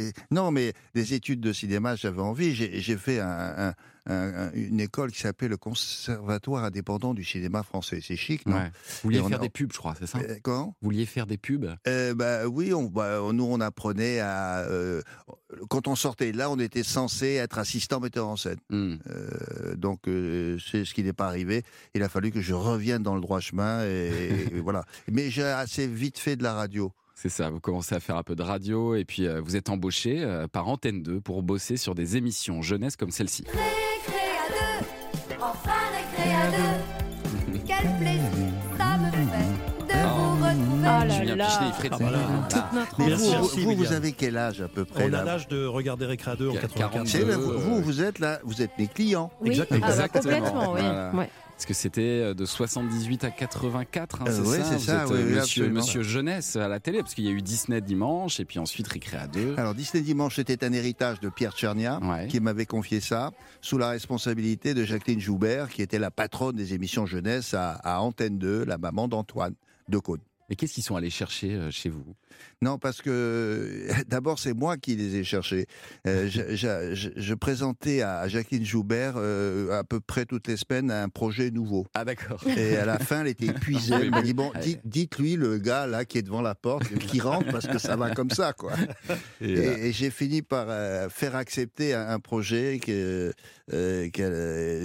et- 0.08 0.12
non, 0.32 0.52
mais 0.52 0.74
des 0.96 1.14
études 1.14 1.40
de 1.42 1.54
cinéma, 1.54 1.96
j'avais 1.96 2.22
envie. 2.22 2.54
J'ai 2.56 2.80
j'ai 2.82 2.98
fait 2.98 3.20
un- 3.20 3.70
un- 3.70 3.74
un- 4.08 4.52
une 4.54 4.80
école 4.80 5.12
qui 5.12 5.20
s'appelait 5.20 5.48
le 5.48 5.58
Conservatoire 5.58 6.64
indépendant 6.64 7.14
du 7.14 7.24
cinéma 7.24 7.64
français. 7.64 8.00
C'est 8.02 8.16
chic, 8.16 8.46
non 8.46 8.56
Ouais. 8.56 8.72
Vous 9.04 9.10
vouliez 9.10 9.24
faire 9.24 9.40
a- 9.40 9.42
des 9.42 9.50
pubs, 9.50 9.72
je 9.74 9.78
crois, 9.78 9.96
c'est 10.00 10.08
ça 10.08 10.20
Euh, 10.20 10.36
Comment? 10.44 10.76
Vous 10.82 10.90
vouliez 10.90 11.06
faire 11.06 11.28
des 11.28 11.38
pubs? 11.38 11.68
Euh, 11.88 12.14
bah, 12.14 12.48
oui, 12.48 12.74
on, 12.74 12.84
bah, 12.84 13.20
nous 13.34 13.44
on 13.46 13.60
apprenait 13.62 14.20
à. 14.20 14.60
euh, 14.70 15.02
quand 15.70 15.88
on 15.88 15.96
sortait 15.96 16.32
de 16.32 16.38
là, 16.38 16.50
on 16.50 16.60
était 16.60 16.84
censé 16.84 17.34
être 17.36 17.58
assistant 17.58 18.00
metteur 18.00 18.28
en 18.28 18.36
scène. 18.36 18.58
Hmm. 18.70 18.96
Euh, 19.10 19.76
donc 19.76 20.08
euh, 20.08 20.58
c'est 20.72 20.86
ce 20.86 20.94
qui 20.94 21.04
n'est 21.04 21.14
pas 21.14 21.28
arrivé. 21.28 21.64
Il 21.96 22.04
a 22.04 22.10
fallu 22.10 22.32
que 22.32 22.42
je 22.42 22.54
revienne 22.54 23.04
dans 23.04 23.16
le 23.16 23.22
droit 23.22 23.40
chemin 23.40 23.84
et, 23.86 24.48
et 24.54 24.60
voilà. 24.60 24.84
Mais 25.12 25.30
j'ai 25.30 25.44
assez 25.44 25.88
vite 25.88 26.18
fait 26.20 26.36
de 26.36 26.44
la 26.44 26.54
radio. 26.54 26.92
C'est 27.16 27.30
ça, 27.30 27.50
vous 27.50 27.60
commencez 27.60 27.96
à 27.96 28.00
faire 28.00 28.16
un 28.18 28.24
peu 28.24 28.36
de 28.36 28.44
radio 28.44 28.94
et 28.94 29.04
puis 29.04 29.28
vous 29.44 29.56
êtes 29.56 29.70
embauché 29.70 30.24
par 30.52 30.68
Antenne 30.68 31.02
2 31.02 31.20
pour 31.20 31.42
bosser 31.42 31.76
sur 31.76 31.96
des 31.96 32.16
émissions 32.16 32.62
jeunesse 32.62 32.96
comme 32.96 33.10
celle-ci. 33.10 33.44
Là 41.36 41.48
Ah, 41.50 41.72
voilà. 42.00 42.20
Toute 42.50 42.74
notre 42.74 43.00
Mais 43.00 43.08
Merci, 43.08 43.26
vous, 43.26 43.32
merci, 43.32 43.56
vous, 43.62 43.72
vous 43.72 43.78
William. 43.82 43.94
avez 43.94 44.12
quel 44.14 44.38
âge 44.38 44.62
à 44.62 44.68
peu 44.68 44.86
près 44.86 45.10
On 45.10 45.14
a 45.14 45.24
l'âge 45.24 45.48
de 45.48 45.66
regarder 45.66 46.06
Récré 46.06 46.32
à 46.32 46.36
2 46.36 46.50
en 46.50 46.54
Qu- 46.54 46.60
84. 46.62 47.08
C'est 47.08 47.26
là, 47.26 47.34
Euh, 47.34 47.38
vous, 47.38 47.60
vous, 47.60 47.82
vous 47.82 48.02
êtes 48.02 48.20
là, 48.20 48.40
vous 48.44 48.62
êtes 48.62 48.72
mes 48.78 48.88
clients. 48.88 49.32
Oui, 49.42 49.50
Exactement. 49.50 49.80
ah 49.84 49.88
bah, 49.88 49.94
Exactement. 50.06 50.24
complètement, 50.36 50.74
oui. 50.74 50.82
Voilà. 50.82 51.12
Ouais. 51.16 51.30
Parce 51.56 51.66
que 51.66 51.74
c'était 51.74 52.02
euh, 52.22 52.34
de 52.36 52.46
78 52.46 53.24
à 53.24 53.32
84, 53.32 54.22
hein, 54.22 54.26
Euh, 54.28 54.32
c'est 54.32 54.42
ouais, 54.48 54.58
ça 54.60 54.64
c'est 54.66 54.74
Vous 54.76 54.80
ça, 54.82 55.04
êtes, 55.06 55.10
oui, 55.58 55.70
monsieur, 55.72 56.04
Jeunesse 56.04 56.56
à 56.56 56.68
la 56.68 56.80
télé, 56.80 57.00
parce 57.02 57.16
qu'il 57.16 57.24
y 57.26 57.30
a 57.30 57.32
eu 57.32 57.42
Disney 57.42 57.82
dimanche 57.82 58.40
et 58.40 58.46
puis 58.46 58.60
ensuite 58.60 58.88
Récré 58.88 59.18
à 59.18 59.26
2. 59.26 59.56
Alors 59.58 59.74
Disney 59.74 60.04
Dimanche, 60.04 60.36
c'était 60.36 60.64
un 60.64 60.72
héritage 60.72 61.20
de 61.20 61.30
Pierre 61.30 61.54
Tchernia, 61.54 62.00
Ouais. 62.04 62.28
qui 62.28 62.40
m'avait 62.42 62.68
confié 62.68 63.00
ça, 63.00 63.32
sous 63.62 63.80
la 63.80 63.90
responsabilité 63.90 64.76
de 64.76 64.84
Jacqueline 64.86 65.20
Joubert, 65.20 65.70
qui 65.70 65.82
était 65.82 65.98
la 65.98 66.12
patronne 66.12 66.56
des 66.56 66.76
émissions 66.76 67.08
jeunesse 67.08 67.56
à, 67.56 67.72
à 67.84 68.02
Antenne 68.02 68.38
2, 68.38 68.64
la 68.64 68.78
maman 68.78 69.08
d'Antoine 69.08 69.56
de 69.90 69.98
Cône. 69.98 70.20
Et 70.50 70.56
qu'est-ce 70.56 70.74
qu'ils 70.74 70.84
sont 70.84 70.96
allés 70.96 71.10
chercher 71.10 71.54
euh, 71.56 71.72
chez 71.72 71.90
vous? 71.90 72.16
Non, 72.62 72.78
parce 72.78 73.02
que 73.02 73.88
d'abord 74.08 74.40
c'est 74.40 74.54
moi 74.54 74.78
qui 74.78 74.96
les 74.96 75.16
ai 75.18 75.24
cherchés. 75.24 75.66
Euh, 76.08 76.28
je, 76.32 76.56
je- 76.56 76.94
je- 76.96 77.10
je 77.16 77.34
présentais 77.34 78.02
à 78.02 78.28
Jacqueline 78.28 78.64
Joubert 78.66 79.16
euh, 79.18 79.78
à 79.78 79.84
peu 79.84 80.00
près 80.00 80.26
toutes 80.26 80.48
les 80.48 80.56
semaines 80.58 80.90
un 80.92 81.10
projet 81.10 81.52
nouveau. 81.52 81.86
Ah 81.94 82.06
d'accord. 82.06 82.42
Et 82.48 82.78
à 82.78 82.86
la 82.86 82.98
fin, 83.00 83.22
elle 83.22 83.28
était 83.28 83.48
épuisée. 83.48 83.94
Oui, 83.96 84.02
Elle 84.04 84.12
m'a 84.12 84.22
dit 84.22 84.34
bon, 84.34 84.52
dites- 84.62 84.82
dites-lui 84.86 85.36
le 85.36 85.58
gars 85.58 85.86
là 85.88 86.06
qui 86.06 86.18
est 86.18 86.22
devant 86.22 86.42
la 86.42 86.56
porte, 86.56 86.88
qui 87.00 87.20
rentre 87.20 87.52
parce 87.52 87.68
que 87.68 87.78
ça 87.80 87.96
va 87.98 88.12
comme 88.12 88.30
ça 88.32 88.54
quoi. 88.54 88.74
Et, 89.42 89.52
Et, 89.52 89.88
et 89.88 89.92
j'ai 89.92 90.12
fini 90.12 90.42
par 90.42 90.68
euh, 90.70 91.10
faire 91.10 91.36
accepter 91.36 91.94
un, 91.94 92.08
un 92.08 92.20
projet 92.20 92.80
que, 92.80 93.34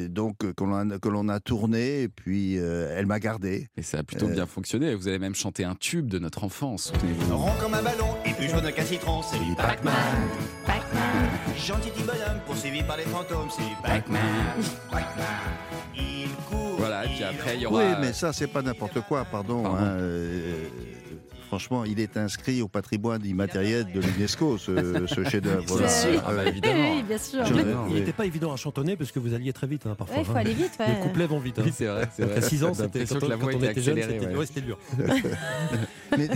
donc 0.09 0.38
que 0.38 1.09
l'on 1.09 1.29
a, 1.29 1.35
a 1.35 1.40
tourné 1.40 2.03
et 2.03 2.09
puis 2.09 2.55
elle 2.57 3.07
m'a 3.07 3.20
gardé. 3.20 3.68
et 3.77 3.83
ça 3.83 3.98
a 3.98 4.03
plutôt 4.03 4.27
bien 4.29 4.46
fonctionné. 4.46 4.94
Vous 4.94 5.07
avez 5.09 5.18
même 5.18 5.35
chanté 5.35 5.51
un 5.60 5.74
tube 5.74 6.08
de 6.08 6.18
notre 6.18 6.44
enfance, 6.44 6.92
souvenez-vous. 6.94 7.36
Rond 7.36 7.52
comme 7.60 7.74
un 7.74 7.82
ballon 7.82 8.16
et 8.24 8.32
plus 8.32 8.48
jaune 8.48 8.72
qu'un 8.72 8.84
citron, 8.84 9.20
c'est 9.22 9.38
du 9.38 9.54
Pac-Man. 9.54 9.92
Gentil 11.56 11.90
petit 11.90 12.02
bonhomme 12.02 12.40
poursuivi 12.46 12.82
par 12.82 12.96
les 12.96 13.04
fantômes, 13.04 13.48
c'est 13.50 13.62
du 13.62 13.74
Pac-Man. 13.82 14.20
Pac-Man. 14.90 15.26
Il 15.94 16.28
court. 16.50 16.76
Voilà, 16.78 17.04
et 17.04 17.08
puis 17.08 17.18
il 17.20 17.24
après, 17.24 17.54
il 17.56 17.62
y 17.62 17.66
Oui, 17.66 17.72
aura... 17.74 17.98
mais 18.00 18.12
ça 18.12 18.32
c'est 18.32 18.46
pas 18.48 18.62
n'importe 18.62 19.00
quoi, 19.02 19.24
pardon. 19.24 19.62
Pardon. 19.62 19.78
hein, 19.78 19.96
euh, 20.00 20.68
franchement, 21.52 21.84
il 21.84 22.00
est 22.00 22.16
inscrit 22.16 22.62
au 22.62 22.68
patrimoine 22.68 23.22
immatériel 23.26 23.84
de 23.92 24.00
l'UNESCO, 24.00 24.56
ce, 24.56 25.04
ce 25.06 25.22
chef-d'œuvre. 25.28 25.76
Bien 25.78 25.86
sûr, 25.88 26.08
Euh, 26.12 26.22
ah 26.24 26.32
bah, 26.32 26.42
Oui, 26.44 26.48
évidemment. 26.48 26.94
oui, 26.96 27.02
bien 27.02 27.18
sûr. 27.18 27.40
Il 27.90 27.94
n'était 27.94 28.14
pas 28.14 28.24
évident 28.24 28.52
à 28.54 28.56
chantonner 28.56 28.96
parce 28.96 29.12
que 29.12 29.18
vous 29.18 29.34
alliez 29.34 29.52
très 29.52 29.66
vite 29.66 29.84
hein, 29.86 29.94
parfois. 29.94 30.16
Ouais, 30.16 30.22
il 30.22 30.24
faut 30.26 30.32
hein. 30.32 30.36
aller 30.36 30.54
vite. 30.54 30.72
ouais. 30.80 30.86
Les 30.94 31.00
couplets 31.00 31.26
vont 31.26 31.38
vite. 31.40 31.58
hein. 31.58 31.62
Oui, 31.66 31.72
c'est 31.74 31.84
vrai, 31.84 32.08
c'est 32.16 32.24
vrai. 32.24 32.36
À 32.38 32.40
6 32.40 32.64
ans, 32.64 32.72
c'était 32.72 33.04
quand, 33.04 33.18
que 33.18 33.26
la 33.26 33.36
quand 33.36 33.46
on 33.48 33.50
était 33.50 33.70
était 33.72 33.80
jeune, 33.82 33.98
accélérée, 33.98 34.18
c'était 34.20 34.32
ouais. 34.32 34.38
ouais, 34.38 34.46
c'était 34.46 34.60
dur. 34.62 34.78
mais- 36.16 36.28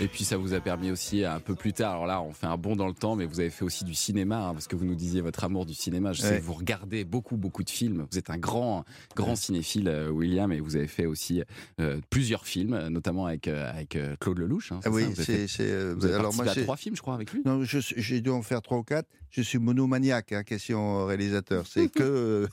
Et 0.00 0.08
puis 0.08 0.24
ça 0.24 0.38
vous 0.38 0.54
a 0.54 0.60
permis 0.60 0.90
aussi 0.90 1.22
un 1.24 1.40
peu 1.40 1.54
plus 1.54 1.74
tard, 1.74 1.92
alors 1.92 2.06
là 2.06 2.22
on 2.22 2.32
fait 2.32 2.46
un 2.46 2.56
bond 2.56 2.76
dans 2.76 2.88
le 2.88 2.94
temps, 2.94 3.16
mais 3.16 3.26
vous 3.26 3.40
avez 3.40 3.50
fait 3.50 3.64
aussi 3.64 3.84
du 3.84 3.94
cinéma, 3.94 4.48
hein, 4.48 4.52
parce 4.54 4.68
que 4.68 4.76
vous 4.76 4.84
nous 4.86 4.94
disiez 4.94 5.20
votre 5.20 5.44
amour 5.44 5.66
du 5.66 5.74
cinéma. 5.74 6.12
Je 6.12 6.22
sais 6.22 6.38
que 6.38 6.42
vous 6.42 6.54
regardez 6.54 7.04
beaucoup 7.04 7.36
beaucoup 7.36 7.62
de 7.62 7.70
films. 7.70 8.06
Vous 8.10 8.18
êtes 8.18 8.30
un 8.30 8.38
grand 8.38 8.84
grand 9.16 9.36
cinéphile, 9.36 9.88
euh, 9.88 10.08
William, 10.10 10.50
et 10.52 10.60
vous 10.60 10.76
avez 10.76 10.86
fait 10.86 11.06
aussi 11.06 11.42
euh, 11.80 11.98
plusieurs 12.10 12.46
films, 12.46 12.88
notamment 12.88 13.26
avec 13.26 13.48
euh, 13.48 13.70
avec 13.70 13.96
euh, 13.96 14.13
Claude 14.20 14.38
Lelouch. 14.38 14.72
hein, 14.72 14.80
oui, 14.90 15.06
c'est. 15.16 15.46
alors 15.70 16.34
participé 16.34 16.44
moi, 16.44 16.50
à 16.52 16.62
trois 16.62 16.76
films, 16.76 16.96
je 16.96 17.02
crois, 17.02 17.14
avec 17.14 17.32
lui. 17.32 17.42
Non, 17.44 17.62
j'ai 17.64 18.20
dû 18.20 18.30
en 18.30 18.42
faire 18.42 18.62
trois 18.62 18.78
ou 18.78 18.82
quatre. 18.82 19.08
Je 19.30 19.42
suis 19.42 19.58
monomaniaque, 19.58 20.32
hein, 20.32 20.42
question 20.44 21.06
réalisateur. 21.06 21.66
C'est 21.66 21.88
que, 21.88 22.02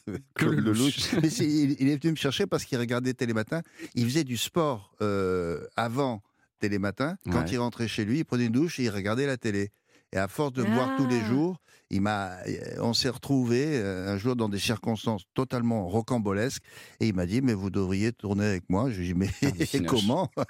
euh, 0.09 0.17
Claude 0.35 0.59
Lelouch. 0.59 1.13
Mais 1.21 1.27
il, 1.29 1.75
il 1.79 1.89
est 1.89 2.01
venu 2.01 2.11
me 2.11 2.17
chercher 2.17 2.47
parce 2.47 2.65
qu'il 2.65 2.77
regardait 2.79 3.13
Télématin. 3.13 3.61
Il 3.95 4.05
faisait 4.05 4.23
du 4.23 4.37
sport 4.37 4.93
euh, 5.01 5.65
avant 5.75 6.23
Télématin. 6.59 7.17
Quand 7.31 7.39
Ouais. 7.41 7.45
il 7.51 7.57
rentrait 7.57 7.87
chez 7.87 8.05
lui, 8.05 8.19
il 8.19 8.25
prenait 8.25 8.45
une 8.45 8.51
douche 8.53 8.79
et 8.79 8.83
il 8.83 8.89
regardait 8.89 9.25
la 9.27 9.37
télé. 9.37 9.71
Et 10.13 10.17
à 10.17 10.27
force 10.27 10.53
de 10.53 10.63
me 10.63 10.73
voir 10.73 10.95
tous 10.97 11.07
les 11.07 11.19
Ah. 11.23 11.27
jours, 11.29 11.57
il 11.91 12.01
m'a, 12.01 12.31
on 12.79 12.93
s'est 12.93 13.09
retrouvés 13.09 13.65
euh, 13.67 14.13
un 14.13 14.17
jour 14.17 14.35
dans 14.35 14.49
des 14.49 14.59
circonstances 14.59 15.23
totalement 15.33 15.87
rocambolesques. 15.87 16.63
Et 17.01 17.07
il 17.09 17.13
m'a 17.13 17.25
dit, 17.25 17.41
mais 17.41 17.53
vous 17.53 17.69
devriez 17.69 18.11
tourner 18.13 18.45
avec 18.45 18.63
moi. 18.69 18.89
Je 18.89 18.99
lui 19.01 19.09
ai 19.09 19.13
dit, 19.13 19.19
mais 19.59 19.65
cinoche. 19.65 19.87
comment 19.89 20.29
Bah, 20.37 20.45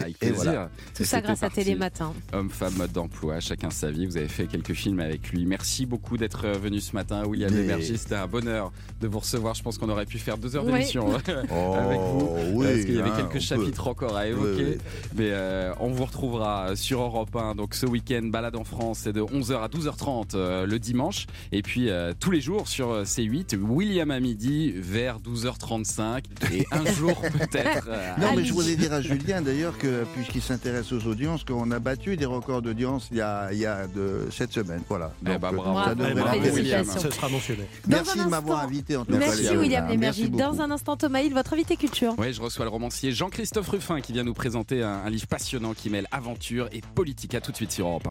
avec 0.00 0.16
Et 0.22 0.26
plaisir. 0.30 0.34
voilà. 0.36 0.70
Tout 0.96 1.04
ça 1.04 1.20
grâce 1.20 1.42
à. 1.42 1.50
Télématin. 1.50 2.12
Homme, 2.32 2.50
femme, 2.50 2.74
mode 2.74 2.92
d'emploi, 2.92 3.38
chacun 3.40 3.70
sa 3.70 3.90
vie. 3.90 4.06
Vous 4.06 4.16
avez 4.16 4.28
fait 4.28 4.46
quelques 4.46 4.72
films 4.74 5.00
avec 5.00 5.30
lui. 5.30 5.44
Merci 5.46 5.86
beaucoup 5.86 6.16
d'être 6.16 6.44
euh, 6.44 6.52
venu 6.58 6.80
ce 6.80 6.92
matin, 6.94 7.24
William 7.24 7.52
Mais-. 7.52 7.82
C'était 7.82 8.14
un 8.16 8.26
bonheur 8.26 8.72
de 9.00 9.06
vous 9.08 9.18
recevoir. 9.20 9.54
Je 9.54 9.62
pense 9.62 9.78
qu'on 9.78 9.88
aurait 9.90 10.06
pu 10.06 10.18
faire 10.18 10.38
deux 10.38 10.56
heures 10.56 10.64
Oui. 10.64 10.72
d'émission 10.72 11.06
Oh, 11.52 11.74
avec 11.76 12.00
vous. 12.00 12.36
oui, 12.54 12.66
parce 12.66 12.84
qu'il 12.84 12.94
y 12.94 13.00
avait 13.00 13.10
hein, 13.10 13.28
quelques 13.30 13.40
chapitres 13.42 13.86
encore 13.88 14.16
à 14.16 14.26
évoquer. 14.26 14.64
Oui, 14.64 14.70
oui. 14.76 14.78
Mais 15.16 15.30
euh, 15.30 15.72
on 15.78 15.90
vous 15.90 16.04
retrouvera 16.04 16.74
sur 16.76 17.00
Europe 17.02 17.34
1. 17.36 17.54
Donc 17.54 17.74
ce 17.74 17.86
week-end, 17.86 18.22
balade 18.24 18.56
en 18.56 18.64
France, 18.64 19.00
c'est 19.02 19.12
de 19.12 19.20
11h 19.22 19.60
à 19.62 19.68
12h30 19.68 20.30
euh, 20.34 20.66
le 20.66 20.79
dimanche. 20.80 21.26
Et 21.52 21.62
puis 21.62 21.88
euh, 21.90 22.12
tous 22.18 22.30
les 22.30 22.40
jours 22.40 22.68
sur 22.68 22.90
euh, 22.90 23.04
C8, 23.04 23.56
William 23.58 24.10
à 24.10 24.20
midi 24.20 24.72
vers 24.76 25.18
12h35. 25.20 26.24
Et 26.52 26.64
un 26.72 26.84
jour 26.92 27.20
peut-être. 27.20 27.86
euh, 27.88 28.14
Non, 28.18 28.28
mais 28.36 28.44
je 28.44 28.52
voulais 28.52 28.76
dire 28.76 28.92
à 28.92 29.00
Julien 29.02 29.42
d'ailleurs 29.42 29.76
que, 29.78 30.04
puisqu'il 30.14 30.42
s'intéresse 30.42 30.92
aux 30.92 31.06
audiences, 31.06 31.44
qu'on 31.44 31.70
a 31.70 31.78
battu 31.78 32.16
des 32.16 32.26
records 32.26 32.62
d'audience 32.62 33.08
il 33.10 33.18
y 33.18 33.20
a, 33.20 33.52
il 33.52 33.58
y 33.58 33.66
a 33.66 33.86
de 33.86 34.28
cette 34.30 34.52
semaine. 34.52 34.82
Voilà. 34.88 35.12
Eh 35.22 35.38
ben, 35.38 35.38
bravo. 35.38 35.62
ça 35.84 35.92
Eh 35.92 35.94
devrait 35.96 36.14
ben, 36.14 36.24
l'intéresser. 36.24 36.52
William. 36.60 36.84
Ce 36.84 37.10
sera 37.10 37.28
mentionné. 37.28 37.64
Dans 37.86 37.96
Merci 37.98 38.18
de 38.18 38.24
m'avoir 38.24 38.60
invité 38.64 38.96
en 38.96 39.04
tout 39.04 39.12
cas. 39.12 39.18
Merci. 39.18 39.48
William 39.56 39.84
Merci 39.84 39.90
Lémergie. 39.90 40.28
beaucoup. 40.28 40.38
Dans 40.56 40.60
un 40.60 40.70
instant, 40.70 40.96
Thomas 40.96 41.20
Hill, 41.20 41.32
votre 41.34 41.52
invité 41.52 41.76
culture. 41.76 42.14
Oui, 42.18 42.32
je 42.32 42.40
reçois 42.40 42.64
le 42.64 42.70
romancier 42.70 43.12
Jean-Christophe 43.12 43.68
Ruffin 43.68 44.00
qui 44.00 44.12
vient 44.12 44.24
nous 44.24 44.34
présenter 44.34 44.82
un, 44.82 44.88
un 45.04 45.10
livre 45.10 45.26
passionnant 45.26 45.74
qui 45.74 45.90
mêle 45.90 46.06
aventure 46.10 46.68
et 46.72 46.80
politique. 46.94 47.34
À 47.34 47.40
tout 47.40 47.50
de 47.52 47.56
suite 47.56 47.72
sur 47.72 47.86
Europe 47.86 48.06
1. 48.06 48.08